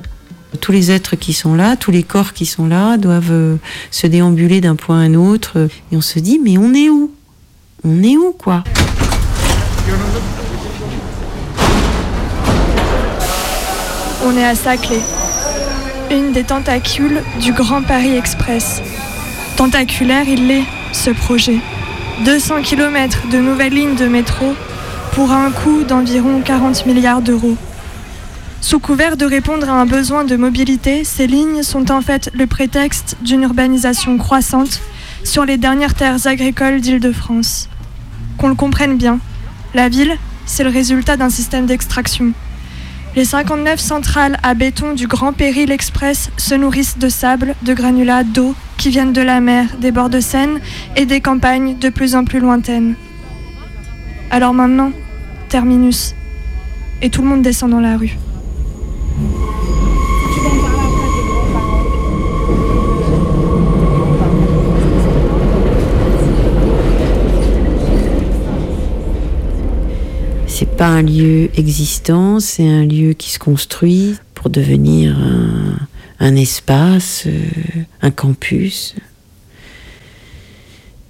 Tous 0.60 0.72
les 0.72 0.90
êtres 0.90 1.16
qui 1.16 1.34
sont 1.34 1.54
là, 1.54 1.76
tous 1.76 1.90
les 1.90 2.02
corps 2.02 2.32
qui 2.32 2.46
sont 2.46 2.66
là, 2.66 2.96
doivent 2.96 3.30
euh, 3.30 3.56
se 3.90 4.06
déambuler 4.06 4.62
d'un 4.62 4.76
point 4.76 5.00
à 5.00 5.02
un 5.02 5.14
autre. 5.14 5.68
Et 5.90 5.96
on 5.96 6.00
se 6.00 6.18
dit, 6.20 6.40
mais 6.42 6.56
on 6.56 6.72
est 6.72 6.88
où? 6.88 7.10
On 7.84 8.02
est 8.02 8.16
où, 8.16 8.32
quoi? 8.32 8.64
On 14.24 14.36
est 14.36 14.44
à 14.44 14.54
Saclay, 14.54 15.00
une 16.10 16.32
des 16.32 16.44
tentacules 16.44 17.20
du 17.42 17.52
Grand 17.52 17.82
Paris 17.82 18.16
Express. 18.16 18.80
Tentaculaire, 19.56 20.26
il 20.28 20.46
l'est, 20.46 20.64
ce 20.92 21.10
projet. 21.10 21.58
200 22.20 22.62
km 22.62 23.28
de 23.32 23.38
nouvelles 23.38 23.74
lignes 23.74 23.96
de 23.96 24.06
métro 24.06 24.54
pour 25.14 25.32
un 25.32 25.50
coût 25.50 25.82
d'environ 25.82 26.40
40 26.44 26.86
milliards 26.86 27.22
d'euros. 27.22 27.56
Sous 28.60 28.78
couvert 28.78 29.16
de 29.16 29.24
répondre 29.24 29.68
à 29.68 29.72
un 29.72 29.86
besoin 29.86 30.24
de 30.24 30.36
mobilité, 30.36 31.02
ces 31.04 31.26
lignes 31.26 31.64
sont 31.64 31.90
en 31.90 32.00
fait 32.00 32.30
le 32.34 32.46
prétexte 32.46 33.16
d'une 33.22 33.42
urbanisation 33.42 34.18
croissante 34.18 34.80
sur 35.24 35.44
les 35.44 35.56
dernières 35.56 35.94
terres 35.94 36.26
agricoles 36.28 36.80
d'Île-de-France. 36.80 37.68
Qu'on 38.38 38.48
le 38.48 38.54
comprenne 38.54 38.96
bien, 38.96 39.18
la 39.74 39.88
ville, 39.88 40.16
c'est 40.46 40.64
le 40.64 40.70
résultat 40.70 41.16
d'un 41.16 41.30
système 41.30 41.66
d'extraction. 41.66 42.32
Les 43.14 43.26
59 43.26 43.78
centrales 43.78 44.38
à 44.42 44.54
béton 44.54 44.94
du 44.94 45.06
Grand 45.06 45.34
Péril 45.34 45.70
Express 45.70 46.30
se 46.38 46.54
nourrissent 46.54 46.96
de 46.96 47.10
sable, 47.10 47.54
de 47.60 47.74
granulats, 47.74 48.24
d'eau 48.24 48.54
qui 48.78 48.88
viennent 48.88 49.12
de 49.12 49.20
la 49.20 49.40
mer, 49.40 49.76
des 49.78 49.92
bords 49.92 50.08
de 50.08 50.18
Seine 50.18 50.60
et 50.96 51.04
des 51.04 51.20
campagnes 51.20 51.76
de 51.78 51.90
plus 51.90 52.14
en 52.14 52.24
plus 52.24 52.40
lointaines. 52.40 52.94
Alors 54.30 54.54
maintenant, 54.54 54.92
terminus. 55.50 56.14
Et 57.02 57.10
tout 57.10 57.20
le 57.20 57.28
monde 57.28 57.42
descend 57.42 57.70
dans 57.70 57.80
la 57.80 57.98
rue. 57.98 58.16
C'est 70.46 70.71
pas 70.82 70.88
un 70.88 71.02
lieu 71.02 71.48
existant, 71.56 72.40
c'est 72.40 72.66
un 72.66 72.84
lieu 72.84 73.12
qui 73.12 73.30
se 73.30 73.38
construit 73.38 74.16
pour 74.34 74.50
devenir 74.50 75.16
un, 75.16 75.78
un 76.18 76.34
espace, 76.34 77.22
euh, 77.28 77.38
un 78.00 78.10
campus. 78.10 78.96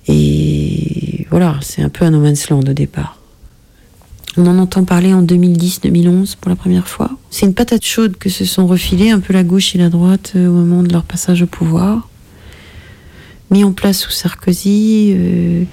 Et 0.09 1.27
voilà, 1.31 1.59
c'est 1.63 1.81
un 1.81 1.89
peu 1.89 2.05
un 2.05 2.11
no 2.11 2.21
man's 2.21 2.51
land 2.51 2.61
au 2.61 2.75
départ. 2.75 3.19
On 4.37 4.47
en 4.47 4.59
entend 4.59 4.85
parler 4.85 5.15
en 5.15 5.23
2010-2011 5.23 6.37
pour 6.39 6.51
la 6.51 6.57
première 6.57 6.87
fois. 6.87 7.11
C'est 7.31 7.47
une 7.47 7.55
patate 7.55 7.83
chaude 7.83 8.19
que 8.19 8.29
se 8.29 8.45
sont 8.45 8.67
refilés 8.67 9.11
un 9.11 9.21
peu 9.21 9.33
la 9.33 9.43
gauche 9.43 9.75
et 9.75 9.79
la 9.79 9.89
droite 9.89 10.33
euh, 10.37 10.49
au 10.49 10.53
moment 10.53 10.83
de 10.83 10.93
leur 10.93 11.05
passage 11.05 11.41
au 11.41 11.47
pouvoir. 11.47 12.11
Mis 13.51 13.65
en 13.65 13.73
place 13.73 14.01
sous 14.01 14.11
Sarkozy, 14.11 15.15
euh, 15.17 15.65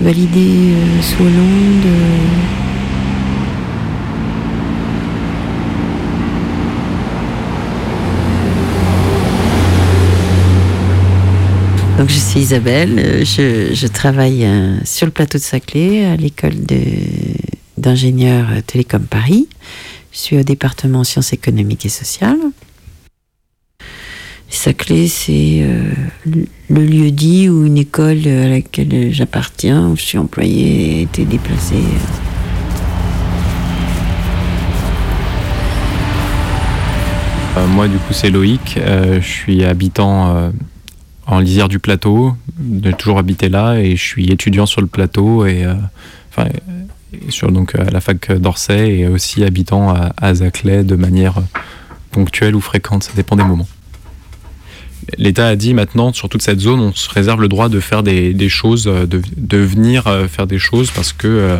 validé 0.00 0.76
sous 1.00 1.24
Hollande. 1.24 2.71
Donc 12.02 12.10
je 12.10 12.18
suis 12.18 12.40
Isabelle, 12.40 12.98
euh, 12.98 13.24
je, 13.24 13.86
travaille 13.86 14.44
euh, 14.44 14.76
sur 14.84 15.06
le 15.06 15.12
plateau 15.12 15.38
de 15.38 15.42
Saclay 15.44 16.04
à 16.04 16.16
l'école 16.16 16.54
d'ingénieurs 17.78 18.48
euh, 18.50 18.60
Télécom 18.60 19.04
Paris. 19.04 19.46
Je 20.10 20.18
suis 20.18 20.36
au 20.36 20.42
département 20.42 21.04
sciences 21.04 21.32
économiques 21.32 21.86
et 21.86 21.88
sociales. 21.88 22.40
Saclay, 24.48 25.06
c'est 25.06 25.64
le 26.26 26.84
lieu 26.84 27.12
dit 27.12 27.48
où 27.48 27.64
une 27.66 27.78
école 27.78 28.26
à 28.26 28.48
laquelle 28.48 29.12
j'appartiens, 29.12 29.90
où 29.90 29.96
je 29.96 30.02
suis 30.02 30.18
employé, 30.18 30.98
a 30.98 31.02
été 31.02 31.24
déplacée. 31.24 31.84
Moi, 37.68 37.86
du 37.86 37.98
coup, 37.98 38.12
c'est 38.12 38.30
Loïc. 38.30 38.76
Je 38.76 39.20
suis 39.20 39.64
habitant 39.64 40.50
en 41.32 41.40
lisière 41.40 41.68
du 41.68 41.78
plateau. 41.78 42.34
J'ai 42.82 42.92
toujours 42.92 43.18
habité 43.18 43.48
là 43.48 43.76
et 43.76 43.96
je 43.96 44.02
suis 44.02 44.30
étudiant 44.30 44.66
sur 44.66 44.80
le 44.80 44.86
plateau 44.86 45.46
et 45.46 45.66
enfin 46.30 46.48
sur 47.28 47.52
donc 47.52 47.74
à 47.74 47.90
la 47.90 48.00
fac 48.00 48.32
d'Orsay 48.32 48.98
et 48.98 49.08
aussi 49.08 49.44
habitant 49.44 49.90
à, 49.90 50.12
à 50.16 50.34
Zaclay 50.34 50.84
de 50.84 50.96
manière 50.96 51.34
ponctuelle 52.10 52.54
ou 52.54 52.60
fréquente. 52.60 53.04
Ça 53.04 53.12
dépend 53.14 53.36
des 53.36 53.44
moments. 53.44 53.68
L'État 55.18 55.48
a 55.48 55.56
dit 55.56 55.74
maintenant, 55.74 56.12
sur 56.12 56.28
toute 56.28 56.42
cette 56.42 56.60
zone, 56.60 56.80
on 56.80 56.92
se 56.92 57.10
réserve 57.10 57.40
le 57.40 57.48
droit 57.48 57.68
de 57.68 57.80
faire 57.80 58.02
des, 58.02 58.48
choses, 58.48 58.84
de, 58.84 59.06
de, 59.36 59.58
venir 59.58 60.04
faire 60.28 60.46
des 60.46 60.58
choses 60.58 60.90
parce 60.90 61.12
que 61.12 61.26
euh, 61.26 61.56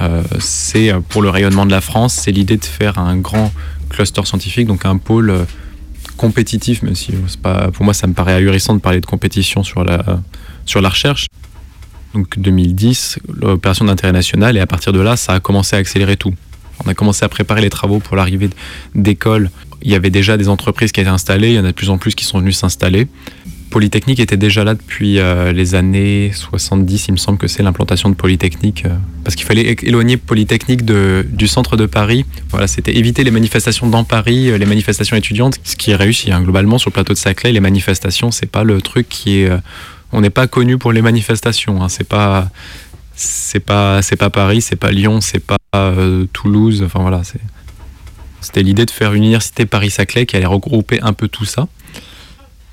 euh, 0.00 0.22
c'est 0.40 0.92
pour 1.08 1.22
le 1.22 1.30
rayonnement 1.30 1.66
de 1.66 1.70
la 1.70 1.80
France, 1.80 2.14
c'est 2.14 2.32
l'idée 2.32 2.56
de 2.56 2.64
faire 2.64 2.98
un 2.98 3.16
grand 3.16 3.52
cluster 3.90 4.24
scientifique, 4.24 4.66
donc 4.66 4.84
un 4.84 4.96
pôle 4.96 5.30
euh, 5.30 5.44
compétitif, 6.18 6.82
même 6.82 6.94
si 6.94 7.14
c'est 7.28 7.40
pas, 7.40 7.70
pour 7.70 7.84
moi 7.84 7.94
ça 7.94 8.06
me 8.06 8.12
paraît 8.12 8.34
ahurissant 8.34 8.74
de 8.74 8.80
parler 8.80 9.00
de 9.00 9.06
compétition 9.06 9.62
sur 9.62 9.82
la, 9.84 10.20
sur 10.66 10.82
la 10.82 10.90
recherche. 10.90 11.26
Donc 12.14 12.38
2010, 12.38 13.20
l'opération 13.40 13.84
d'intérêt 13.86 14.12
national, 14.12 14.56
et 14.56 14.60
à 14.60 14.66
partir 14.66 14.92
de 14.92 15.00
là, 15.00 15.16
ça 15.16 15.34
a 15.34 15.40
commencé 15.40 15.76
à 15.76 15.78
accélérer 15.78 16.16
tout. 16.16 16.34
On 16.84 16.88
a 16.88 16.94
commencé 16.94 17.24
à 17.24 17.28
préparer 17.28 17.60
les 17.60 17.70
travaux 17.70 17.98
pour 17.98 18.16
l'arrivée 18.16 18.50
d'écoles. 18.94 19.50
Il 19.82 19.90
y 19.90 19.94
avait 19.94 20.10
déjà 20.10 20.36
des 20.36 20.48
entreprises 20.48 20.92
qui 20.92 21.00
étaient 21.00 21.08
installées, 21.08 21.50
il 21.50 21.54
y 21.54 21.58
en 21.58 21.64
a 21.64 21.68
de 21.68 21.72
plus 21.72 21.90
en 21.90 21.98
plus 21.98 22.14
qui 22.14 22.24
sont 22.24 22.38
venues 22.38 22.52
s'installer. 22.52 23.08
Polytechnique 23.78 24.18
était 24.18 24.36
déjà 24.36 24.64
là 24.64 24.74
depuis 24.74 25.20
euh, 25.20 25.52
les 25.52 25.76
années 25.76 26.32
70, 26.34 27.06
il 27.06 27.12
me 27.12 27.16
semble 27.16 27.38
que 27.38 27.46
c'est 27.46 27.62
l'implantation 27.62 28.08
de 28.08 28.16
Polytechnique, 28.16 28.84
euh, 28.84 28.96
parce 29.22 29.36
qu'il 29.36 29.46
fallait 29.46 29.76
éloigner 29.84 30.16
Polytechnique 30.16 30.84
de, 30.84 31.24
du 31.30 31.46
centre 31.46 31.76
de 31.76 31.86
Paris. 31.86 32.26
Voilà, 32.50 32.66
c'était 32.66 32.96
éviter 32.96 33.22
les 33.22 33.30
manifestations 33.30 33.86
dans 33.86 34.02
Paris, 34.02 34.50
euh, 34.50 34.58
les 34.58 34.66
manifestations 34.66 35.16
étudiantes, 35.16 35.60
ce 35.62 35.76
qui 35.76 35.92
est 35.92 35.94
réussi 35.94 36.32
hein, 36.32 36.42
globalement 36.42 36.78
sur 36.78 36.90
le 36.90 36.94
plateau 36.94 37.12
de 37.12 37.18
Saclay. 37.18 37.52
Les 37.52 37.60
manifestations, 37.60 38.32
c'est 38.32 38.50
pas 38.50 38.64
le 38.64 38.82
truc 38.82 39.08
qui 39.08 39.42
est, 39.42 39.50
on 40.10 40.22
n'est 40.22 40.30
pas 40.30 40.48
connu 40.48 40.76
pour 40.76 40.90
les 40.92 41.00
manifestations. 41.00 41.80
Hein, 41.80 41.88
c'est 41.88 42.08
pas, 42.08 42.50
c'est 43.14 43.60
pas, 43.60 44.02
c'est 44.02 44.16
pas 44.16 44.30
Paris, 44.30 44.60
c'est 44.60 44.74
pas 44.74 44.90
Lyon, 44.90 45.20
c'est 45.20 45.44
pas 45.46 45.56
Toulouse. 46.32 46.82
Enfin 46.84 46.98
voilà, 47.02 47.22
c'était 48.40 48.64
l'idée 48.64 48.86
de 48.86 48.90
faire 48.90 49.14
une 49.14 49.22
université 49.22 49.66
Paris-Saclay 49.66 50.26
qui 50.26 50.34
allait 50.34 50.46
regrouper 50.46 51.00
un 51.00 51.12
peu 51.12 51.28
tout 51.28 51.44
ça. 51.44 51.68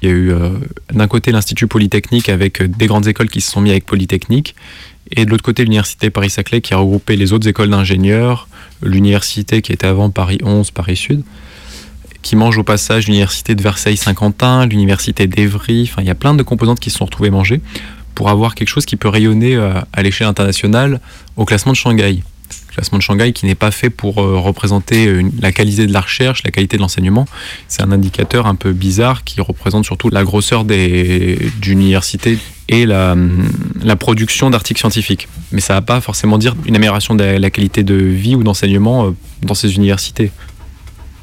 Il 0.02 0.10
y 0.10 0.12
a 0.12 0.16
eu 0.16 0.32
euh, 0.32 0.50
d'un 0.93 1.08
côté 1.08 1.32
l'Institut 1.32 1.68
Polytechnique 1.68 2.30
avec 2.30 2.62
euh, 2.62 2.68
des 2.68 2.88
grandes 2.88 3.08
écoles 3.08 3.30
qui 3.30 3.41
se 3.41 3.52
sont 3.52 3.62
mis 3.62 3.72
avec 3.72 3.86
Polytechnique, 3.86 4.56
et 5.12 5.26
de 5.26 5.30
l'autre 5.30 5.43
côté 5.43 5.64
l'Université 5.64 6.10
Paris-Saclay 6.10 6.62
qui 6.62 6.74
a 6.74 6.78
regroupé 6.78 7.16
les 7.16 7.34
autres 7.34 7.48
écoles 7.48 7.70
d'ingénieurs, 7.70 8.48
l'université 8.82 9.62
qui 9.62 9.72
était 9.72 9.88
avant 9.88 10.10
Paris 10.10 10.39
11, 10.43 10.72
Paris 10.72 10.96
Sud, 10.96 11.24
qui 12.22 12.36
mange 12.36 12.58
au 12.58 12.64
passage 12.64 13.08
l'Université 13.08 13.54
de 13.54 13.62
Versailles-Saint-Quentin, 13.62 14.66
l'Université 14.66 15.28
d'Evry, 15.28 15.84
enfin 15.89 16.02
il 16.02 16.08
y 16.08 16.12
a 16.12 16.16
plein 16.16 16.34
de 16.34 16.43
composantes 16.43 16.80
qui 16.80 16.89
se 16.89 16.98
sont 16.98 17.06
retrouvées 17.06 17.30
manger 17.30 17.62
pour 18.16 18.30
avoir 18.30 18.56
quelque 18.56 18.70
chose 18.70 18.86
qui 18.86 18.96
peut 18.96 19.10
rayonner 19.10 19.56
euh, 19.56 19.74
à 19.93 20.02
l'échelle 20.02 20.28
internationale 20.28 21.00
au 21.36 21.46
classement 21.46 21.74
de 21.74 21.78
Shanghai 21.78 22.24
classement 22.76 22.98
de 22.98 23.04
Shanghai 23.04 23.34
qui 23.34 23.46
n'est 23.46 23.56
pas 23.56 23.72
fait 23.72 23.90
pour 23.90 24.22
euh, 24.22 24.38
représenter 24.38 25.22
la 25.40 25.52
qualité 25.52 25.88
de 25.88 25.94
la 25.94 26.02
recherche, 26.02 26.44
la 26.44 26.52
qualité 26.52 26.78
de 26.78 26.82
l'enseignement. 26.82 27.26
C'est 27.68 27.82
un 27.82 27.92
indicateur 27.92 28.48
un 28.48 28.56
peu 28.56 28.74
bizarre 28.74 29.24
qui 29.24 29.42
représente 29.42 29.86
surtout 29.86 30.10
la 30.10 30.24
grosseur 30.24 30.66
des 30.66 31.40
d'universités 31.62 32.38
et 32.68 32.86
la, 32.86 33.16
production 33.98 34.50
d'articles 34.50 34.80
scientifiques. 34.80 35.28
Mais 35.52 35.62
ça 35.62 35.74
ne 35.74 35.78
va 35.78 35.82
pas 35.82 36.02
forcément 36.02 36.38
dire 36.38 36.56
une 36.66 36.76
amélioration 36.76 37.16
de 37.16 37.24
la, 37.24 37.50
qualité 37.50 37.84
de 37.84 37.96
vie 37.96 38.36
ou 38.36 38.44
d'enseignement 38.44 39.08
euh, 39.08 39.12
dans 39.42 39.54
ces 39.54 39.76
universités. 39.76 40.32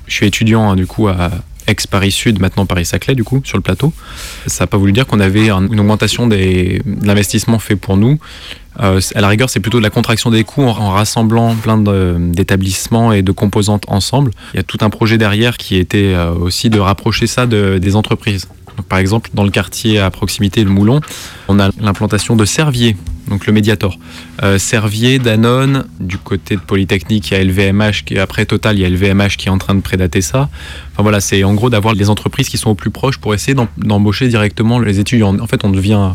Je 0.06 0.14
suis 0.14 0.26
étudiant 0.26 0.70
hein, 0.70 0.76
du 0.76 0.86
coup 0.86 1.08
à 1.08 1.30
ex-Paris 1.66 2.10
Sud, 2.10 2.40
maintenant 2.40 2.66
Paris-Saclay, 2.66 3.14
du 3.14 3.24
coup, 3.24 3.40
sur 3.44 3.56
le 3.56 3.62
plateau. 3.62 3.92
Ça 4.46 4.64
n'a 4.64 4.66
pas 4.66 4.76
voulu 4.76 4.92
dire 4.92 5.06
qu'on 5.06 5.20
avait 5.20 5.48
un, 5.50 5.68
une 5.68 5.80
augmentation 5.80 6.26
des, 6.26 6.82
de 6.84 7.06
l'investissement 7.06 7.58
fait 7.58 7.76
pour 7.76 7.96
nous. 7.96 8.18
Euh, 8.80 9.00
à 9.14 9.20
la 9.20 9.28
rigueur, 9.28 9.50
c'est 9.50 9.60
plutôt 9.60 9.78
de 9.78 9.82
la 9.82 9.90
contraction 9.90 10.30
des 10.30 10.44
coûts 10.44 10.62
en, 10.62 10.90
rassemblant 10.90 11.54
plein 11.54 11.76
d'établissements 12.18 13.12
et 13.12 13.22
de 13.22 13.32
composantes 13.32 13.84
ensemble. 13.88 14.30
Il 14.54 14.56
y 14.56 14.60
a 14.60 14.62
tout 14.62 14.78
un 14.80 14.90
projet 14.90 15.18
derrière 15.18 15.56
qui 15.58 15.76
était 15.76 16.12
euh, 16.14 16.32
aussi 16.32 16.70
de 16.70 16.78
rapprocher 16.78 17.26
ça 17.26 17.46
de- 17.46 17.78
des 17.78 17.96
entreprises. 17.96 18.48
Par 18.88 18.98
exemple, 18.98 19.30
dans 19.34 19.44
le 19.44 19.50
quartier 19.50 19.98
à 19.98 20.10
proximité 20.10 20.64
de 20.64 20.68
Moulon, 20.68 21.00
on 21.48 21.58
a 21.60 21.70
l'implantation 21.80 22.36
de 22.36 22.44
Servier, 22.44 22.96
donc 23.28 23.46
le 23.46 23.52
Mediator. 23.52 23.98
Euh, 24.42 24.58
Servier, 24.58 25.18
Danone, 25.18 25.84
du 26.00 26.18
côté 26.18 26.56
de 26.56 26.60
Polytechnique, 26.60 27.30
il 27.30 27.34
y 27.34 27.36
a 27.36 27.44
LVMH, 27.44 28.04
qui, 28.04 28.18
après 28.18 28.46
Total, 28.46 28.76
il 28.78 28.82
y 28.82 28.84
a 28.84 28.88
LVMH 28.88 29.36
qui 29.38 29.48
est 29.48 29.50
en 29.50 29.58
train 29.58 29.74
de 29.74 29.80
prédater 29.80 30.20
ça. 30.20 30.48
Enfin 30.92 31.02
voilà, 31.02 31.20
c'est 31.20 31.44
en 31.44 31.54
gros 31.54 31.70
d'avoir 31.70 31.94
les 31.94 32.10
entreprises 32.10 32.48
qui 32.48 32.58
sont 32.58 32.70
au 32.70 32.74
plus 32.74 32.90
proches 32.90 33.18
pour 33.18 33.34
essayer 33.34 33.54
d'em- 33.54 33.68
d'embaucher 33.78 34.28
directement 34.28 34.78
les 34.78 34.98
étudiants. 35.00 35.38
En 35.38 35.46
fait, 35.46 35.64
on 35.64 35.70
devient, 35.70 36.10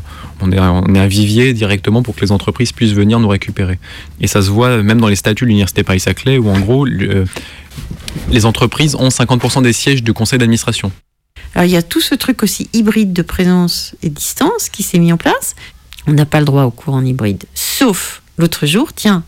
est, 0.52 0.58
un 0.58 1.08
vivier 1.08 1.54
directement 1.54 2.04
pour 2.04 2.16
que 2.16 2.22
les 2.22 2.32
entreprises 2.32 2.72
puissent 2.72 2.94
venir 2.94 3.20
nous 3.20 3.28
récupérer. 3.30 3.80
Et 4.22 4.28
ça 4.28 4.42
se 4.42 4.50
voit 4.50 4.82
même 4.84 5.00
dans 5.00 5.08
les 5.08 5.16
statuts 5.16 5.46
de 5.46 5.50
l'Université 5.50 5.84
Paris-Saclay, 5.84 6.38
où 6.38 6.50
en 6.50 6.60
gros, 6.60 6.86
le- 6.86 7.26
les 8.32 8.46
entreprises 8.46 8.96
ont 8.96 9.10
50% 9.10 9.62
des 9.62 9.74
sièges 9.74 10.04
du 10.04 10.14
conseil 10.14 10.40
d'administration. 10.40 10.92
Alors 11.56 11.66
il 11.66 11.72
y 11.72 11.78
a 11.78 11.82
tout 11.82 12.02
ce 12.02 12.16
truc 12.16 12.44
aussi 12.44 12.70
hybride 12.74 13.14
de 13.14 13.22
présence 13.22 13.96
et 14.02 14.10
distance 14.10 14.70
qui 14.70 14.84
s'est 14.84 15.00
mis 15.00 15.12
en 15.12 15.18
place. 15.18 15.56
On 16.06 16.14
n'a 16.14 16.26
pas 16.26 16.40
le 16.40 16.46
droit 16.46 16.64
au 16.64 16.72
cours 16.72 16.94
en 16.94 17.04
hybride. 17.04 17.46
Sauf 17.54 18.22
l'autre 18.38 18.66
jour, 18.66 18.94
tiens, 18.94 19.24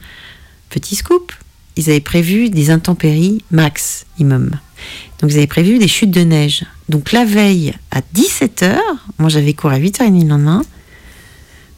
petit 0.69 0.95
scoop, 0.95 1.33
ils 1.75 1.89
avaient 1.89 1.99
prévu 1.99 2.49
des 2.49 2.71
intempéries 2.71 3.43
maximum. 3.51 4.51
Donc 5.19 5.31
ils 5.31 5.37
avaient 5.37 5.47
prévu 5.47 5.79
des 5.79 5.87
chutes 5.87 6.11
de 6.11 6.21
neige. 6.21 6.65
Donc 6.87 7.11
la 7.11 7.25
veille 7.25 7.73
à 7.91 8.01
17h, 8.01 8.77
moi 9.17 9.29
j'avais 9.29 9.53
cours 9.53 9.71
à 9.71 9.79
8h30 9.79 10.23
le 10.23 10.29
lendemain, 10.29 10.63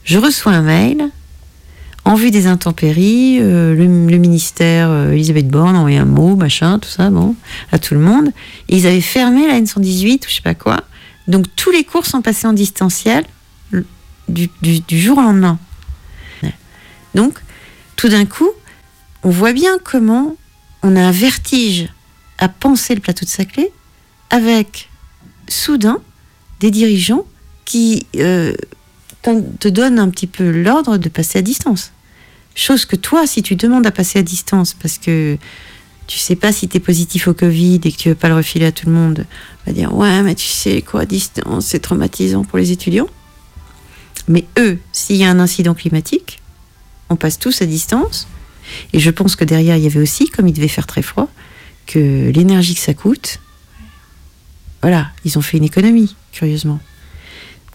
je 0.04 0.18
reçois 0.18 0.54
un 0.54 0.62
mail. 0.62 1.10
En 2.04 2.16
vue 2.16 2.32
des 2.32 2.48
intempéries, 2.48 3.38
euh, 3.40 3.76
le, 3.76 4.18
ministère, 4.18 4.90
euh, 4.90 5.12
Elisabeth 5.12 5.48
Borne, 5.48 5.76
a 5.76 5.80
envoyé 5.80 5.98
un 5.98 6.06
mot, 6.06 6.36
machin, 6.36 6.80
tout 6.80 6.90
ça, 6.90 7.10
bon, 7.10 7.36
à 7.72 7.78
tout 7.78 7.94
le 7.94 8.00
monde. 8.00 8.32
Ils 8.70 8.88
avaient 8.88 9.02
fermé 9.02 9.48
la 9.48 9.60
N118 9.60 10.26
ou 10.26 10.30
je 10.30 10.36
sais 10.36 10.42
pas 10.42 10.56
quoi. 10.56 10.84
Donc 11.28 11.46
tous 11.56 11.72
les 11.72 11.84
cours 11.84 12.06
sont 12.06 12.22
passés 12.22 12.48
en 12.48 12.54
distanciel 12.54 13.26
du, 14.28 14.50
jour 14.90 15.18
au 15.18 15.22
lendemain. 15.22 15.60
Donc, 17.14 17.40
tout 17.98 18.08
d'un 18.08 18.26
coup, 18.26 18.50
on 19.24 19.30
voit 19.30 19.54
bien 19.54 19.78
comment 19.84 20.38
on 20.82 20.96
a 20.96 21.02
un 21.02 21.12
vertige 21.12 21.90
à 22.38 22.48
penser 22.48 22.96
le 22.96 23.02
plateau 23.02 23.26
de 23.26 23.30
Saclay 23.30 23.72
avec 24.30 24.90
soudain 25.48 26.00
des 26.62 26.72
dirigeants 26.72 27.26
qui 27.66 28.08
euh, 28.16 28.54
te 29.22 29.68
donnent 29.68 30.00
un 30.00 30.10
petit 30.10 30.28
peu 30.28 30.50
l'ordre 30.52 30.98
de 30.98 31.10
passer 31.10 31.40
à 31.40 31.42
distance. 31.42 31.92
Chose 32.56 32.86
que 32.86 32.96
toi, 32.96 33.28
si 33.28 33.44
tu 33.44 33.56
demandes 33.56 33.86
à 33.86 33.92
passer 33.92 34.20
à 34.20 34.24
distance 34.24 34.74
parce 34.74 34.98
que 34.98 35.38
tu 36.08 36.18
sais 36.18 36.36
pas 36.36 36.52
si 36.52 36.68
tu 36.68 36.78
es 36.78 36.80
positif 36.80 37.28
au 37.28 37.34
Covid 37.34 37.80
et 37.84 37.92
que 37.92 37.98
tu 37.98 38.10
veux 38.10 38.16
pas 38.16 38.28
le 38.28 38.36
refiler 38.36 38.66
à 38.66 38.72
tout 38.72 38.88
le 38.88 38.94
monde, 38.94 39.26
on 39.66 39.70
va 39.70 39.74
dire 39.74 39.94
ouais, 39.96 40.22
mais 40.24 40.36
tu 40.36 40.48
sais 40.48 40.82
quoi, 40.82 41.06
distance, 41.06 41.68
c'est 41.68 41.80
traumatisant 41.80 42.44
pour 42.44 42.58
les 42.58 42.72
étudiants. 42.72 43.08
Mais 44.28 44.46
eux, 44.60 44.80
s'il 44.92 45.16
y 45.16 45.24
a 45.24 45.30
un 45.30 45.40
incident 45.40 45.74
climatique, 45.74 46.40
on 47.10 47.16
passe 47.16 47.40
tous 47.40 47.62
à 47.62 47.66
distance. 47.66 48.28
Et 48.94 49.00
je 49.00 49.10
pense 49.10 49.36
que 49.36 49.44
derrière, 49.44 49.78
il 49.78 49.84
y 49.84 49.88
avait 49.88 50.00
aussi, 50.00 50.30
comme 50.30 50.48
il 50.48 50.54
devait 50.54 50.68
faire 50.68 50.88
très 50.88 51.02
froid, 51.02 51.30
que 51.88 52.30
l'énergie 52.30 52.76
que 52.76 52.80
ça 52.82 52.94
coûte, 52.94 53.40
voilà, 54.82 55.12
ils 55.26 55.38
ont 55.38 55.42
fait 55.42 55.58
une 55.58 55.64
économie, 55.64 56.16
curieusement. 56.32 56.80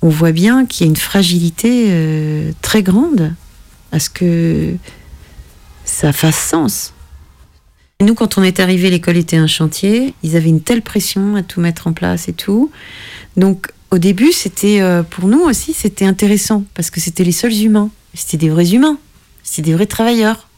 On 0.03 0.09
voit 0.09 0.33
bien 0.33 0.67
qu'il 0.67 0.87
y 0.87 0.89
a 0.89 0.91
une 0.91 0.97
fragilité 0.97 1.87
euh, 1.89 2.53
très 2.63 2.83
grande 2.83 3.35
à 3.93 3.99
ce 3.99 4.11
que 4.11 4.75
ça 5.85 6.13
fasse 6.13 6.39
sens. 6.39 6.93
Nous, 8.01 8.15
quand 8.15 8.37
on 8.37 8.43
est 8.43 8.61
arrivé, 8.61 8.91
l'école 8.91 9.17
était 9.17 9.39
un 9.39 9.47
chantier. 9.47 10.15
Ils 10.23 10.37
avaient 10.37 10.51
une 10.51 10.61
telle 10.61 10.83
pression 10.83 11.35
à 11.35 11.43
tout 11.43 11.61
mettre 11.61 11.87
en 11.87 11.95
place 11.95 12.29
et 12.29 12.35
tout. 12.35 12.71
Donc, 13.37 13.73
au 13.91 13.99
début, 13.99 14.33
c'était 14.33 14.81
euh, 14.81 15.03
pour 15.03 15.29
nous 15.29 15.41
aussi, 15.41 15.73
c'était 15.73 16.05
intéressant 16.05 16.65
parce 16.75 16.91
que 16.91 17.01
c'était 17.01 17.25
les 17.25 17.33
seuls 17.33 17.55
humains. 17.55 17.91
C'était 18.13 18.37
des 18.37 18.51
vrais 18.51 18.75
humains. 18.75 18.99
C'était 19.43 19.71
des 19.71 19.75
vrais 19.75 19.87
travailleurs. 19.87 20.49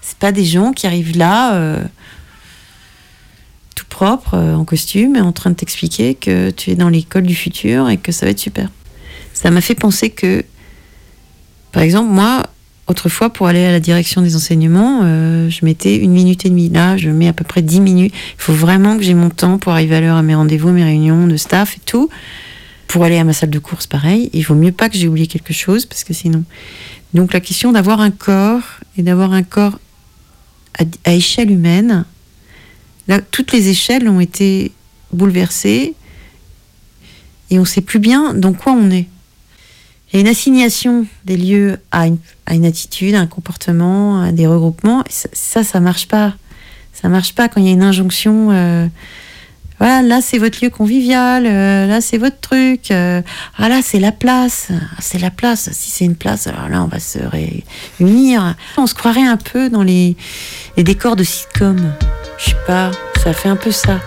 C'est 0.00 0.18
pas 0.18 0.32
des 0.32 0.44
gens 0.44 0.72
qui 0.72 0.86
arrivent 0.86 1.16
là, 1.16 1.54
euh, 1.54 1.82
tout 3.74 3.86
propre, 3.88 4.34
euh, 4.34 4.54
en 4.54 4.64
costume, 4.64 5.16
et 5.16 5.20
en 5.20 5.32
train 5.32 5.50
de 5.50 5.56
t'expliquer 5.56 6.14
que 6.14 6.50
tu 6.50 6.70
es 6.70 6.74
dans 6.74 6.88
l'école 6.88 7.24
du 7.24 7.34
futur 7.34 7.88
et 7.88 7.96
que 7.96 8.12
ça 8.12 8.26
va 8.26 8.30
être 8.30 8.38
super. 8.38 8.70
Ça 9.32 9.50
m'a 9.50 9.60
fait 9.60 9.74
penser 9.74 10.10
que, 10.10 10.44
par 11.72 11.82
exemple, 11.82 12.10
moi, 12.10 12.44
Autrefois, 12.86 13.30
pour 13.30 13.46
aller 13.46 13.64
à 13.64 13.72
la 13.72 13.80
direction 13.80 14.20
des 14.20 14.36
enseignements, 14.36 15.00
euh, 15.04 15.48
je 15.48 15.64
mettais 15.64 15.96
une 15.96 16.12
minute 16.12 16.44
et 16.44 16.50
demie. 16.50 16.68
Là, 16.68 16.98
je 16.98 17.08
mets 17.08 17.28
à 17.28 17.32
peu 17.32 17.44
près 17.44 17.62
dix 17.62 17.80
minutes. 17.80 18.12
Il 18.38 18.42
faut 18.42 18.52
vraiment 18.52 18.98
que 18.98 19.02
j'ai 19.02 19.14
mon 19.14 19.30
temps 19.30 19.56
pour 19.56 19.72
arriver 19.72 19.96
à 19.96 20.00
l'heure 20.02 20.16
à 20.16 20.22
mes 20.22 20.34
rendez-vous, 20.34 20.70
mes 20.70 20.84
réunions 20.84 21.26
de 21.26 21.36
staff 21.38 21.76
et 21.78 21.80
tout. 21.86 22.10
Pour 22.86 23.04
aller 23.04 23.16
à 23.16 23.24
ma 23.24 23.32
salle 23.32 23.48
de 23.48 23.58
course, 23.58 23.86
pareil. 23.86 24.28
Il 24.34 24.42
vaut 24.42 24.54
mieux 24.54 24.70
pas 24.70 24.90
que 24.90 24.98
j'ai 24.98 25.08
oublié 25.08 25.26
quelque 25.26 25.54
chose, 25.54 25.86
parce 25.86 26.04
que 26.04 26.12
sinon. 26.12 26.44
Donc 27.14 27.32
la 27.32 27.40
question 27.40 27.72
d'avoir 27.72 28.00
un 28.00 28.10
corps 28.10 28.80
et 28.98 29.02
d'avoir 29.02 29.32
un 29.32 29.44
corps 29.44 29.78
à, 30.78 30.84
à 31.04 31.14
échelle 31.14 31.50
humaine, 31.50 32.04
là, 33.08 33.20
toutes 33.20 33.52
les 33.52 33.68
échelles 33.68 34.08
ont 34.08 34.20
été 34.20 34.72
bouleversées 35.12 35.94
et 37.50 37.58
on 37.58 37.62
ne 37.62 37.66
sait 37.66 37.80
plus 37.80 37.98
bien 37.98 38.34
dans 38.34 38.52
quoi 38.52 38.72
on 38.72 38.90
est. 38.90 39.06
Il 40.12 40.16
y 40.16 40.18
a 40.18 40.20
une 40.20 40.28
assignation 40.28 41.06
des 41.24 41.36
lieux 41.36 41.78
à 41.90 42.06
une, 42.06 42.64
attitude, 42.64 43.14
à 43.14 43.20
un 43.20 43.26
comportement, 43.26 44.20
à 44.20 44.32
des 44.32 44.46
regroupements. 44.46 45.02
Ça, 45.10 45.28
ça, 45.32 45.64
ça 45.64 45.80
marche 45.80 46.06
pas. 46.06 46.34
Ça 46.92 47.08
marche 47.08 47.34
pas 47.34 47.48
quand 47.48 47.60
il 47.60 47.66
y 47.66 47.70
a 47.70 47.72
une 47.72 47.82
injonction. 47.82 48.50
euh, 48.52 48.86
là 49.84 50.20
c'est 50.22 50.38
votre 50.38 50.64
lieu 50.64 50.70
convivial, 50.70 51.44
euh, 51.46 51.86
là 51.86 52.00
c'est 52.00 52.18
votre 52.18 52.40
truc. 52.40 52.90
euh, 52.90 53.20
ah 53.58 53.68
là 53.68 53.80
c'est 53.82 54.00
la 54.00 54.12
place, 54.12 54.68
c'est 54.98 55.18
la 55.18 55.30
place. 55.30 55.70
Si 55.72 55.90
c'est 55.90 56.04
une 56.04 56.16
place, 56.16 56.46
alors 56.46 56.68
là 56.68 56.82
on 56.82 56.86
va 56.86 57.00
se 57.00 57.18
réunir. 57.18 58.54
On 58.76 58.86
se 58.86 58.94
croirait 58.94 59.26
un 59.26 59.36
peu 59.36 59.68
dans 59.68 59.82
les, 59.82 60.16
les 60.76 60.84
décors 60.84 61.16
de 61.16 61.24
sitcom. 61.24 61.92
Je 62.38 62.50
sais 62.50 62.56
pas, 62.66 62.90
ça 63.22 63.32
fait 63.32 63.48
un 63.48 63.56
peu 63.56 63.70
ça. 63.70 64.00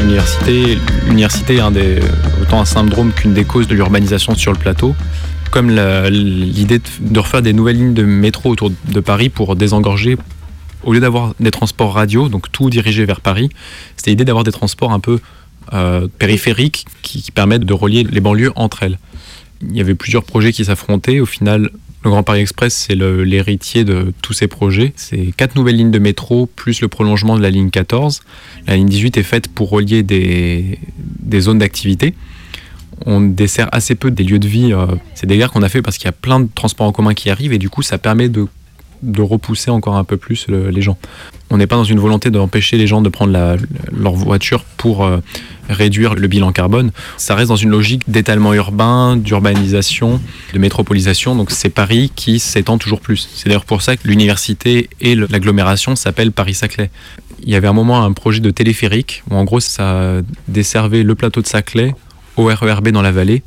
L'université. 0.00 0.78
L'université 1.06 1.56
est 1.56 1.60
un 1.60 1.70
des, 1.70 2.00
autant 2.40 2.58
un 2.60 2.64
syndrome 2.64 3.12
qu'une 3.12 3.34
des 3.34 3.44
causes 3.44 3.68
de 3.68 3.74
l'urbanisation 3.74 4.34
sur 4.34 4.50
le 4.50 4.58
plateau. 4.58 4.94
Comme 5.50 5.70
l'idée 6.08 6.80
de, 7.00 7.20
refaire 7.20 7.42
des 7.42 7.52
nouvelles 7.52 7.76
lignes 7.76 7.94
de 7.94 8.02
métro 8.02 8.50
autour 8.50 8.70
de 8.70 9.00
Paris 9.00 9.28
pour 9.28 9.56
désengorger, 9.56 10.16
au 10.84 10.94
lieu 10.94 11.00
d'avoir 11.00 11.34
des 11.38 11.50
transports 11.50 11.92
radio, 11.92 12.30
donc 12.30 12.50
tout 12.50 12.70
dirigé 12.70 13.04
vers 13.04 13.20
Paris, 13.20 13.50
c'était 13.96 14.12
l'idée 14.12 14.24
d'avoir 14.24 14.44
des 14.44 14.52
transports 14.52 14.90
un 14.90 15.00
peu 15.00 15.20
euh, 15.74 16.08
périphériques 16.18 16.86
qui 17.02 17.30
permettent 17.30 17.66
de 17.66 17.74
relier 17.74 18.04
les 18.04 18.20
banlieues 18.20 18.52
entre 18.56 18.84
elles. 18.84 18.98
Il 19.60 19.76
y 19.76 19.82
avait 19.82 19.94
plusieurs 19.94 20.24
projets 20.24 20.52
qui 20.52 20.64
s'affrontaient. 20.64 21.20
Au 21.20 21.26
final, 21.26 21.70
le 22.04 22.10
Grand 22.10 22.22
Paris 22.22 22.40
Express, 22.40 22.74
c'est 22.74 22.94
l'héritier 22.94 23.84
de 23.84 24.12
tous 24.22 24.34
ces 24.34 24.46
projets. 24.46 24.92
C'est 24.96 25.32
quatre 25.36 25.56
nouvelles 25.56 25.76
lignes 25.76 25.90
de 25.90 25.98
métro, 25.98 26.46
plus 26.46 26.82
le 26.82 26.88
prolongement 26.88 27.36
de 27.36 27.42
la 27.42 27.50
ligne 27.50 27.70
14. 27.70 28.20
La 28.66 28.76
ligne 28.76 28.88
18 28.88 29.16
est 29.16 29.22
faite 29.22 29.48
pour 29.48 29.70
relier 29.70 30.02
des, 30.02 30.78
des 30.98 31.40
zones 31.40 31.58
d'activité. 31.58 32.14
On 33.06 33.20
dessert 33.22 33.68
assez 33.72 33.94
peu 33.94 34.10
des 34.10 34.22
lieux 34.22 34.38
de 34.38 34.46
vie. 34.46 34.72
euh, 34.72 34.86
C'est 35.14 35.26
des 35.26 35.38
gares 35.38 35.50
qu'on 35.50 35.62
a 35.62 35.68
fait 35.68 35.82
parce 35.82 35.96
qu'il 35.96 36.04
y 36.04 36.08
a 36.08 36.12
plein 36.12 36.40
de 36.40 36.48
transports 36.54 36.86
en 36.86 36.92
commun 36.92 37.14
qui 37.14 37.30
arrivent 37.30 37.52
et 37.52 37.58
du 37.58 37.70
coup, 37.70 37.82
ça 37.82 37.96
permet 37.98 38.28
de, 38.28 38.46
de 39.04 39.22
repousser 39.22 39.70
encore 39.70 39.96
un 39.96 40.04
peu 40.04 40.16
plus 40.16 40.46
le- 40.48 40.70
les 40.70 40.82
gens. 40.82 40.96
On 41.50 41.56
n'est 41.58 41.66
pas 41.66 41.76
dans 41.76 41.84
une 41.84 41.98
volonté 42.00 42.30
d'empêcher 42.30 42.76
les 42.78 42.86
gens 42.86 43.00
de 43.02 43.08
prendre 43.08 43.32
leur 43.92 44.12
voiture 44.14 44.64
pour 44.76 45.04
euh, 45.04 45.18
réduire 45.68 46.14
le 46.14 46.26
bilan 46.26 46.50
carbone. 46.52 46.90
Ça 47.16 47.34
reste 47.34 47.48
dans 47.50 47.56
une 47.56 47.70
logique 47.70 48.02
d'étalement 48.08 48.54
urbain, 48.54 49.16
d'urbanisation, 49.16 50.20
de 50.52 50.58
métropolisation. 50.58 51.36
Donc 51.36 51.50
c'est 51.50 51.68
Paris 51.68 52.10
qui 52.16 52.38
s'étend 52.38 52.78
toujours 52.78 53.00
plus. 53.00 53.28
C'est 53.34 53.48
d'ailleurs 53.48 53.66
pour 53.66 53.82
ça 53.82 53.96
que 53.96 54.08
l'université 54.08 54.88
et 55.00 55.14
l'agglomération 55.14 55.94
s'appellent 55.96 56.32
Paris-Saclay. 56.32 56.90
Il 57.42 57.50
y 57.50 57.56
avait 57.56 57.68
un 57.68 57.72
moment 57.74 58.02
un 58.04 58.12
projet 58.12 58.40
de 58.40 58.50
téléphérique 58.50 59.22
où 59.30 59.34
en 59.36 59.44
gros 59.44 59.60
ça 59.60 60.22
desservait 60.48 61.02
le 61.02 61.14
plateau 61.14 61.42
de 61.42 61.46
Saclay 61.46 61.94
au 62.36 62.46
RERB 62.46 62.88
dans 62.88 63.02
la 63.02 63.12
vallée 63.12 63.42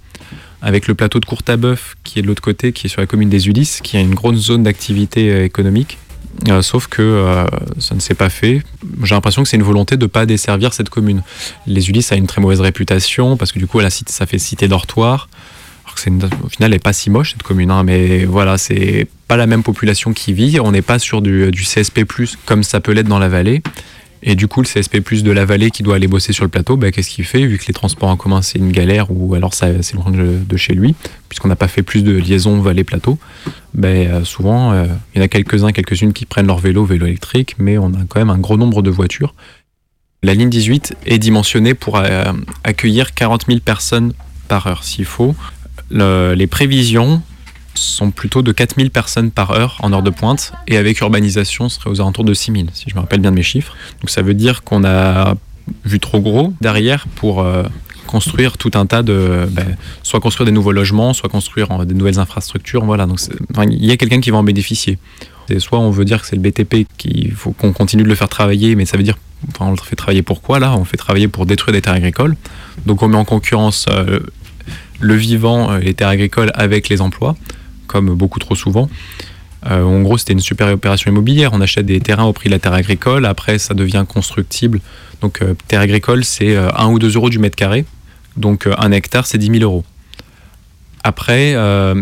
avec 0.61 0.87
le 0.87 0.95
plateau 0.95 1.19
de 1.19 1.25
Courtabœuf 1.25 1.95
qui 2.03 2.19
est 2.19 2.21
de 2.21 2.27
l'autre 2.27 2.41
côté, 2.41 2.71
qui 2.73 2.87
est 2.87 2.89
sur 2.89 3.01
la 3.01 3.07
commune 3.07 3.29
des 3.29 3.47
Ulysses, 3.47 3.79
qui 3.83 3.97
a 3.97 3.99
une 3.99 4.15
grosse 4.15 4.37
zone 4.37 4.63
d'activité 4.63 5.31
euh, 5.31 5.43
économique. 5.45 5.97
Euh, 6.49 6.61
sauf 6.61 6.85
que 6.87 7.01
euh, 7.01 7.45
ça 7.79 7.95
ne 7.95 7.99
s'est 7.99 8.13
pas 8.13 8.29
fait. 8.29 8.61
J'ai 9.03 9.15
l'impression 9.15 9.41
que 9.43 9.49
c'est 9.49 9.57
une 9.57 9.63
volonté 9.63 9.97
de 9.97 10.03
ne 10.03 10.07
pas 10.07 10.25
desservir 10.27 10.71
cette 10.73 10.89
commune. 10.89 11.23
Les 11.65 11.89
Ulysses 11.89 12.11
a 12.11 12.15
une 12.15 12.27
très 12.27 12.41
mauvaise 12.41 12.61
réputation 12.61 13.37
parce 13.37 13.51
que 13.51 13.57
du 13.59 13.65
coup, 13.65 13.79
elle 13.79 13.87
a 13.87 13.89
cité- 13.89 14.11
ça 14.13 14.25
fait 14.27 14.37
cité 14.37 14.67
dortoir. 14.67 15.29
Alors 15.85 15.95
au 16.43 16.49
final, 16.49 16.67
elle 16.67 16.71
n'est 16.71 16.79
pas 16.79 16.93
si 16.93 17.09
moche 17.09 17.31
cette 17.31 17.41
commune, 17.43 17.71
hein, 17.71 17.83
mais 17.83 18.25
voilà, 18.25 18.59
c'est 18.59 19.07
pas 19.27 19.35
la 19.35 19.47
même 19.47 19.63
population 19.63 20.13
qui 20.13 20.31
vit. 20.33 20.59
On 20.59 20.71
n'est 20.71 20.83
pas 20.83 20.99
sur 20.99 21.21
du 21.23 21.51
CSP, 21.53 22.01
comme 22.45 22.61
ça 22.61 22.81
peut 22.81 22.91
l'être 22.91 23.07
dans 23.07 23.17
la 23.19 23.29
vallée. 23.29 23.63
Et 24.23 24.35
du 24.35 24.47
coup, 24.47 24.61
le 24.61 24.67
CSP 24.67 24.97
de 25.23 25.31
la 25.31 25.45
vallée 25.45 25.69
qui 25.71 25.83
doit 25.83 25.95
aller 25.95 26.07
bosser 26.07 26.33
sur 26.33 26.43
le 26.43 26.49
plateau, 26.49 26.75
bah, 26.75 26.91
qu'est-ce 26.91 27.09
qu'il 27.09 27.23
fait 27.25 27.45
Vu 27.45 27.57
que 27.57 27.65
les 27.67 27.73
transports 27.73 28.09
en 28.09 28.17
commun, 28.17 28.41
c'est 28.41 28.57
une 28.57 28.71
galère, 28.71 29.07
ou 29.11 29.35
alors 29.35 29.53
c'est 29.53 29.93
loin 29.93 30.11
de, 30.11 30.57
chez 30.57 30.73
lui, 30.73 30.95
puisqu'on 31.29 31.47
n'a 31.47 31.55
pas 31.55 31.67
fait 31.67 31.83
plus 31.83 32.03
de 32.03 32.11
liaisons 32.11 32.59
vallée-plateau, 32.61 33.17
bah, 33.73 33.89
euh, 33.89 34.23
souvent, 34.23 34.71
euh, 34.73 34.85
il 35.13 35.19
y 35.19 35.21
en 35.21 35.25
a 35.25 35.27
quelques-uns, 35.27 35.71
quelques-unes 35.71 36.13
qui 36.13 36.25
prennent 36.25 36.47
leur 36.47 36.57
vélo, 36.59 36.83
vélo 36.83 37.05
électrique, 37.05 37.55
mais 37.59 37.77
on 37.77 37.89
a 37.93 38.05
quand 38.07 38.19
même 38.19 38.29
un 38.31 38.39
gros 38.39 38.57
nombre 38.57 38.81
de 38.81 38.89
voitures. 38.89 39.35
La 40.23 40.33
ligne 40.33 40.49
18 40.49 40.95
est 41.05 41.19
dimensionnée 41.19 41.75
pour 41.75 41.97
euh, 41.97 42.23
accueillir 42.63 43.13
40 43.13 43.45
000 43.47 43.59
personnes 43.59 44.13
par 44.47 44.65
heure, 44.67 44.83
s'il 44.83 45.05
faut. 45.05 45.35
Le- 45.91 46.33
les 46.35 46.47
prévisions 46.47 47.21
sont 47.81 48.11
plutôt 48.11 48.41
de 48.41 48.51
4000 48.51 48.91
personnes 48.91 49.31
par 49.31 49.51
heure 49.51 49.77
en 49.81 49.93
heure 49.93 50.03
de 50.03 50.09
pointe 50.09 50.53
et 50.67 50.77
avec 50.77 50.99
urbanisation 50.99 51.69
ce 51.69 51.79
serait 51.79 51.89
aux 51.89 52.01
alentours 52.01 52.25
de 52.25 52.33
6000 52.33 52.69
si 52.73 52.85
je 52.89 52.95
me 52.95 53.01
rappelle 53.01 53.19
bien 53.19 53.31
de 53.31 53.35
mes 53.35 53.43
chiffres. 53.43 53.75
Donc 54.01 54.09
ça 54.09 54.21
veut 54.21 54.33
dire 54.33 54.63
qu'on 54.63 54.83
a 54.83 55.35
vu 55.85 55.99
trop 55.99 56.19
gros 56.19 56.53
derrière 56.61 57.07
pour 57.15 57.41
euh, 57.41 57.63
construire 58.07 58.57
tout 58.57 58.71
un 58.75 58.85
tas 58.85 59.03
de 59.03 59.47
ben, 59.51 59.75
soit 60.03 60.19
construire 60.19 60.45
des 60.45 60.51
nouveaux 60.51 60.71
logements, 60.71 61.13
soit 61.13 61.29
construire 61.29 61.71
euh, 61.71 61.85
des 61.85 61.93
nouvelles 61.93 62.19
infrastructures, 62.19 62.85
voilà. 62.85 63.05
Donc 63.05 63.19
il 63.69 63.85
y 63.85 63.91
a 63.91 63.97
quelqu'un 63.97 64.21
qui 64.21 64.31
va 64.31 64.37
en 64.37 64.43
bénéficier. 64.43 64.97
C'est 65.47 65.59
soit 65.59 65.79
on 65.79 65.91
veut 65.91 66.05
dire 66.05 66.21
que 66.21 66.27
c'est 66.27 66.35
le 66.35 66.41
BTP 66.41 66.87
qu'il 66.97 67.31
faut 67.33 67.51
qu'on 67.51 67.73
continue 67.73 68.03
de 68.03 68.07
le 68.07 68.15
faire 68.15 68.29
travailler, 68.29 68.75
mais 68.75 68.85
ça 68.85 68.97
veut 68.97 69.03
dire 69.03 69.17
enfin, 69.49 69.67
on 69.67 69.71
le 69.71 69.77
fait 69.77 69.95
travailler 69.95 70.23
pourquoi 70.23 70.59
là? 70.59 70.73
On 70.75 70.79
le 70.79 70.85
fait 70.85 70.97
travailler 70.97 71.27
pour 71.27 71.45
détruire 71.45 71.73
des 71.73 71.81
terres 71.81 71.93
agricoles. 71.93 72.35
Donc 72.85 73.03
on 73.03 73.07
met 73.07 73.17
en 73.17 73.25
concurrence 73.25 73.85
euh, 73.89 74.19
le 74.99 75.13
vivant, 75.13 75.75
les 75.77 75.93
terres 75.93 76.09
agricoles 76.09 76.51
avec 76.55 76.89
les 76.89 77.01
emplois, 77.01 77.35
comme 77.87 78.13
beaucoup 78.13 78.39
trop 78.39 78.55
souvent. 78.55 78.89
Euh, 79.65 79.83
en 79.83 80.01
gros, 80.01 80.17
c'était 80.17 80.33
une 80.33 80.39
super 80.39 80.67
opération 80.67 81.11
immobilière. 81.11 81.51
On 81.53 81.61
achète 81.61 81.85
des 81.85 81.99
terrains 81.99 82.25
au 82.25 82.33
prix 82.33 82.49
de 82.49 82.53
la 82.53 82.59
terre 82.59 82.73
agricole. 82.73 83.25
Après, 83.25 83.57
ça 83.57 83.73
devient 83.73 84.05
constructible. 84.07 84.81
Donc, 85.21 85.41
euh, 85.41 85.55
terre 85.67 85.81
agricole, 85.81 86.23
c'est 86.23 86.55
1 86.55 86.87
ou 86.89 86.99
2 86.99 87.15
euros 87.15 87.29
du 87.29 87.39
mètre 87.39 87.55
carré. 87.55 87.85
Donc, 88.37 88.67
euh, 88.67 88.73
un 88.77 88.91
hectare, 88.91 89.25
c'est 89.25 89.37
10 89.37 89.59
000 89.59 89.63
euros. 89.63 89.83
Après, 91.03 91.53
euh, 91.55 91.95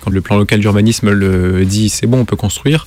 quand 0.00 0.10
le 0.10 0.20
plan 0.20 0.36
local 0.36 0.60
d'urbanisme 0.60 1.10
le 1.10 1.64
dit 1.64 1.88
c'est 1.88 2.06
bon, 2.06 2.20
on 2.20 2.24
peut 2.24 2.36
construire, 2.36 2.86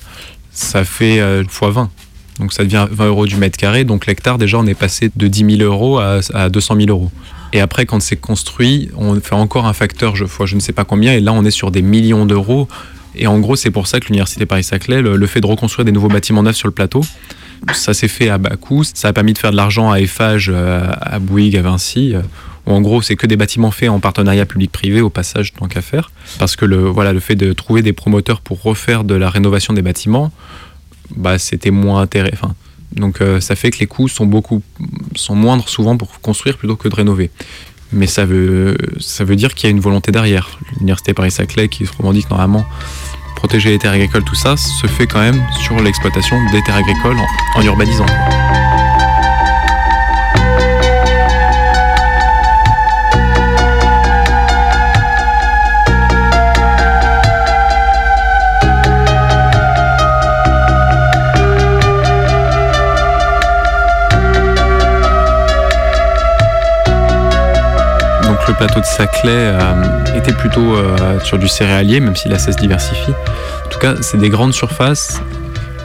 ça 0.52 0.84
fait 0.84 1.20
euh, 1.20 1.44
fois 1.48 1.70
20. 1.70 1.90
Donc, 2.38 2.52
ça 2.52 2.64
devient 2.64 2.86
20 2.90 3.06
euros 3.06 3.26
du 3.26 3.36
mètre 3.36 3.58
carré. 3.58 3.84
Donc, 3.84 4.06
l'hectare, 4.06 4.38
déjà, 4.38 4.58
on 4.58 4.66
est 4.66 4.74
passé 4.74 5.10
de 5.14 5.26
10 5.26 5.56
000 5.58 5.62
euros 5.62 5.98
à, 5.98 6.20
à 6.34 6.48
200 6.48 6.76
000 6.76 6.88
euros. 6.90 7.10
Et 7.52 7.60
après, 7.60 7.86
quand 7.86 8.00
c'est 8.00 8.16
construit, 8.16 8.90
on 8.96 9.18
fait 9.20 9.34
encore 9.34 9.66
un 9.66 9.72
facteur, 9.72 10.16
je, 10.16 10.24
je 10.44 10.54
ne 10.54 10.60
sais 10.60 10.72
pas 10.72 10.84
combien, 10.84 11.12
et 11.12 11.20
là, 11.20 11.32
on 11.32 11.44
est 11.44 11.50
sur 11.50 11.70
des 11.70 11.82
millions 11.82 12.26
d'euros. 12.26 12.68
Et 13.14 13.26
en 13.26 13.38
gros, 13.38 13.56
c'est 13.56 13.70
pour 13.70 13.86
ça 13.86 13.98
que 14.00 14.06
l'Université 14.06 14.44
Paris-Saclay, 14.46 15.00
le, 15.00 15.16
le 15.16 15.26
fait 15.26 15.40
de 15.40 15.46
reconstruire 15.46 15.84
des 15.84 15.92
nouveaux 15.92 16.08
bâtiments 16.08 16.42
neufs 16.42 16.56
sur 16.56 16.68
le 16.68 16.74
plateau, 16.74 17.02
ça 17.72 17.94
s'est 17.94 18.08
fait 18.08 18.28
à 18.28 18.36
bas 18.38 18.56
coût. 18.56 18.84
Ça 18.84 19.08
a 19.08 19.12
permis 19.12 19.32
de 19.32 19.38
faire 19.38 19.52
de 19.52 19.56
l'argent 19.56 19.90
à 19.90 20.00
Eiffage, 20.00 20.50
euh, 20.52 20.86
à 21.00 21.18
Bouygues, 21.18 21.56
à 21.56 21.62
Vinci. 21.62 22.14
euh, 22.14 22.20
où 22.66 22.72
en 22.72 22.80
gros, 22.80 23.00
c'est 23.00 23.16
que 23.16 23.26
des 23.26 23.36
bâtiments 23.36 23.70
faits 23.70 23.88
en 23.88 24.00
partenariat 24.00 24.44
public-privé, 24.44 25.00
au 25.00 25.08
passage, 25.08 25.54
tant 25.54 25.66
qu'à 25.68 25.82
faire. 25.82 26.10
Parce 26.38 26.56
que 26.56 26.64
le, 26.64 26.78
voilà, 26.78 27.12
le 27.12 27.20
fait 27.20 27.36
de 27.36 27.52
trouver 27.52 27.80
des 27.80 27.92
promoteurs 27.92 28.40
pour 28.40 28.60
refaire 28.62 29.04
de 29.04 29.14
la 29.14 29.30
rénovation 29.30 29.72
des 29.72 29.82
bâtiments, 29.82 30.32
bah, 31.14 31.38
c'était 31.38 31.70
moins 31.70 32.00
intéressant. 32.02 32.54
Donc 32.96 33.20
euh, 33.20 33.40
ça 33.40 33.54
fait 33.56 33.70
que 33.70 33.78
les 33.78 33.86
coûts 33.86 34.08
sont 34.08 34.26
beaucoup 34.26 34.62
sont 35.14 35.34
moindres 35.34 35.68
souvent 35.68 35.96
pour 35.96 36.20
construire 36.20 36.56
plutôt 36.56 36.76
que 36.76 36.88
de 36.88 36.94
rénover. 36.94 37.30
Mais 37.92 38.06
ça 38.06 38.24
veut, 38.24 38.76
dire 39.36 39.54
qu'il 39.54 39.68
y 39.68 39.68
a 39.68 39.70
une 39.70 39.80
volonté 39.80 40.10
derrière. 40.10 40.58
L'université 40.74 41.14
Paris-Saclay 41.14 41.68
qui 41.68 41.86
se 41.86 41.92
revendique 41.96 42.28
normalement 42.30 42.64
protéger 43.36 43.70
les 43.70 43.78
terres 43.78 43.92
agricoles, 43.92 44.24
tout 44.24 44.34
ça, 44.34 44.56
se 44.56 44.86
fait 44.86 45.06
quand 45.06 45.20
même 45.20 45.40
sur 45.60 45.80
l'exploitation 45.80 46.36
des 46.50 46.62
terres 46.62 46.76
agricoles 46.76 47.18
en 47.54 47.62
urbanisant. 47.62 48.06
Plateau 68.54 68.80
de 68.80 68.84
Saclay 68.84 69.30
euh, 69.32 70.16
était 70.16 70.32
plutôt 70.32 70.76
euh, 70.76 71.18
sur 71.20 71.38
du 71.38 71.48
céréalier, 71.48 72.00
même 72.00 72.16
si 72.16 72.28
là 72.28 72.38
ça 72.38 72.52
se 72.52 72.58
diversifie. 72.58 73.12
En 73.64 73.68
tout 73.68 73.78
cas, 73.78 73.96
c'est 74.02 74.18
des 74.18 74.28
grandes 74.28 74.54
surfaces 74.54 75.20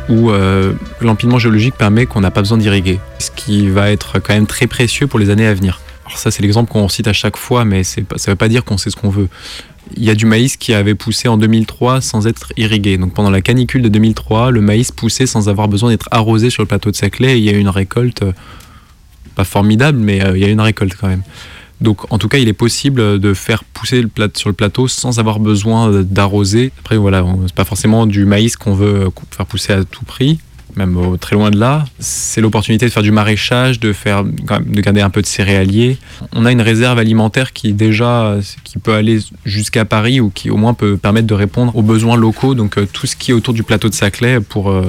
où 0.09 0.31
euh, 0.31 0.73
l'empilement 0.99 1.39
géologique 1.39 1.75
permet 1.75 2.05
qu'on 2.05 2.21
n'a 2.21 2.31
pas 2.31 2.41
besoin 2.41 2.57
d'irriguer, 2.57 2.99
ce 3.19 3.31
qui 3.31 3.69
va 3.69 3.91
être 3.91 4.19
quand 4.19 4.33
même 4.33 4.47
très 4.47 4.67
précieux 4.67 5.07
pour 5.07 5.19
les 5.19 5.29
années 5.29 5.47
à 5.47 5.53
venir. 5.53 5.79
Alors 6.05 6.17
ça, 6.17 6.29
c'est 6.29 6.41
l'exemple 6.41 6.71
qu'on 6.71 6.87
cite 6.89 7.07
à 7.07 7.13
chaque 7.13 7.37
fois, 7.37 7.65
mais 7.65 7.83
ça 7.83 8.01
ne 8.01 8.25
veut 8.27 8.35
pas 8.35 8.49
dire 8.49 8.63
qu'on 8.63 8.77
sait 8.77 8.89
ce 8.89 8.95
qu'on 8.95 9.09
veut. 9.09 9.29
Il 9.97 10.03
y 10.03 10.09
a 10.09 10.15
du 10.15 10.25
maïs 10.25 10.57
qui 10.57 10.73
avait 10.73 10.95
poussé 10.95 11.27
en 11.27 11.37
2003 11.37 12.01
sans 12.01 12.27
être 12.27 12.53
irrigué. 12.57 12.97
Donc 12.97 13.13
pendant 13.13 13.31
la 13.31 13.41
canicule 13.41 13.81
de 13.81 13.89
2003, 13.89 14.51
le 14.51 14.61
maïs 14.61 14.91
poussait 14.91 15.25
sans 15.25 15.49
avoir 15.49 15.67
besoin 15.67 15.89
d'être 15.89 16.07
arrosé 16.11 16.49
sur 16.49 16.61
le 16.61 16.67
plateau 16.67 16.91
de 16.91 16.95
Saclay 16.95 17.33
et 17.33 17.37
il 17.37 17.43
y 17.43 17.49
a 17.49 17.53
eu 17.53 17.59
une 17.59 17.69
récolte, 17.69 18.23
pas 19.35 19.43
formidable, 19.43 19.97
mais 19.97 20.17
il 20.35 20.39
y 20.39 20.45
a 20.45 20.47
eu 20.47 20.51
une 20.51 20.61
récolte 20.61 20.95
quand 20.99 21.07
même. 21.07 21.23
Donc 21.81 22.11
en 22.13 22.17
tout 22.17 22.27
cas, 22.27 22.37
il 22.37 22.47
est 22.47 22.53
possible 22.53 23.19
de 23.19 23.33
faire 23.33 23.63
pousser 23.63 24.01
le 24.01 24.07
plat- 24.07 24.27
sur 24.35 24.49
le 24.49 24.53
plateau 24.55 24.87
sans 24.87 25.19
avoir 25.19 25.39
besoin 25.39 25.89
euh, 25.91 26.03
d'arroser. 26.03 26.71
Après 26.79 26.97
voilà, 26.97 27.25
c'est 27.47 27.55
pas 27.55 27.65
forcément 27.65 28.05
du 28.05 28.25
maïs 28.25 28.55
qu'on 28.55 28.73
veut 28.75 29.05
euh, 29.07 29.09
faire 29.35 29.45
pousser 29.47 29.73
à 29.73 29.83
tout 29.83 30.05
prix, 30.05 30.39
même 30.75 30.95
au- 30.95 31.17
très 31.17 31.35
loin 31.35 31.49
de 31.49 31.57
là. 31.59 31.85
C'est 31.99 32.39
l'opportunité 32.39 32.85
de 32.85 32.91
faire 32.91 33.01
du 33.03 33.11
maraîchage, 33.11 33.79
de 33.79 33.93
faire 33.93 34.23
de 34.23 34.81
garder 34.81 35.01
un 35.01 35.09
peu 35.09 35.21
de 35.21 35.25
céréalier. 35.27 35.97
On 36.33 36.45
a 36.45 36.51
une 36.51 36.61
réserve 36.61 36.99
alimentaire 36.99 37.51
qui 37.51 37.73
déjà 37.73 38.25
euh, 38.25 38.41
qui 38.63 38.77
peut 38.77 38.93
aller 38.93 39.17
jusqu'à 39.45 39.83
Paris 39.83 40.19
ou 40.19 40.29
qui 40.29 40.51
au 40.51 40.57
moins 40.57 40.75
peut 40.75 40.97
permettre 40.97 41.27
de 41.27 41.33
répondre 41.33 41.75
aux 41.75 41.81
besoins 41.81 42.15
locaux. 42.15 42.53
Donc 42.53 42.77
euh, 42.77 42.85
tout 42.93 43.07
ce 43.07 43.15
qui 43.15 43.31
est 43.31 43.33
autour 43.33 43.55
du 43.55 43.63
plateau 43.63 43.89
de 43.89 43.95
Saclay 43.95 44.39
pour 44.39 44.69
euh, 44.69 44.85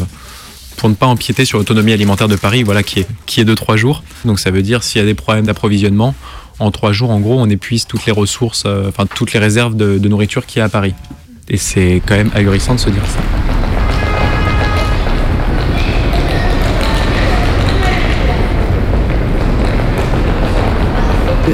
pour 0.76 0.88
ne 0.88 0.94
pas 0.94 1.06
empiéter 1.06 1.44
sur 1.44 1.58
l'autonomie 1.58 1.92
alimentaire 1.92 2.28
de 2.28 2.34
Paris, 2.36 2.64
voilà, 2.64 2.82
qui 2.82 3.00
est, 3.00 3.06
qui 3.26 3.40
est 3.40 3.44
de 3.44 3.54
trois 3.54 3.76
jours. 3.76 4.02
Donc 4.24 4.40
ça 4.40 4.50
veut 4.50 4.62
dire 4.62 4.82
s'il 4.82 5.00
y 5.00 5.02
a 5.04 5.06
des 5.06 5.14
problèmes 5.14 5.44
d'approvisionnement, 5.46 6.14
en 6.62 6.70
trois 6.70 6.92
jours, 6.92 7.10
en 7.10 7.18
gros, 7.18 7.40
on 7.40 7.48
épuise 7.48 7.86
toutes 7.86 8.06
les 8.06 8.12
ressources, 8.12 8.64
euh, 8.66 8.88
enfin 8.88 9.06
toutes 9.12 9.32
les 9.32 9.40
réserves 9.40 9.76
de, 9.76 9.98
nourriture 10.08 10.46
qu'il 10.46 10.60
y 10.60 10.62
a 10.62 10.66
à 10.66 10.68
Paris. 10.68 10.94
Et 11.48 11.56
c'est 11.56 12.00
quand 12.06 12.14
même 12.14 12.30
ahurissant 12.34 12.74
de 12.74 12.80
se 12.80 12.90
dire 12.90 13.02
ça. 13.06 13.18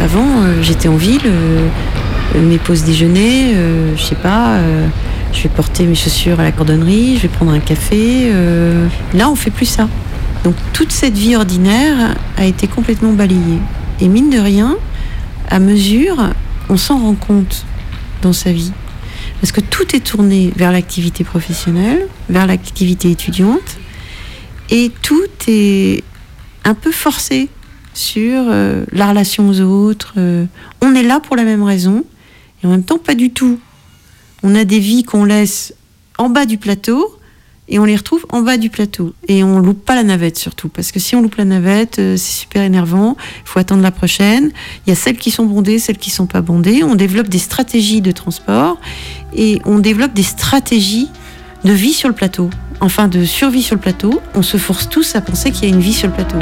Avant, 0.02 0.42
euh, 0.42 0.62
j'étais 0.62 0.88
en 0.88 0.96
ville, 0.96 1.20
euh, 1.26 1.66
euh, 2.36 2.42
mes 2.42 2.58
pauses 2.58 2.84
déjeuner, 2.84 3.54
euh, 3.54 3.96
je 3.96 4.02
sais 4.02 4.14
pas, 4.14 4.56
euh, 4.56 4.86
je 5.32 5.42
vais 5.42 5.48
porter 5.48 5.84
mes 5.84 5.94
chaussures 5.94 6.38
à 6.38 6.44
la 6.44 6.52
cordonnerie, 6.52 7.16
je 7.16 7.22
vais 7.22 7.28
prendre 7.28 7.52
un 7.52 7.58
café. 7.58 8.30
euh, 8.32 8.86
là, 9.14 9.28
on 9.28 9.34
fait 9.34 9.50
plus 9.50 9.66
ça. 9.66 9.88
Donc 10.44 10.54
toute 10.72 10.92
cette 10.92 11.16
vie 11.16 11.34
ordinaire 11.34 12.14
a 12.36 12.44
été 12.44 12.66
complètement 12.68 13.12
balayée. 13.12 13.58
Et 14.00 14.08
mine 14.08 14.30
de 14.30 14.38
rien, 14.38 14.76
à 15.48 15.58
mesure, 15.58 16.30
on 16.68 16.76
s'en 16.76 16.98
rend 16.98 17.14
compte 17.14 17.64
dans 18.22 18.32
sa 18.32 18.52
vie. 18.52 18.72
Parce 19.40 19.52
que 19.52 19.60
tout 19.60 19.94
est 19.94 20.00
tourné 20.00 20.52
vers 20.56 20.72
l'activité 20.72 21.24
professionnelle, 21.24 22.06
vers 22.28 22.46
l'activité 22.46 23.10
étudiante, 23.10 23.78
et 24.70 24.90
tout 25.02 25.28
est 25.46 26.02
un 26.64 26.74
peu 26.74 26.92
forcé 26.92 27.48
sur 27.94 28.44
euh, 28.48 28.84
la 28.92 29.08
relation 29.08 29.48
aux 29.48 29.60
autres. 29.60 30.14
euh, 30.18 30.44
on 30.80 30.94
est 30.94 31.02
là 31.02 31.20
pour 31.20 31.36
la 31.36 31.44
même 31.44 31.62
raison, 31.62 32.04
et 32.62 32.66
en 32.66 32.70
même 32.70 32.84
temps 32.84 32.98
pas 32.98 33.14
du 33.14 33.30
tout. 33.30 33.58
On 34.42 34.54
a 34.54 34.64
des 34.64 34.78
vies 34.78 35.02
qu'on 35.02 35.24
laisse 35.24 35.74
en 36.18 36.28
bas 36.28 36.46
du 36.46 36.58
plateau, 36.58 37.17
et 37.68 37.78
on 37.78 37.84
les 37.84 37.96
retrouve 37.96 38.24
en 38.30 38.40
bas 38.42 38.56
du 38.56 38.70
plateau. 38.70 39.12
Et 39.28 39.44
on 39.44 39.58
loupe 39.58 39.84
pas 39.84 39.94
la 39.94 40.02
navette 40.04 40.38
surtout, 40.38 40.68
parce 40.68 40.90
que 40.92 40.98
si 40.98 41.14
on 41.16 41.22
loupe 41.22 41.36
la 41.36 41.44
navette, 41.44 41.98
euh, 41.98 42.16
c'est 42.16 42.40
super 42.40 42.62
énervant, 42.62 43.16
il 43.20 43.48
faut 43.48 43.58
attendre 43.58 43.82
la 43.82 43.90
prochaine. 43.90 44.50
Il 44.86 44.90
y 44.90 44.92
a 44.92 44.96
celles 44.96 45.16
qui 45.18 45.30
sont 45.30 45.44
bondées, 45.44 45.78
celles 45.78 45.98
qui 45.98 46.10
sont 46.10 46.26
pas 46.26 46.40
bondées. 46.40 46.82
On 46.84 46.94
développe 46.94 47.28
des 47.28 47.38
stratégies 47.38 48.00
de 48.00 48.10
transport, 48.12 48.78
et 49.34 49.60
on 49.66 49.78
développe 49.78 50.14
des 50.14 50.22
stratégies 50.22 51.08
de 51.64 51.72
vie 51.72 51.92
sur 51.92 52.08
le 52.08 52.14
plateau. 52.14 52.48
Enfin, 52.80 53.08
de 53.08 53.24
survie 53.24 53.62
sur 53.62 53.74
le 53.74 53.80
plateau. 53.80 54.20
On 54.34 54.42
se 54.42 54.56
force 54.56 54.88
tous 54.88 55.14
à 55.16 55.20
penser 55.20 55.50
qu'il 55.50 55.68
y 55.68 55.72
a 55.72 55.74
une 55.74 55.80
vie 55.82 55.92
sur 55.92 56.06
le 56.08 56.14
plateau. 56.14 56.38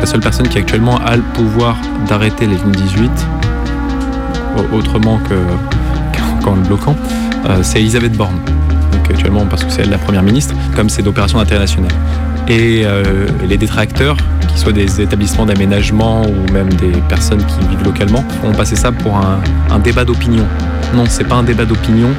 La 0.00 0.06
seule 0.06 0.20
personne 0.20 0.48
qui 0.48 0.58
actuellement 0.58 0.98
a 0.98 1.16
le 1.16 1.22
pouvoir 1.34 1.76
d'arrêter 2.08 2.46
les 2.46 2.56
lignes 2.56 2.72
18, 2.72 3.10
au- 4.56 4.76
autrement 4.76 5.18
que 5.18 5.34
qu'en 6.44 6.56
le 6.56 6.60
bloquant, 6.62 6.94
euh, 7.46 7.60
c'est 7.62 7.80
Elisabeth 7.80 8.16
Borne. 8.16 8.38
Actuellement 9.10 9.44
parce 9.46 9.64
que 9.64 9.70
c'est 9.70 9.82
elle 9.82 9.90
la 9.90 9.98
première 9.98 10.22
ministre, 10.22 10.54
comme 10.74 10.88
c'est 10.88 11.02
d'opération 11.02 11.38
d'intérêt 11.38 11.60
national. 11.60 11.90
Et 12.48 12.82
euh, 12.84 13.26
les 13.48 13.56
détracteurs, 13.56 14.16
qu'ils 14.48 14.58
soient 14.58 14.72
des 14.72 15.00
établissements 15.00 15.46
d'aménagement 15.46 16.22
ou 16.22 16.52
même 16.52 16.72
des 16.74 16.92
personnes 17.08 17.44
qui 17.44 17.66
vivent 17.68 17.84
localement, 17.84 18.24
ont 18.44 18.52
passé 18.52 18.76
ça 18.76 18.92
pour 18.92 19.16
un, 19.16 19.78
débat 19.78 20.04
d'opinion. 20.04 20.44
Non, 20.94 21.04
c'est 21.06 21.24
pas 21.24 21.36
un 21.36 21.42
débat 21.42 21.64
d'opinion. 21.64 22.10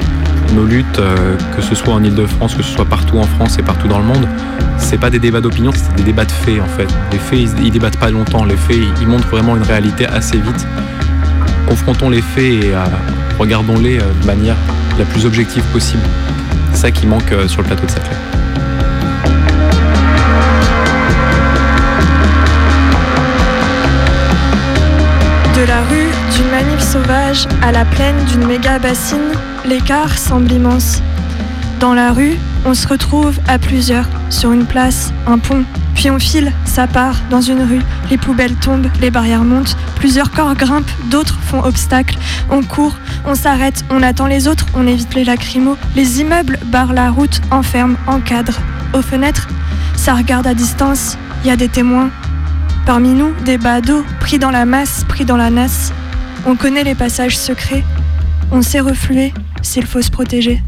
Nos 0.54 0.64
luttes, 0.64 0.98
euh, 0.98 1.36
que 1.56 1.62
ce 1.62 1.74
soit 1.74 1.94
en 1.94 2.02
Ile-de-France, 2.02 2.54
que 2.54 2.62
ce 2.62 2.72
soit 2.72 2.84
partout 2.84 3.18
en 3.18 3.24
France 3.24 3.58
et 3.58 3.62
partout 3.62 3.88
dans 3.88 3.98
le 3.98 4.04
monde, 4.04 4.28
c'est 4.78 4.98
pas 4.98 5.10
des 5.10 5.18
débats 5.18 5.40
d'opinion, 5.40 5.72
c'est 5.74 5.94
des 5.96 6.04
débats 6.04 6.24
de 6.24 6.30
faits 6.30 6.60
en 6.60 6.78
fait. 6.78 6.88
Les 7.10 7.18
faits, 7.18 7.40
ils, 7.40 7.66
ils 7.66 7.70
débattent 7.72 7.98
pas 7.98 8.10
longtemps. 8.10 8.44
Les 8.44 8.56
faits, 8.56 8.76
ils 9.00 9.08
montrent 9.08 9.28
vraiment 9.28 9.56
une 9.56 9.64
réalité 9.64 10.06
assez 10.06 10.38
vite. 10.38 10.66
Confrontons 11.68 12.10
les 12.10 12.22
faits 12.22 12.64
et 12.64 12.74
euh, 12.74 12.84
regardons-les 13.38 13.98
euh, 13.98 14.02
de 14.20 14.26
manière 14.26 14.56
la 14.98 15.04
plus 15.04 15.26
objective 15.26 15.64
possible. 15.72 16.02
C'est 16.72 16.78
ça 16.78 16.90
qui 16.90 17.06
manque 17.06 17.32
euh, 17.32 17.48
sur 17.48 17.62
le 17.62 17.66
plateau 17.66 17.86
de 17.86 17.90
Saclay. 17.90 18.16
De 25.54 25.66
la 25.66 25.82
rue 25.82 26.10
d'une 26.34 26.50
manif 26.50 26.80
sauvage 26.80 27.48
à 27.62 27.72
la 27.72 27.84
plaine 27.84 28.16
d'une 28.26 28.46
méga 28.46 28.78
bassine, 28.78 29.32
l'écart 29.64 30.16
semble 30.16 30.52
immense. 30.52 31.02
Dans 31.80 31.94
la 31.94 32.12
rue, 32.12 32.36
on 32.64 32.74
se 32.74 32.86
retrouve 32.86 33.38
à 33.48 33.58
plusieurs, 33.58 34.08
sur 34.30 34.52
une 34.52 34.66
place, 34.66 35.12
un 35.26 35.38
pont, 35.38 35.64
puis 35.96 36.10
on 36.10 36.20
file, 36.20 36.52
ça 36.64 36.86
part, 36.86 37.16
dans 37.30 37.40
une 37.40 37.62
rue, 37.62 37.82
les 38.10 38.18
poubelles 38.18 38.54
tombent, 38.54 38.88
les 39.00 39.10
barrières 39.10 39.42
montent, 39.42 39.76
plusieurs 39.96 40.30
corps 40.30 40.54
grimpent, 40.54 40.90
d'autres 41.10 41.38
font 41.40 41.64
obstacle, 41.64 42.16
on 42.50 42.62
court, 42.62 42.96
on 43.24 43.34
s'arrête, 43.34 43.84
on 43.90 44.02
attend 44.02 44.26
les 44.26 44.46
autres, 44.46 44.66
on 44.74 44.86
évite 44.86 45.14
les 45.14 45.24
lacrymos, 45.24 45.76
les 45.96 46.20
immeubles 46.20 46.60
barrent 46.66 46.92
la 46.92 47.10
route, 47.10 47.40
enferment, 47.50 47.96
encadrent. 48.06 48.60
Aux 48.94 49.02
fenêtres, 49.02 49.48
ça 49.96 50.14
regarde 50.14 50.46
à 50.46 50.54
distance, 50.54 51.18
il 51.42 51.48
y 51.48 51.50
a 51.50 51.56
des 51.56 51.68
témoins, 51.68 52.10
Parmi 52.86 53.14
nous, 53.14 53.34
des 53.44 53.58
badauds, 53.58 54.04
pris 54.20 54.38
dans 54.38 54.52
la 54.52 54.64
masse, 54.64 55.02
pris 55.08 55.24
dans 55.24 55.36
la 55.36 55.50
nasse. 55.50 55.92
On 56.46 56.54
connaît 56.54 56.84
les 56.84 56.94
passages 56.94 57.36
secrets. 57.36 57.82
On 58.52 58.62
sait 58.62 58.78
refluer 58.78 59.34
s'il 59.60 59.86
faut 59.86 60.00
se 60.00 60.10
protéger. 60.10 60.62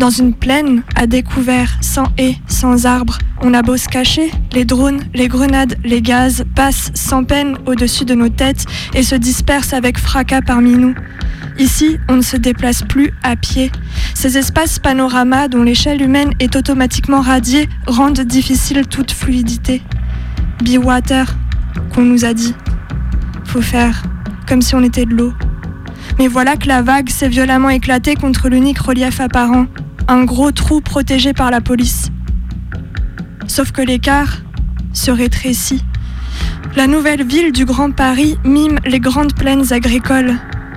Dans 0.00 0.08
une 0.08 0.32
plaine, 0.32 0.82
à 0.96 1.06
découvert, 1.06 1.76
sans 1.82 2.06
haies, 2.16 2.38
sans 2.46 2.86
arbres, 2.86 3.18
on 3.42 3.52
a 3.52 3.60
beau 3.60 3.76
se 3.76 3.86
cacher, 3.86 4.30
les 4.54 4.64
drones, 4.64 5.02
les 5.12 5.28
grenades, 5.28 5.76
les 5.84 6.00
gaz 6.00 6.42
passent 6.54 6.90
sans 6.94 7.22
peine 7.22 7.58
au-dessus 7.66 8.06
de 8.06 8.14
nos 8.14 8.30
têtes 8.30 8.64
et 8.94 9.02
se 9.02 9.14
dispersent 9.14 9.74
avec 9.74 9.98
fracas 9.98 10.40
parmi 10.40 10.72
nous. 10.72 10.94
Ici, 11.58 11.98
on 12.08 12.16
ne 12.16 12.22
se 12.22 12.38
déplace 12.38 12.80
plus 12.80 13.12
à 13.22 13.36
pied. 13.36 13.70
Ces 14.14 14.38
espaces 14.38 14.78
panoramas 14.78 15.48
dont 15.48 15.62
l'échelle 15.62 16.00
humaine 16.00 16.32
est 16.40 16.56
automatiquement 16.56 17.20
radiée 17.20 17.68
rendent 17.86 18.20
difficile 18.20 18.86
toute 18.86 19.10
fluidité. 19.10 19.82
Be 20.64 20.82
water, 20.82 21.26
qu'on 21.94 22.06
nous 22.06 22.24
a 22.24 22.32
dit. 22.32 22.54
Faut 23.44 23.60
faire 23.60 24.02
comme 24.48 24.62
si 24.62 24.74
on 24.74 24.82
était 24.82 25.04
de 25.04 25.14
l'eau. 25.14 25.34
Mais 26.18 26.26
voilà 26.26 26.56
que 26.56 26.68
la 26.68 26.80
vague 26.80 27.10
s'est 27.10 27.28
violemment 27.28 27.68
éclatée 27.68 28.14
contre 28.14 28.48
l'unique 28.48 28.78
relief 28.78 29.20
apparent, 29.20 29.66
un 30.10 30.24
gros 30.24 30.50
trou 30.50 30.80
protégé 30.80 31.32
par 31.32 31.52
la 31.52 31.60
police. 31.60 32.10
Sauf 33.46 33.70
que 33.70 33.80
l'écart 33.80 34.38
se 34.92 35.12
rétrécit. 35.12 35.84
La 36.74 36.88
nouvelle 36.88 37.24
ville 37.24 37.52
du 37.52 37.64
Grand 37.64 37.92
Paris 37.92 38.36
mime 38.44 38.80
les 38.84 38.98
grandes 38.98 39.34
plaines 39.34 39.72
agricoles. 39.72 40.34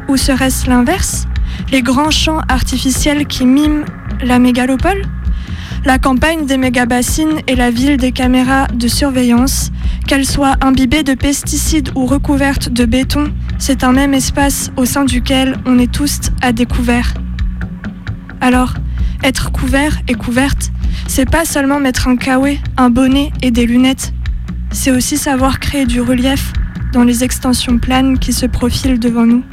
Ou 0.07 0.17
serait-ce 0.17 0.69
l'inverse? 0.69 1.25
Les 1.71 1.81
grands 1.81 2.11
champs 2.11 2.41
artificiels 2.47 3.25
qui 3.25 3.47
miment 3.47 3.85
la 4.23 4.37
mégalopole? 4.37 5.01
La 5.83 5.97
campagne 5.97 6.45
des 6.45 6.57
mégabassines 6.57 7.39
est 7.47 7.55
la 7.55 7.71
ville 7.71 7.97
des 7.97 8.11
caméras 8.11 8.67
de 8.67 8.87
surveillance. 8.87 9.71
Qu'elles 10.07 10.27
soient 10.27 10.57
imbibées 10.61 11.03
de 11.03 11.15
pesticides 11.15 11.89
ou 11.95 12.05
recouvertes 12.05 12.69
de 12.69 12.85
béton, 12.85 13.33
c'est 13.57 13.83
un 13.83 13.93
même 13.93 14.13
espace 14.13 14.71
au 14.77 14.85
sein 14.85 15.05
duquel 15.05 15.57
on 15.65 15.79
est 15.79 15.91
tous 15.91 16.19
à 16.43 16.51
découvert. 16.51 17.15
Alors, 18.41 18.75
être 19.23 19.51
couvert 19.51 19.97
et 20.07 20.13
couverte, 20.13 20.71
c'est 21.07 21.29
pas 21.29 21.45
seulement 21.45 21.79
mettre 21.79 22.07
un 22.07 22.15
kawaii, 22.15 22.59
un 22.77 22.89
bonnet 22.89 23.31
et 23.41 23.51
des 23.51 23.65
lunettes. 23.65 24.13
C'est 24.71 24.91
aussi 24.91 25.17
savoir 25.17 25.59
créer 25.59 25.85
du 25.85 26.01
relief 26.01 26.53
dans 26.93 27.03
les 27.03 27.23
extensions 27.23 27.77
planes 27.77 28.19
qui 28.19 28.33
se 28.33 28.45
profilent 28.45 28.99
devant 28.99 29.25
nous. 29.25 29.43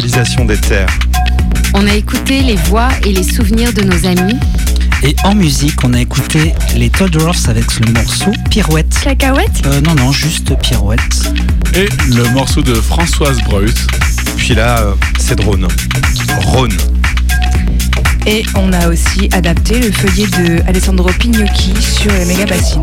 Des 0.00 0.58
terres. 0.58 0.98
On 1.72 1.86
a 1.86 1.94
écouté 1.94 2.42
les 2.42 2.56
voix 2.56 2.90
et 3.06 3.14
les 3.14 3.22
souvenirs 3.22 3.72
de 3.72 3.80
nos 3.80 4.06
amis. 4.06 4.38
Et 5.02 5.16
en 5.24 5.34
musique, 5.34 5.82
on 5.84 5.94
a 5.94 6.00
écouté 6.00 6.52
les 6.76 6.90
Toddlers 6.90 7.48
avec 7.48 7.64
le 7.80 7.92
morceau 7.92 8.30
Pirouette. 8.50 8.94
Cacahuète 9.02 9.62
Euh, 9.64 9.80
non, 9.80 9.94
non, 9.94 10.12
juste 10.12 10.54
Pirouette. 10.60 11.32
Et 11.74 11.88
le 12.14 12.28
morceau 12.34 12.60
de 12.60 12.74
Françoise 12.74 13.40
Breut. 13.44 13.74
Puis 14.36 14.54
là, 14.54 14.80
euh, 14.80 14.92
c'est 15.18 15.36
drone. 15.36 15.66
Rhône. 16.42 16.76
Et 18.26 18.44
on 18.54 18.74
a 18.74 18.88
aussi 18.88 19.30
adapté 19.32 19.80
le 19.80 19.90
feuillet 19.90 20.26
de 20.26 20.68
Alessandro 20.68 21.08
Pignocchi 21.18 21.72
sur 21.80 22.12
les 22.12 22.26
méga 22.26 22.44
bassines. 22.44 22.82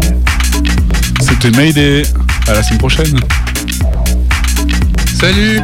C'était 1.22 1.52
Mayday. 1.52 2.04
À 2.48 2.54
la 2.54 2.64
semaine 2.64 2.80
prochaine. 2.80 3.20
Salut 5.20 5.62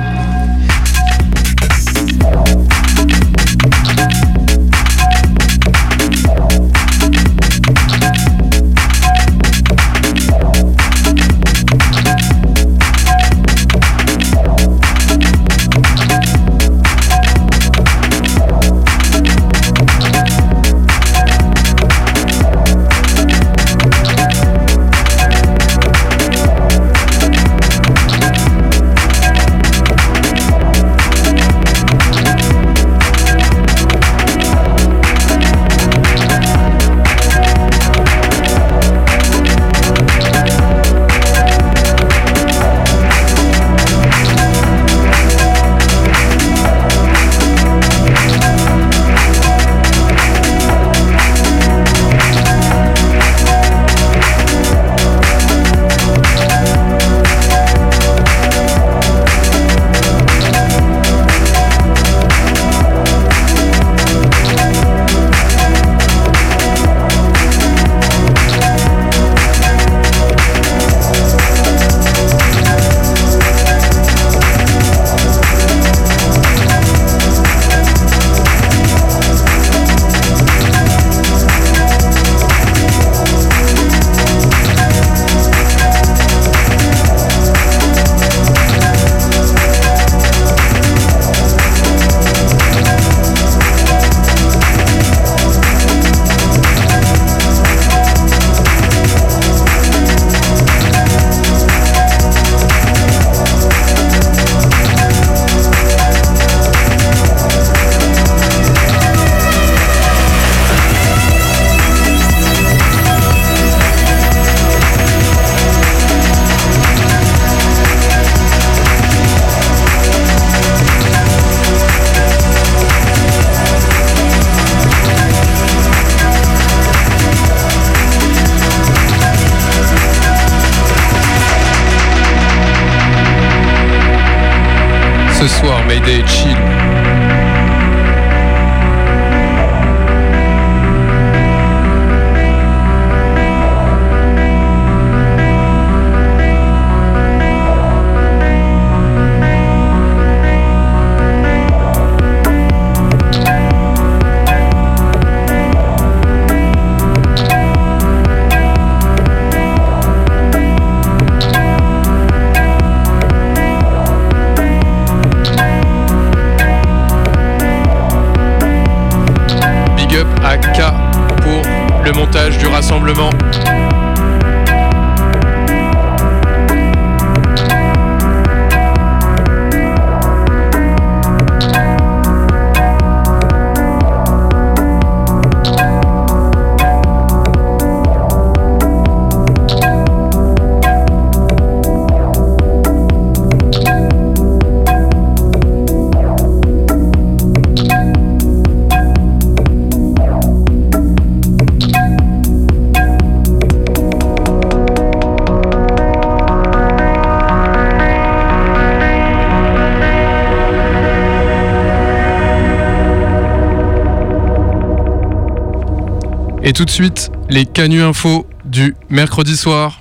tout 216.79 216.85
de 216.85 216.91
suite, 216.91 217.29
les 217.49 217.65
canuts 217.65 218.01
infos 218.01 218.47
du 218.63 218.95
mercredi 219.09 219.57
soir. 219.57 219.99